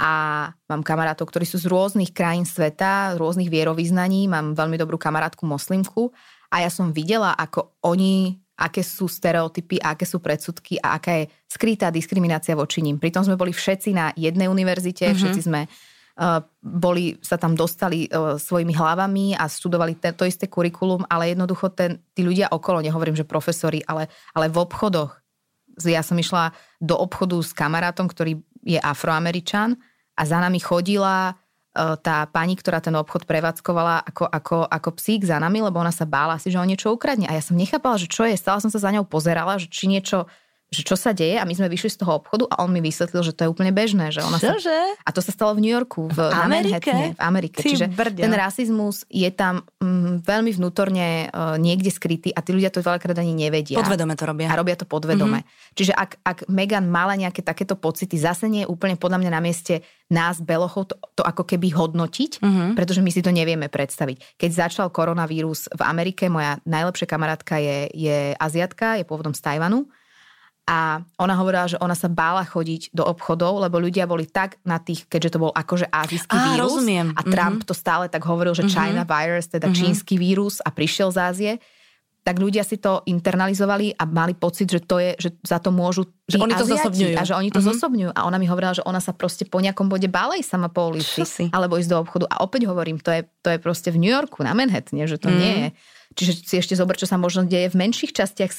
a 0.00 0.12
mám 0.48 0.80
kamarátov, 0.80 1.28
ktorí 1.28 1.44
sú 1.44 1.60
z 1.60 1.68
rôznych 1.68 2.16
krajín 2.16 2.48
sveta, 2.48 3.12
z 3.12 3.20
rôznych 3.20 3.52
vierovýznaní, 3.52 4.32
mám 4.32 4.56
veľmi 4.56 4.80
dobrú 4.80 4.96
kamarátku 4.96 5.44
moslimku 5.44 6.08
a 6.48 6.64
ja 6.64 6.72
som 6.72 6.88
videla, 6.88 7.36
ako 7.36 7.76
oni 7.84 8.47
aké 8.58 8.82
sú 8.82 9.06
stereotypy, 9.06 9.78
aké 9.78 10.02
sú 10.02 10.18
predsudky 10.18 10.82
a 10.82 10.98
aká 10.98 11.22
je 11.22 11.30
skrytá 11.46 11.94
diskriminácia 11.94 12.58
voči 12.58 12.82
ním. 12.82 12.98
Pritom 12.98 13.22
sme 13.22 13.38
boli 13.38 13.54
všetci 13.54 13.94
na 13.94 14.10
jednej 14.18 14.50
univerzite, 14.50 15.06
mm-hmm. 15.06 15.18
všetci 15.22 15.40
sme 15.46 15.70
uh, 15.70 16.42
boli, 16.58 17.14
sa 17.22 17.38
tam 17.38 17.54
dostali 17.54 18.10
uh, 18.10 18.34
svojimi 18.34 18.74
hlavami 18.74 19.38
a 19.38 19.46
študovali 19.46 20.02
te, 20.02 20.10
to 20.10 20.26
isté 20.26 20.50
kurikulum, 20.50 21.06
ale 21.06 21.30
jednoducho 21.32 21.70
ten, 21.70 22.02
tí 22.18 22.26
ľudia 22.26 22.50
okolo, 22.50 22.82
nehovorím, 22.82 23.14
že 23.14 23.22
profesori, 23.22 23.78
ale, 23.86 24.10
ale 24.34 24.50
v 24.50 24.58
obchodoch. 24.58 25.14
Ja 25.86 26.02
som 26.02 26.18
išla 26.18 26.50
do 26.82 26.98
obchodu 26.98 27.38
s 27.38 27.54
kamarátom, 27.54 28.10
ktorý 28.10 28.42
je 28.66 28.82
afroameričan 28.82 29.78
a 30.18 30.22
za 30.26 30.42
nami 30.42 30.58
chodila 30.58 31.38
tá 32.02 32.26
pani, 32.26 32.58
ktorá 32.58 32.82
ten 32.82 32.94
obchod 32.98 33.22
prevádzkovala 33.22 34.10
ako, 34.10 34.24
ako, 34.26 34.56
ako 34.66 34.90
psík 34.98 35.22
za 35.22 35.38
nami, 35.38 35.62
lebo 35.62 35.78
ona 35.78 35.94
sa 35.94 36.02
bála 36.04 36.34
si, 36.42 36.50
že 36.50 36.58
on 36.58 36.66
niečo 36.66 36.90
ukradne. 36.90 37.30
A 37.30 37.38
ja 37.38 37.42
som 37.42 37.54
nechápala, 37.54 37.94
že 37.94 38.10
čo 38.10 38.26
je. 38.26 38.34
Stále 38.34 38.58
som 38.58 38.70
sa 38.72 38.82
za 38.82 38.90
ňou 38.90 39.06
pozerala, 39.06 39.56
že 39.56 39.70
či 39.70 39.86
niečo 39.86 40.26
že 40.68 40.84
čo 40.84 41.00
sa 41.00 41.16
deje 41.16 41.40
a 41.40 41.48
my 41.48 41.56
sme 41.56 41.72
vyšli 41.72 41.96
z 41.96 42.04
toho 42.04 42.20
obchodu 42.20 42.44
a 42.52 42.60
on 42.60 42.68
mi 42.68 42.84
vysvetlil, 42.84 43.24
že 43.24 43.32
to 43.32 43.48
je 43.48 43.52
úplne 43.52 43.72
bežné. 43.72 44.12
Že 44.12 44.20
ona 44.28 44.36
Čože? 44.36 44.68
Sa... 44.68 45.00
A 45.00 45.10
to 45.16 45.24
sa 45.24 45.32
stalo 45.32 45.56
v 45.56 45.64
New 45.64 45.72
Yorku, 45.72 46.12
v, 46.12 46.28
v 46.28 46.36
Amerike? 46.44 47.16
v 47.16 47.20
Amerike. 47.24 47.64
Ty 47.64 47.72
Čiže 47.72 47.86
brďo. 47.88 48.20
ten 48.20 48.32
rasizmus 48.36 49.08
je 49.08 49.32
tam 49.32 49.64
mm, 49.80 50.28
veľmi 50.28 50.52
vnútorne 50.52 51.32
uh, 51.32 51.56
niekde 51.56 51.88
skrytý 51.88 52.36
a 52.36 52.44
tí 52.44 52.52
ľudia 52.52 52.68
to 52.68 52.84
veľakrát 52.84 53.16
ani 53.16 53.32
nevedia. 53.32 53.80
Podvedome 53.80 54.12
to 54.12 54.28
robia. 54.28 54.52
A 54.52 54.60
robia 54.60 54.76
to 54.76 54.84
podvedome. 54.84 55.40
Mm-hmm. 55.40 55.72
Čiže 55.72 55.92
ak, 55.96 56.10
ak 56.20 56.38
Megan 56.52 56.84
mala 56.92 57.16
nejaké 57.16 57.40
takéto 57.40 57.72
pocity, 57.72 58.20
zase 58.20 58.44
nie 58.52 58.68
je 58.68 58.68
úplne 58.68 59.00
podľa 59.00 59.24
mňa 59.24 59.30
na 59.32 59.40
mieste 59.40 59.80
nás, 60.12 60.44
Belochov, 60.44 60.92
to, 60.92 60.96
to 61.16 61.24
ako 61.24 61.48
keby 61.48 61.72
hodnotiť, 61.72 62.44
mm-hmm. 62.44 62.70
pretože 62.76 63.00
my 63.00 63.08
si 63.08 63.24
to 63.24 63.32
nevieme 63.32 63.72
predstaviť. 63.72 64.36
Keď 64.36 64.50
začal 64.52 64.86
koronavírus 64.92 65.68
v 65.72 65.80
Amerike, 65.84 66.28
moja 66.28 66.60
najlepšia 66.68 67.08
kamarátka 67.08 67.56
je, 67.56 67.88
je 67.92 68.18
Aziatka, 68.36 69.00
je 69.00 69.08
pôvodom 69.08 69.32
z 69.32 69.40
Tajvanu 69.40 69.88
a 70.68 71.00
ona 71.16 71.32
hovorila, 71.32 71.64
že 71.64 71.80
ona 71.80 71.96
sa 71.96 72.12
bála 72.12 72.44
chodiť 72.44 72.92
do 72.92 73.00
obchodov, 73.00 73.64
lebo 73.64 73.80
ľudia 73.80 74.04
boli 74.04 74.28
tak 74.28 74.60
na 74.68 74.76
tých, 74.76 75.08
keďže 75.08 75.40
to 75.40 75.48
bol 75.48 75.52
akože 75.56 75.88
azijský 75.88 76.36
Á, 76.36 76.44
vírus. 76.52 76.76
Rozumiem. 76.76 77.16
A 77.16 77.24
Trump 77.24 77.64
mm-hmm. 77.64 77.70
to 77.72 77.74
stále 77.74 78.04
tak 78.12 78.20
hovoril, 78.28 78.52
že 78.52 78.68
mm-hmm. 78.68 78.76
China 78.76 79.02
virus, 79.08 79.48
teda 79.48 79.72
mm-hmm. 79.72 79.80
čínsky 79.80 80.20
vírus 80.20 80.60
a 80.60 80.68
prišiel 80.68 81.08
z 81.08 81.18
Ázie 81.24 81.52
tak 82.28 82.44
ľudia 82.44 82.60
si 82.60 82.76
to 82.76 83.00
internalizovali 83.08 83.96
a 83.96 84.04
mali 84.04 84.36
pocit, 84.36 84.68
že 84.68 84.84
to 84.84 85.00
je, 85.00 85.16
že 85.16 85.40
za 85.40 85.64
to 85.64 85.72
môžu 85.72 86.04
že 86.28 86.36
oni 86.36 86.52
to 86.52 86.68
zosobňujú. 86.68 87.16
A 87.16 87.24
že 87.24 87.32
oni 87.32 87.48
to 87.48 87.64
mm-hmm. 87.64 87.72
zosobňujú. 87.72 88.10
A 88.12 88.20
ona 88.28 88.36
mi 88.36 88.44
hovorila, 88.44 88.76
že 88.76 88.84
ona 88.84 89.00
sa 89.00 89.16
proste 89.16 89.48
po 89.48 89.56
nejakom 89.64 89.88
bode 89.88 90.12
bála 90.12 90.36
sama 90.44 90.68
po 90.68 90.92
ulici. 90.92 91.48
Alebo 91.56 91.80
ísť 91.80 91.88
do 91.88 91.96
obchodu. 92.04 92.28
A 92.28 92.44
opäť 92.44 92.68
hovorím, 92.68 93.00
to 93.00 93.08
je, 93.16 93.24
to 93.40 93.56
je 93.56 93.56
proste 93.56 93.88
v 93.88 93.96
New 93.96 94.12
Yorku, 94.12 94.44
na 94.44 94.52
Manhattane, 94.52 95.08
že 95.08 95.16
to 95.16 95.32
mm. 95.32 95.36
nie 95.40 95.54
je 95.56 95.68
Čiže 96.18 96.32
si 96.42 96.54
ešte 96.58 96.74
zober, 96.74 96.98
čo 96.98 97.06
sa 97.06 97.14
možno 97.14 97.46
deje 97.46 97.70
v 97.70 97.78
menších 97.78 98.10
častiach 98.10 98.50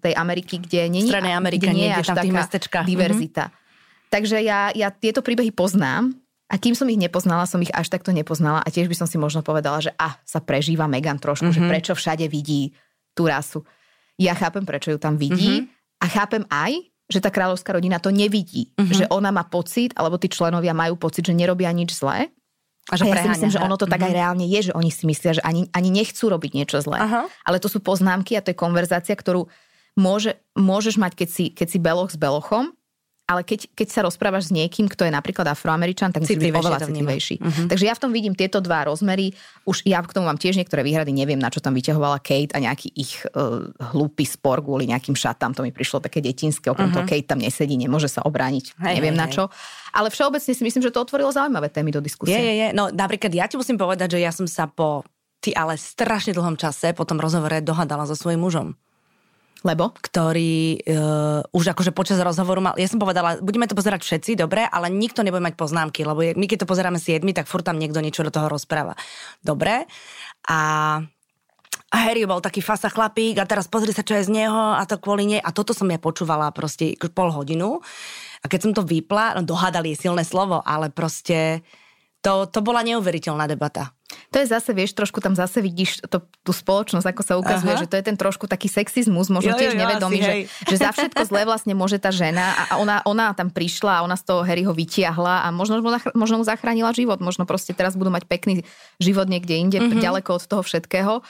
tej 0.00 0.16
Ameriky, 0.16 0.56
kde 0.56 0.88
nie, 0.88 1.04
je 1.04 1.36
Amerika, 1.36 1.68
kde 1.68 1.76
nie 1.76 1.92
je 1.92 2.00
až 2.00 2.08
tam 2.16 2.24
taká 2.48 2.80
diverzita. 2.88 3.52
Mm-hmm. 3.52 4.08
Takže 4.08 4.36
ja, 4.40 4.72
ja 4.72 4.88
tieto 4.88 5.20
príbehy 5.20 5.52
poznám 5.52 6.16
a 6.48 6.56
kým 6.56 6.72
som 6.72 6.88
ich 6.88 6.96
nepoznala, 6.96 7.44
som 7.44 7.60
ich 7.60 7.68
až 7.76 7.92
takto 7.92 8.08
nepoznala 8.08 8.64
a 8.64 8.68
tiež 8.72 8.88
by 8.88 8.96
som 8.96 9.04
si 9.04 9.20
možno 9.20 9.44
povedala, 9.44 9.84
že 9.84 9.92
ah, 10.00 10.16
sa 10.24 10.40
prežíva 10.40 10.88
Megan 10.88 11.20
trošku, 11.20 11.52
mm-hmm. 11.52 11.60
že 11.60 11.68
mhm. 11.68 11.70
prečo 11.76 11.92
všade 11.92 12.24
vidí 12.32 12.72
tú 13.12 13.28
rasu. 13.28 13.60
Ja 14.16 14.32
chápem, 14.32 14.64
prečo 14.64 14.88
ju 14.88 14.96
tam 14.96 15.20
vidí 15.20 15.60
mm-hmm. 15.60 16.00
a 16.00 16.06
chápem 16.08 16.48
aj, 16.48 16.88
že 17.04 17.20
tá 17.20 17.28
kráľovská 17.28 17.76
rodina 17.76 18.00
to 18.00 18.08
nevidí. 18.08 18.72
Mm-hmm. 18.80 18.96
Že 18.96 19.04
ona 19.12 19.28
má 19.28 19.44
pocit, 19.44 19.92
alebo 19.92 20.16
tí 20.16 20.32
členovia 20.32 20.72
majú 20.72 20.96
pocit, 20.96 21.28
že 21.28 21.36
nerobia 21.36 21.68
nič 21.68 21.92
zlé 21.92 22.32
a, 22.92 23.00
že 23.00 23.04
a 23.04 23.16
ja 23.16 23.16
si 23.24 23.28
myslím, 23.32 23.52
že 23.52 23.64
ono 23.64 23.80
to 23.80 23.88
tak 23.88 24.04
aj 24.04 24.12
mhm. 24.12 24.18
reálne 24.20 24.46
je, 24.46 24.60
že 24.68 24.72
oni 24.76 24.92
si 24.92 25.08
myslia, 25.08 25.40
že 25.40 25.42
ani, 25.44 25.72
ani 25.72 25.88
nechcú 25.88 26.28
robiť 26.28 26.52
niečo 26.52 26.84
zlé. 26.84 27.00
Aha. 27.00 27.24
Ale 27.48 27.56
to 27.56 27.72
sú 27.72 27.80
poznámky 27.80 28.36
a 28.36 28.44
to 28.44 28.52
je 28.52 28.58
konverzácia, 28.60 29.16
ktorú 29.16 29.48
môže, 29.96 30.36
môžeš 30.52 31.00
mať, 31.00 31.12
keď 31.16 31.28
si, 31.32 31.44
keď 31.48 31.66
si 31.70 31.78
beloch 31.80 32.10
s 32.12 32.18
belochom, 32.20 32.76
ale 33.24 33.40
keď, 33.40 33.72
keď 33.72 33.88
sa 33.88 34.00
rozprávaš 34.04 34.48
s 34.48 34.52
niekým, 34.52 34.84
kto 34.84 35.08
je 35.08 35.12
napríklad 35.12 35.48
afroameričan, 35.48 36.12
tak 36.12 36.28
musí 36.28 36.36
byť 36.36 36.52
oveľa 36.60 36.84
citlivejší. 36.84 37.36
Uh-huh. 37.40 37.66
Takže 37.72 37.84
ja 37.88 37.96
v 37.96 38.00
tom 38.04 38.12
vidím 38.12 38.36
tieto 38.36 38.60
dva 38.60 38.84
rozmery. 38.84 39.32
Už 39.64 39.80
ja 39.88 40.04
k 40.04 40.12
tomu 40.12 40.28
mám 40.28 40.36
tiež 40.36 40.60
niektoré 40.60 40.84
výhrady, 40.84 41.16
neviem, 41.16 41.40
na 41.40 41.48
čo 41.48 41.64
tam 41.64 41.72
vyťahovala 41.72 42.20
Kate 42.20 42.52
a 42.52 42.60
nejaký 42.60 42.92
ich 42.92 43.24
uh, 43.32 43.64
hlúpy 43.96 44.28
spor 44.28 44.60
kvôli 44.60 44.92
nejakým 44.92 45.16
šatám. 45.16 45.56
To 45.56 45.64
mi 45.64 45.72
prišlo 45.72 46.04
také 46.04 46.20
detinské, 46.20 46.68
okrem 46.68 46.92
uh-huh. 46.92 47.00
toho 47.00 47.08
Kate 47.08 47.24
tam 47.24 47.40
nesedí, 47.40 47.80
nemôže 47.80 48.12
sa 48.12 48.20
obrániť, 48.28 48.76
hej, 48.76 48.94
neviem 49.00 49.16
hej, 49.16 49.22
na 49.24 49.26
čo. 49.32 49.48
Ale 49.96 50.12
všeobecne 50.12 50.52
si 50.52 50.60
myslím, 50.60 50.84
že 50.84 50.92
to 50.92 51.00
otvorilo 51.00 51.32
zaujímavé 51.32 51.72
témy 51.72 51.96
do 51.96 52.04
diskusie. 52.04 52.36
Je, 52.36 52.44
je, 52.44 52.54
je. 52.60 52.68
No 52.76 52.92
napríklad 52.92 53.32
ja 53.32 53.48
ti 53.48 53.56
musím 53.56 53.80
povedať, 53.80 54.20
že 54.20 54.20
ja 54.20 54.36
som 54.36 54.44
sa 54.44 54.68
po 54.68 55.00
ty 55.40 55.56
ale 55.56 55.76
strašne 55.80 56.32
dlhom 56.32 56.56
čase 56.56 56.96
po 56.96 57.04
tom 57.04 57.20
rozhovore 57.20 57.60
dohadala 57.60 58.08
so 58.08 58.16
svojím 58.16 58.44
mužom. 58.44 58.68
Lebo? 59.64 59.96
Ktorý 59.96 60.76
uh, 60.84 61.40
už 61.56 61.72
akože 61.72 61.96
počas 61.96 62.20
rozhovoru 62.20 62.60
mal, 62.60 62.74
ja 62.76 62.84
som 62.84 63.00
povedala, 63.00 63.40
budeme 63.40 63.64
to 63.64 63.72
pozerať 63.72 64.04
všetci, 64.04 64.36
dobre, 64.36 64.68
ale 64.68 64.92
nikto 64.92 65.24
nebude 65.24 65.40
mať 65.40 65.56
poznámky, 65.56 66.04
lebo 66.04 66.20
my 66.20 66.44
keď 66.44 66.64
to 66.64 66.70
pozeráme 66.70 67.00
siedmi, 67.00 67.32
tak 67.32 67.48
furt 67.48 67.64
tam 67.64 67.80
niekto 67.80 68.04
niečo 68.04 68.20
do 68.20 68.30
toho 68.30 68.52
rozpráva. 68.52 68.92
Dobre. 69.40 69.88
A 70.44 70.60
a 71.94 72.10
Harry 72.10 72.26
bol 72.26 72.42
taký 72.42 72.58
fasa 72.58 72.90
chlapík 72.90 73.38
a 73.38 73.46
teraz 73.46 73.70
pozri 73.70 73.94
sa, 73.94 74.02
čo 74.02 74.18
je 74.18 74.26
z 74.26 74.34
neho 74.34 74.74
a 74.74 74.82
to 74.82 74.98
kvôli 74.98 75.30
nej. 75.30 75.38
A 75.38 75.54
toto 75.54 75.70
som 75.70 75.86
ja 75.86 76.02
počúvala 76.02 76.50
proste 76.50 76.98
pol 77.14 77.30
hodinu. 77.30 77.78
A 78.42 78.50
keď 78.50 78.60
som 78.66 78.72
to 78.74 78.82
vypla, 78.82 79.38
no 79.38 79.46
dohádali 79.46 79.94
je 79.94 80.02
silné 80.02 80.26
slovo, 80.26 80.58
ale 80.66 80.90
proste 80.90 81.62
to, 82.18 82.50
to 82.50 82.66
bola 82.66 82.82
neuveriteľná 82.82 83.46
debata. 83.46 83.94
To 84.34 84.42
je 84.42 84.50
zase, 84.50 84.74
vieš, 84.74 84.98
trošku 84.98 85.22
tam 85.22 85.38
zase 85.38 85.62
vidíš 85.62 86.02
to, 86.10 86.18
tú 86.42 86.50
spoločnosť, 86.50 87.06
ako 87.06 87.22
sa 87.22 87.34
ukazuje, 87.38 87.70
Aha. 87.70 87.82
že 87.86 87.86
to 87.86 87.94
je 87.94 88.02
ten 88.02 88.18
trošku 88.18 88.50
taký 88.50 88.66
sexizmus, 88.66 89.30
možno 89.30 89.54
jo, 89.54 89.58
tiež 89.62 89.78
jo, 89.78 89.80
nevedomý, 89.80 90.18
že, 90.18 90.34
že 90.66 90.76
za 90.82 90.90
všetko 90.90 91.22
zlé 91.30 91.46
vlastne 91.46 91.78
môže 91.78 92.02
tá 92.02 92.10
žena 92.10 92.50
a 92.66 92.82
ona, 92.82 92.98
ona 93.06 93.30
tam 93.38 93.54
prišla 93.54 94.02
a 94.02 94.02
ona 94.02 94.18
z 94.18 94.26
toho 94.26 94.42
Harryho 94.42 94.74
vytiahla 94.74 95.46
a 95.46 95.48
možno, 95.54 95.78
možno 96.18 96.42
mu 96.42 96.44
zachránila 96.44 96.90
život, 96.90 97.22
možno 97.22 97.46
proste 97.46 97.78
teraz 97.78 97.94
budú 97.94 98.10
mať 98.10 98.26
pekný 98.26 98.66
život 98.98 99.30
niekde 99.30 99.54
inde, 99.54 99.78
mm-hmm. 99.78 100.02
ďaleko 100.02 100.34
od 100.34 100.42
toho 100.50 100.62
všetkého 100.66 101.22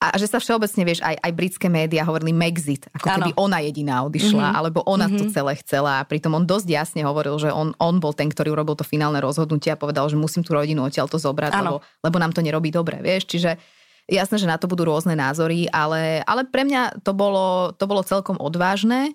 a 0.00 0.16
že 0.16 0.32
sa 0.32 0.40
všeobecne, 0.40 0.80
vieš, 0.88 1.04
aj, 1.04 1.12
aj 1.20 1.32
britské 1.36 1.68
médiá 1.68 2.08
hovorili 2.08 2.32
Megxit, 2.32 2.88
ako 2.96 3.04
ano. 3.04 3.16
keby 3.20 3.30
ona 3.36 3.60
jediná 3.60 4.00
odišla, 4.08 4.48
mm-hmm. 4.48 4.60
alebo 4.64 4.80
ona 4.88 5.12
mm-hmm. 5.12 5.20
to 5.20 5.24
celé 5.28 5.52
chcela. 5.60 6.00
A 6.00 6.08
pritom 6.08 6.32
on 6.32 6.48
dosť 6.48 6.72
jasne 6.72 7.04
hovoril, 7.04 7.36
že 7.36 7.52
on, 7.52 7.76
on 7.76 8.00
bol 8.00 8.16
ten, 8.16 8.32
ktorý 8.32 8.56
urobil 8.56 8.80
to 8.80 8.88
finálne 8.88 9.20
rozhodnutie 9.20 9.68
a 9.68 9.76
povedal, 9.76 10.08
že 10.08 10.16
musím 10.16 10.40
tú 10.40 10.56
rodinu 10.56 10.88
odtiaľ 10.88 11.04
to 11.04 11.20
zobrať, 11.20 11.52
lebo, 11.52 11.84
lebo 12.00 12.16
nám 12.16 12.32
to 12.32 12.40
nerobí 12.40 12.72
dobre, 12.72 13.04
vieš. 13.04 13.28
Čiže 13.28 13.60
jasné, 14.08 14.40
že 14.40 14.48
na 14.48 14.56
to 14.56 14.72
budú 14.72 14.88
rôzne 14.88 15.12
názory, 15.12 15.68
ale, 15.68 16.24
ale 16.24 16.48
pre 16.48 16.64
mňa 16.64 17.04
to 17.04 17.12
bolo, 17.12 17.76
to 17.76 17.84
bolo 17.84 18.00
celkom 18.00 18.40
odvážne 18.40 19.12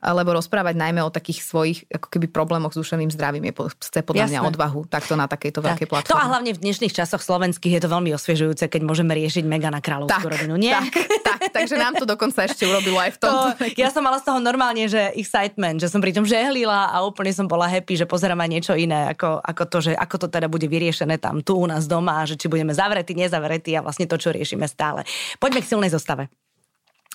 lebo 0.00 0.32
rozprávať 0.32 0.80
najmä 0.80 1.04
o 1.04 1.12
takých 1.12 1.44
svojich 1.44 1.78
ako 1.92 2.08
keby 2.08 2.32
problémoch 2.32 2.72
s 2.72 2.80
duševným 2.80 3.12
zdravím 3.12 3.52
je 3.52 3.52
chce 3.84 4.00
podľa 4.00 4.32
Jasné. 4.32 4.40
mňa 4.40 4.48
odvahu 4.48 4.80
takto 4.88 5.12
na 5.20 5.28
takejto 5.28 5.60
tak. 5.60 5.76
veľkej 5.76 5.88
platforme. 5.92 6.16
To 6.16 6.16
a 6.16 6.26
hlavne 6.32 6.50
v 6.56 6.60
dnešných 6.64 6.94
časoch 6.96 7.20
slovenských 7.20 7.76
je 7.76 7.82
to 7.84 7.88
veľmi 7.92 8.10
osviežujúce, 8.16 8.64
keď 8.72 8.80
môžeme 8.80 9.12
riešiť 9.12 9.44
mega 9.44 9.68
na 9.68 9.84
kráľovskú 9.84 10.24
tak, 10.24 10.32
rodinu. 10.40 10.56
Nie? 10.56 10.80
Tak, 10.80 10.94
tak, 11.20 11.40
takže 11.52 11.76
nám 11.76 12.00
to 12.00 12.08
dokonca 12.08 12.48
ešte 12.48 12.64
urobilo 12.64 12.96
aj 12.96 13.12
v 13.12 13.18
tom. 13.20 13.34
ja 13.76 13.92
som 13.92 14.00
mala 14.00 14.16
z 14.16 14.32
toho 14.32 14.40
normálne, 14.40 14.88
že 14.88 15.12
excitement, 15.12 15.76
že 15.76 15.92
som 15.92 16.00
pri 16.00 16.16
tom 16.16 16.24
žehlila 16.24 16.88
a 16.88 17.04
úplne 17.04 17.36
som 17.36 17.44
bola 17.44 17.68
happy, 17.68 18.00
že 18.00 18.08
pozerám 18.08 18.40
aj 18.40 18.48
niečo 18.48 18.72
iné, 18.72 19.12
ako, 19.12 19.44
ako 19.44 19.62
to, 19.68 19.78
že 19.90 19.92
ako 19.92 20.16
to 20.24 20.26
teda 20.32 20.48
bude 20.48 20.64
vyriešené 20.64 21.20
tam 21.20 21.44
tu 21.50 21.58
u 21.58 21.66
nás 21.66 21.90
doma, 21.90 22.22
že 22.30 22.38
či 22.38 22.46
budeme 22.46 22.70
zavretí, 22.70 23.18
nezavretí 23.18 23.74
a 23.74 23.82
vlastne 23.82 24.06
to, 24.06 24.14
čo 24.14 24.30
riešime 24.30 24.70
stále. 24.70 25.02
Poďme 25.42 25.66
k 25.66 25.70
silnej 25.74 25.90
zostave. 25.90 26.30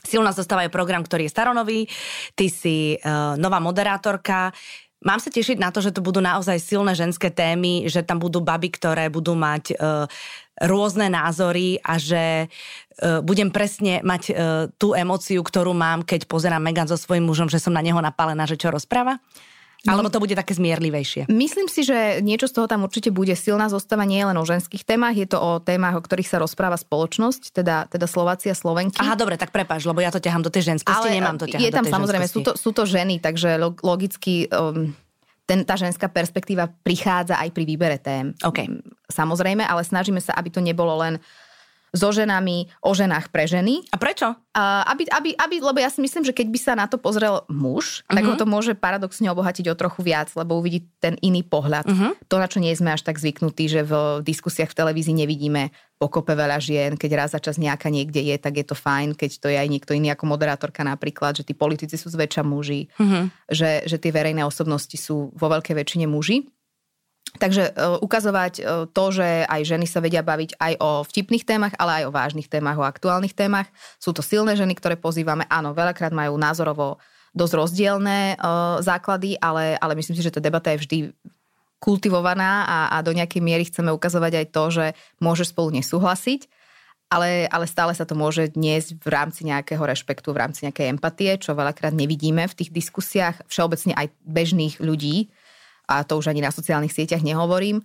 Silná 0.06 0.32
zostava 0.32 0.64
je 0.64 0.72
program, 0.72 1.02
ktorý 1.02 1.28
je 1.28 1.34
staronový, 1.34 1.80
ty 2.38 2.48
si 2.48 2.96
uh, 3.02 3.36
nová 3.36 3.60
moderátorka, 3.60 4.54
Mám 5.06 5.22
sa 5.22 5.30
tešiť 5.30 5.62
na 5.62 5.70
to, 5.70 5.86
že 5.86 5.94
to 5.94 6.02
budú 6.02 6.18
naozaj 6.18 6.58
silné 6.58 6.98
ženské 6.98 7.30
témy, 7.30 7.86
že 7.86 8.02
tam 8.02 8.18
budú 8.18 8.42
baby, 8.42 8.74
ktoré 8.74 9.06
budú 9.14 9.38
mať 9.38 9.78
uh, 9.78 10.10
rôzne 10.66 11.14
názory 11.14 11.78
a 11.86 12.02
že 12.02 12.50
uh, 12.50 13.22
budem 13.22 13.54
presne 13.54 14.02
mať 14.02 14.24
uh, 14.34 14.36
tú 14.82 14.98
emociu, 14.98 15.46
ktorú 15.46 15.78
mám, 15.78 16.02
keď 16.02 16.26
pozerám 16.26 16.58
Megan 16.58 16.90
so 16.90 16.98
svojím 16.98 17.30
mužom, 17.30 17.54
že 17.54 17.62
som 17.62 17.78
na 17.78 17.86
neho 17.86 18.02
napálená, 18.02 18.50
že 18.50 18.58
čo 18.58 18.74
rozpráva. 18.74 19.22
Alebo 19.86 20.10
to 20.10 20.18
bude 20.18 20.34
také 20.34 20.58
zmierlivejšie? 20.58 21.30
Myslím 21.30 21.70
si, 21.70 21.86
že 21.86 22.22
niečo 22.26 22.50
z 22.50 22.58
toho 22.58 22.68
tam 22.68 22.84
určite 22.86 23.14
bude. 23.14 23.38
Silná 23.38 23.70
zostava 23.70 24.04
nie 24.04 24.22
je 24.22 24.28
len 24.34 24.38
o 24.38 24.46
ženských 24.46 24.82
témach, 24.82 25.14
je 25.14 25.30
to 25.30 25.38
o 25.38 25.62
témach, 25.62 25.96
o 25.96 26.02
ktorých 26.02 26.30
sa 26.30 26.38
rozpráva 26.42 26.76
spoločnosť, 26.76 27.54
teda, 27.54 27.86
teda 27.88 28.10
Slováci 28.10 28.50
a 28.50 28.56
Slovenky. 28.58 28.98
Aha, 28.98 29.14
dobre, 29.14 29.38
tak 29.38 29.54
prepáč, 29.54 29.86
lebo 29.86 30.02
ja 30.02 30.10
to 30.10 30.18
ťahám 30.18 30.42
do 30.42 30.52
tej 30.52 30.76
ženskosti, 30.76 31.10
Ale 31.10 31.18
nemám 31.22 31.38
to 31.38 31.46
ťahať 31.46 31.62
Je 31.62 31.72
tam 31.72 31.86
do 31.86 31.90
tej 31.90 31.94
samozrejme, 31.96 32.26
sú 32.26 32.42
to, 32.42 32.52
sú 32.58 32.70
to 32.74 32.84
ženy, 32.90 33.22
takže 33.22 33.62
logicky 33.86 34.50
um, 34.50 34.92
ten, 35.46 35.62
tá 35.62 35.78
ženská 35.78 36.10
perspektíva 36.10 36.66
prichádza 36.82 37.38
aj 37.38 37.54
pri 37.54 37.64
výbere 37.70 37.98
tém. 38.02 38.34
Okay. 38.42 38.66
Samozrejme, 39.06 39.62
ale 39.62 39.86
snažíme 39.86 40.18
sa, 40.18 40.34
aby 40.34 40.50
to 40.50 40.60
nebolo 40.60 40.98
len 41.06 41.22
so 41.96 42.12
ženami, 42.12 42.68
o 42.84 42.92
ženách 42.92 43.32
pre 43.32 43.48
ženy. 43.48 43.88
A 43.90 43.98
prečo? 43.98 44.36
Uh, 44.56 44.88
aby, 44.88 45.04
aby, 45.12 45.30
aby, 45.36 45.56
lebo 45.60 45.80
ja 45.80 45.92
si 45.92 46.00
myslím, 46.00 46.24
že 46.24 46.36
keď 46.36 46.48
by 46.48 46.60
sa 46.60 46.74
na 46.76 46.88
to 46.88 46.96
pozrel 47.00 47.44
muž, 47.48 48.04
uh-huh. 48.04 48.16
tak 48.16 48.24
ho 48.24 48.36
mhm. 48.36 48.40
to 48.40 48.46
môže 48.48 48.72
paradoxne 48.76 49.28
obohatiť 49.32 49.72
o 49.72 49.76
trochu 49.76 50.04
viac, 50.04 50.32
lebo 50.36 50.60
uvidí 50.60 50.88
ten 51.00 51.20
iný 51.20 51.44
pohľad. 51.44 51.88
Uh-huh. 51.88 52.12
To, 52.32 52.36
na 52.40 52.48
čo 52.48 52.60
nie 52.60 52.72
sme 52.76 52.96
až 52.96 53.04
tak 53.04 53.20
zvyknutí, 53.20 53.68
že 53.68 53.88
v 53.88 54.24
diskusiách 54.24 54.72
v 54.72 54.80
televízii 54.80 55.16
nevidíme 55.16 55.72
pokope 55.96 56.36
veľa 56.36 56.60
žien, 56.60 57.00
keď 57.00 57.12
raz 57.16 57.30
za 57.32 57.40
čas 57.40 57.56
nejaká 57.56 57.88
niekde 57.88 58.20
je, 58.20 58.36
tak 58.36 58.60
je 58.60 58.66
to 58.68 58.76
fajn, 58.76 59.16
keď 59.16 59.32
to 59.40 59.48
je 59.48 59.56
aj 59.56 59.68
niekto 59.72 59.96
iný 59.96 60.12
ako 60.12 60.28
moderátorka 60.28 60.84
napríklad, 60.84 61.40
že 61.40 61.48
tí 61.48 61.56
politici 61.56 61.96
sú 61.96 62.12
zväčša 62.12 62.44
muži, 62.44 62.92
uh-huh. 63.00 63.32
že, 63.48 63.88
že 63.88 63.96
tie 63.96 64.12
verejné 64.12 64.44
osobnosti 64.44 64.96
sú 65.00 65.32
vo 65.32 65.48
veľkej 65.48 65.76
väčšine 65.76 66.06
muži. 66.08 66.52
Takže 67.36 67.76
uh, 67.76 68.00
ukazovať 68.00 68.54
uh, 68.60 68.64
to, 68.88 69.06
že 69.12 69.44
aj 69.44 69.62
ženy 69.68 69.86
sa 69.86 70.00
vedia 70.00 70.24
baviť 70.24 70.56
aj 70.56 70.74
o 70.80 71.04
vtipných 71.04 71.44
témach, 71.44 71.74
ale 71.76 72.02
aj 72.02 72.04
o 72.08 72.16
vážnych 72.16 72.48
témach, 72.48 72.80
o 72.80 72.88
aktuálnych 72.88 73.36
témach. 73.36 73.68
Sú 74.00 74.16
to 74.16 74.24
silné 74.24 74.56
ženy, 74.56 74.76
ktoré 74.76 74.96
pozývame. 74.96 75.44
Áno, 75.52 75.76
veľakrát 75.76 76.16
majú 76.16 76.40
názorovo 76.40 76.98
dosť 77.36 77.54
rozdielne 77.60 78.40
uh, 78.40 78.80
základy, 78.80 79.36
ale, 79.44 79.76
ale 79.76 80.00
myslím 80.00 80.16
si, 80.16 80.24
že 80.24 80.32
tá 80.32 80.40
debata 80.40 80.72
je 80.72 80.82
vždy 80.82 80.98
kultivovaná 81.84 82.66
a, 82.66 82.80
a 82.96 82.98
do 83.04 83.12
nejakej 83.12 83.44
miery 83.44 83.68
chceme 83.68 83.92
ukazovať 83.92 84.34
aj 84.42 84.46
to, 84.50 84.64
že 84.72 84.86
môže 85.20 85.44
spolu 85.44 85.76
nesúhlasiť, 85.76 86.48
ale, 87.12 87.46
ale 87.52 87.70
stále 87.70 87.94
sa 87.94 88.08
to 88.08 88.18
môže 88.18 88.58
dnes 88.58 88.96
v 88.96 89.08
rámci 89.12 89.46
nejakého 89.46 89.84
rešpektu, 89.84 90.34
v 90.34 90.42
rámci 90.42 90.66
nejakej 90.66 90.90
empatie, 90.90 91.38
čo 91.38 91.54
veľakrát 91.54 91.94
nevidíme 91.94 92.48
v 92.50 92.58
tých 92.58 92.74
diskusiách 92.74 93.46
všeobecne 93.46 93.94
aj 93.94 94.08
bežných 94.26 94.82
ľudí, 94.82 95.30
a 95.86 96.04
to 96.04 96.18
už 96.18 96.34
ani 96.34 96.42
na 96.42 96.54
sociálnych 96.54 96.94
sieťach 96.94 97.22
nehovorím. 97.22 97.82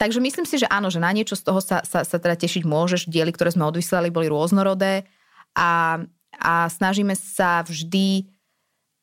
Takže 0.00 0.16
myslím 0.16 0.48
si, 0.48 0.56
že 0.56 0.70
áno, 0.72 0.88
že 0.88 0.96
na 0.96 1.12
niečo 1.12 1.36
z 1.36 1.44
toho 1.44 1.60
sa, 1.60 1.84
sa, 1.84 2.08
sa 2.08 2.16
teda 2.16 2.32
tešiť 2.32 2.64
môžeš. 2.64 3.12
Diely, 3.12 3.36
ktoré 3.36 3.52
sme 3.52 3.68
odvysielali, 3.68 4.08
boli 4.08 4.32
rôznorodé 4.32 5.04
a, 5.52 6.00
a 6.40 6.52
snažíme 6.72 7.12
sa 7.12 7.60
vždy 7.60 8.24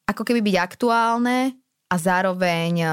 ako 0.10 0.25
keby 0.25 0.41
byť 0.41 0.55
aktuálne 0.57 1.53
a 1.91 1.95
zároveň 2.01 2.73
e, 2.81 2.88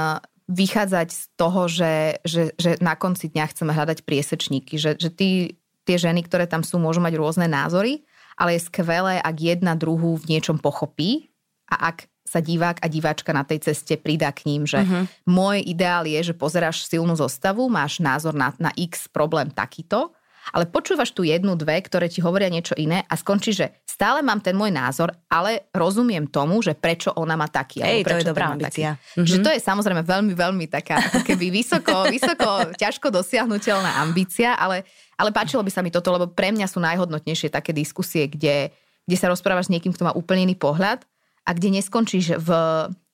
vychádzať 0.53 1.09
z 1.09 1.23
toho, 1.39 1.65
že, 1.65 2.21
že, 2.27 2.53
že 2.61 2.77
na 2.85 2.93
konci 2.99 3.33
dňa 3.33 3.45
chceme 3.55 3.73
hľadať 3.73 4.05
priesečníky, 4.05 4.77
že, 4.77 5.01
že 5.01 5.09
tí, 5.09 5.57
tie 5.89 5.97
ženy, 5.97 6.27
ktoré 6.29 6.45
tam 6.45 6.61
sú, 6.61 6.77
môžu 6.77 7.01
mať 7.01 7.17
rôzne 7.17 7.49
názory, 7.49 8.05
ale 8.37 8.59
je 8.59 8.67
skvelé, 8.67 9.23
ak 9.23 9.37
jedna 9.39 9.79
druhú 9.79 10.19
v 10.19 10.37
niečom 10.37 10.59
pochopí 10.59 11.33
a 11.71 11.95
ak 11.95 12.11
sa 12.35 12.43
divák 12.43 12.83
a 12.83 12.87
diváčka 12.91 13.31
na 13.31 13.47
tej 13.47 13.71
ceste 13.71 13.95
pridá 13.95 14.35
k 14.35 14.51
ním, 14.51 14.67
že 14.67 14.83
uh-huh. 14.83 15.07
môj 15.31 15.63
ideál 15.63 16.03
je, 16.03 16.35
že 16.35 16.35
pozeráš 16.35 16.91
silnú 16.91 17.15
zostavu, 17.15 17.71
máš 17.71 18.03
názor 18.03 18.35
na, 18.35 18.51
na 18.59 18.75
x 18.75 19.07
problém 19.07 19.55
takýto, 19.55 20.11
ale 20.53 20.69
počúvaš 20.69 21.15
tu 21.17 21.25
jednu, 21.25 21.57
dve, 21.57 21.81
ktoré 21.81 22.11
ti 22.11 22.21
hovoria 22.21 22.53
niečo 22.53 22.77
iné 22.77 23.01
a 23.09 23.15
skončí, 23.17 23.57
že 23.57 23.81
stále 23.89 24.21
mám 24.21 24.45
ten 24.45 24.53
môj 24.53 24.69
názor, 24.69 25.15
ale 25.31 25.71
rozumiem 25.73 26.29
tomu, 26.29 26.61
že 26.61 26.77
prečo 26.77 27.17
ona 27.17 27.39
má 27.39 27.49
taký. 27.49 27.81
Ej, 27.81 28.05
prečo 28.05 28.29
to 28.29 28.29
je 28.29 28.31
dobrá 28.35 28.53
ambícia. 28.53 29.01
Mm-hmm. 29.17 29.25
Že 29.25 29.37
to 29.41 29.51
je 29.57 29.61
samozrejme 29.65 30.03
veľmi, 30.05 30.33
veľmi 30.37 30.67
taká 30.69 31.01
ako 31.01 31.25
keby 31.25 31.49
vysoko, 31.49 32.05
vysoko, 32.15 32.77
ťažko 32.77 33.09
dosiahnutelná 33.09 34.05
ambícia, 34.05 34.53
ale, 34.59 34.85
ale 35.17 35.33
páčilo 35.33 35.65
by 35.65 35.71
sa 35.73 35.81
mi 35.81 35.89
toto, 35.89 36.13
lebo 36.13 36.29
pre 36.29 36.53
mňa 36.53 36.69
sú 36.69 36.83
najhodnotnejšie 36.83 37.49
také 37.49 37.73
diskusie, 37.73 38.29
kde, 38.29 38.69
kde 39.09 39.17
sa 39.17 39.33
rozprávaš 39.33 39.71
s 39.71 39.73
niekým, 39.73 39.97
kto 39.97 40.05
má 40.05 40.13
úplne 40.13 40.45
iný 40.45 40.61
pohľad 40.61 41.09
a 41.45 41.51
kde 41.53 41.81
neskončíš 41.81 42.41
v 42.41 42.51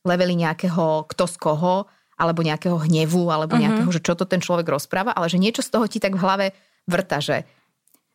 leveli 0.07 0.35
nejakého 0.38 1.05
kto 1.11 1.25
z 1.29 1.37
koho, 1.37 1.90
alebo 2.21 2.45
nejakého 2.45 2.77
hnevu, 2.77 3.33
alebo 3.33 3.57
uh-huh. 3.57 3.64
nejakého, 3.64 3.90
že 3.90 4.05
čo 4.05 4.12
to 4.12 4.29
ten 4.29 4.45
človek 4.45 4.69
rozpráva, 4.69 5.16
ale 5.16 5.33
že 5.33 5.40
niečo 5.40 5.64
z 5.64 5.73
toho 5.73 5.88
ti 5.88 5.97
tak 5.97 6.16
v 6.16 6.23
hlave 6.23 6.47
vrta, 6.85 7.25
že 7.25 7.49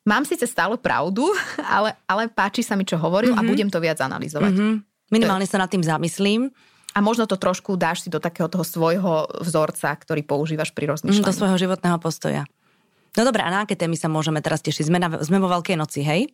mám 0.06 0.21
síce 0.30 0.45
stále 0.45 0.78
pravdu, 0.78 1.25
ale, 1.75 1.97
ale 2.06 2.30
páči 2.30 2.62
sa 2.62 2.78
mi, 2.78 2.86
čo 2.86 3.01
hovoril 3.01 3.34
uh-huh. 3.34 3.41
a 3.41 3.45
mhm. 3.45 3.49
budem 3.49 3.69
to 3.73 3.82
viac 3.82 3.97
analyzovať. 3.97 4.54
Uh-huh. 4.54 4.78
Minimálne 5.10 5.49
sa 5.49 5.62
nad 5.62 5.69
tým 5.69 5.82
zamyslím. 5.82 6.54
A 6.95 7.04
možno 7.04 7.28
to 7.28 7.36
trošku 7.36 7.75
dáš 7.75 8.08
si 8.08 8.10
do 8.10 8.23
takého 8.23 8.47
toho 8.47 8.63
svojho 8.63 9.28
vzorca, 9.43 9.91
ktorý 9.91 10.23
používaš 10.23 10.71
pri 10.71 10.95
rozmýšľaní. 10.95 11.28
Do 11.28 11.36
svojho 11.36 11.60
životného 11.60 11.99
postoja. 11.99 12.47
No 13.19 13.28
dobré, 13.28 13.43
a 13.43 13.51
na 13.51 13.67
aké 13.67 13.75
témy 13.75 13.99
sa 13.99 14.08
môžeme 14.08 14.39
teraz 14.39 14.63
tešiť? 14.63 14.88
Sme, 14.88 15.04
na, 15.04 15.12
sme 15.19 15.43
vo 15.43 15.51
Veľkej 15.51 15.75
noci, 15.75 16.08
hej? 16.08 16.32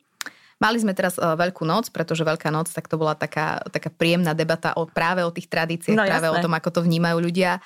Mali 0.61 0.77
sme 0.77 0.93
teraz 0.93 1.17
uh, 1.17 1.33
Veľkú 1.33 1.65
noc, 1.65 1.89
pretože 1.89 2.21
Veľká 2.21 2.53
noc, 2.53 2.69
tak 2.69 2.85
to 2.85 3.01
bola 3.01 3.17
taká, 3.17 3.65
taká 3.73 3.89
príjemná 3.89 4.37
debata 4.37 4.77
o, 4.77 4.85
práve 4.85 5.25
o 5.25 5.33
tých 5.33 5.49
tradíciách, 5.49 5.97
no, 5.97 6.05
práve 6.05 6.29
jasné. 6.29 6.37
o 6.37 6.43
tom, 6.45 6.53
ako 6.53 6.69
to 6.69 6.81
vnímajú 6.85 7.17
ľudia. 7.17 7.57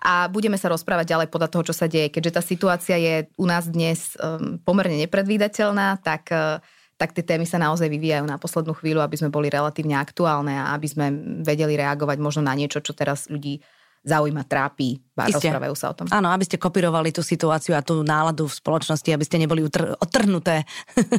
A 0.00 0.26
budeme 0.26 0.58
sa 0.58 0.72
rozprávať 0.72 1.14
ďalej 1.14 1.28
podľa 1.30 1.48
toho, 1.52 1.62
čo 1.70 1.74
sa 1.76 1.86
deje. 1.86 2.10
Keďže 2.10 2.34
tá 2.34 2.42
situácia 2.42 2.96
je 2.98 3.14
u 3.38 3.46
nás 3.46 3.70
dnes 3.70 4.16
um, 4.18 4.58
pomerne 4.66 4.98
nepredvídateľná, 5.06 6.02
tak, 6.02 6.32
uh, 6.32 6.58
tak 6.98 7.14
tie 7.14 7.22
témy 7.22 7.46
sa 7.46 7.60
naozaj 7.60 7.86
vyvíjajú 7.86 8.26
na 8.26 8.40
poslednú 8.40 8.74
chvíľu, 8.74 9.04
aby 9.04 9.14
sme 9.20 9.30
boli 9.30 9.46
relatívne 9.52 9.94
aktuálne 10.00 10.56
a 10.56 10.74
aby 10.74 10.88
sme 10.90 11.06
vedeli 11.46 11.78
reagovať 11.78 12.18
možno 12.18 12.42
na 12.48 12.56
niečo, 12.56 12.82
čo 12.82 12.96
teraz 12.96 13.30
ľudí 13.30 13.62
zaujíma, 14.00 14.48
trápi, 14.48 14.96
rozprávajú 15.28 15.74
sa 15.76 15.92
o 15.92 15.94
tom. 15.94 16.06
Áno, 16.08 16.32
aby 16.32 16.48
ste 16.48 16.56
kopírovali 16.56 17.12
tú 17.12 17.20
situáciu 17.20 17.76
a 17.76 17.84
tú 17.84 18.00
náladu 18.00 18.48
v 18.48 18.54
spoločnosti, 18.56 19.04
aby 19.12 19.24
ste 19.28 19.36
neboli 19.36 19.60
utr- 19.60 19.92
otrhnuté. 20.00 20.64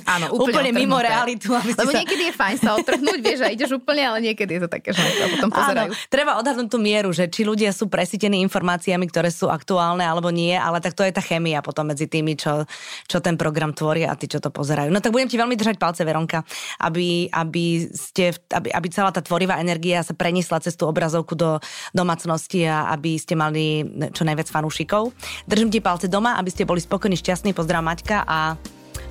Áno, 0.10 0.32
úplne, 0.42 0.66
úplne 0.66 0.72
mimo 0.74 0.98
realitu. 0.98 1.54
Aby 1.54 1.78
Lebo 1.78 1.94
sa... 1.94 2.02
niekedy 2.02 2.24
je 2.32 2.34
fajn 2.34 2.58
sa 2.58 2.74
otrhnúť, 2.74 3.20
vieš, 3.22 3.40
a 3.46 3.54
ideš 3.54 3.78
úplne, 3.78 4.02
ale 4.10 4.18
niekedy 4.26 4.58
je 4.58 4.62
to 4.66 4.70
také, 4.72 4.98
že 4.98 5.02
sa 5.02 5.28
potom 5.30 5.50
pozerajú. 5.54 5.92
Áno, 5.94 6.10
treba 6.10 6.32
odhadnúť 6.42 6.70
tú 6.74 6.80
mieru, 6.82 7.14
že 7.14 7.30
či 7.30 7.46
ľudia 7.46 7.70
sú 7.70 7.86
presítení 7.86 8.42
informáciami, 8.42 9.06
ktoré 9.06 9.30
sú 9.30 9.52
aktuálne 9.54 10.02
alebo 10.02 10.34
nie, 10.34 10.58
ale 10.58 10.82
tak 10.82 10.98
to 10.98 11.06
je 11.06 11.14
tá 11.14 11.22
chemia 11.22 11.62
potom 11.62 11.86
medzi 11.86 12.10
tými, 12.10 12.34
čo, 12.34 12.66
čo 13.06 13.22
ten 13.22 13.38
program 13.38 13.78
tvoria 13.78 14.10
a 14.10 14.18
tí, 14.18 14.26
čo 14.26 14.42
to 14.42 14.50
pozerajú. 14.50 14.90
No 14.90 15.04
tak 15.04 15.14
budem 15.14 15.30
ti 15.30 15.38
veľmi 15.38 15.54
držať 15.54 15.78
palce, 15.78 16.02
Veronka, 16.02 16.42
aby, 16.82 17.30
aby, 17.30 17.86
ste, 17.94 18.34
aby, 18.50 18.74
aby 18.74 18.88
celá 18.90 19.14
tá 19.14 19.22
tvorivá 19.22 19.62
energia 19.62 20.02
sa 20.02 20.18
preniesla 20.18 20.64
cez 20.64 20.74
tú 20.74 20.90
obrazovku 20.90 21.38
do 21.38 21.62
domácnosti 21.94 22.71
a 22.72 22.96
aby 22.96 23.20
ste 23.20 23.36
mali 23.36 23.84
čo 24.16 24.24
najviac 24.24 24.48
fanúšikov. 24.48 25.12
Držím 25.44 25.70
ti 25.70 25.84
palce 25.84 26.08
doma, 26.08 26.40
aby 26.40 26.48
ste 26.48 26.64
boli 26.64 26.80
spokojní, 26.80 27.20
šťastní. 27.20 27.52
Pozdrav 27.52 27.84
Maťka 27.84 28.24
a 28.24 28.56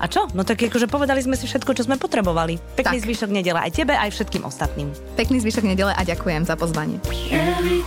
a 0.00 0.08
čo? 0.08 0.24
No 0.32 0.48
tak 0.48 0.64
akože 0.64 0.88
povedali 0.88 1.20
sme 1.20 1.36
si 1.36 1.44
všetko, 1.44 1.76
čo 1.76 1.84
sme 1.84 2.00
potrebovali. 2.00 2.56
Pekný 2.72 2.96
tak. 2.96 3.04
zvyšok 3.04 3.30
nedele 3.36 3.61
aj 3.61 3.70
tebe, 3.76 3.92
aj 3.92 4.16
všetkým 4.16 4.48
ostatným. 4.48 4.88
Pekný 5.12 5.44
zvyšok 5.44 5.68
nedele 5.68 5.92
a 5.92 6.00
ďakujem 6.00 6.48
za 6.48 6.56
pozvanie. 6.56 6.96
Every 7.28 7.84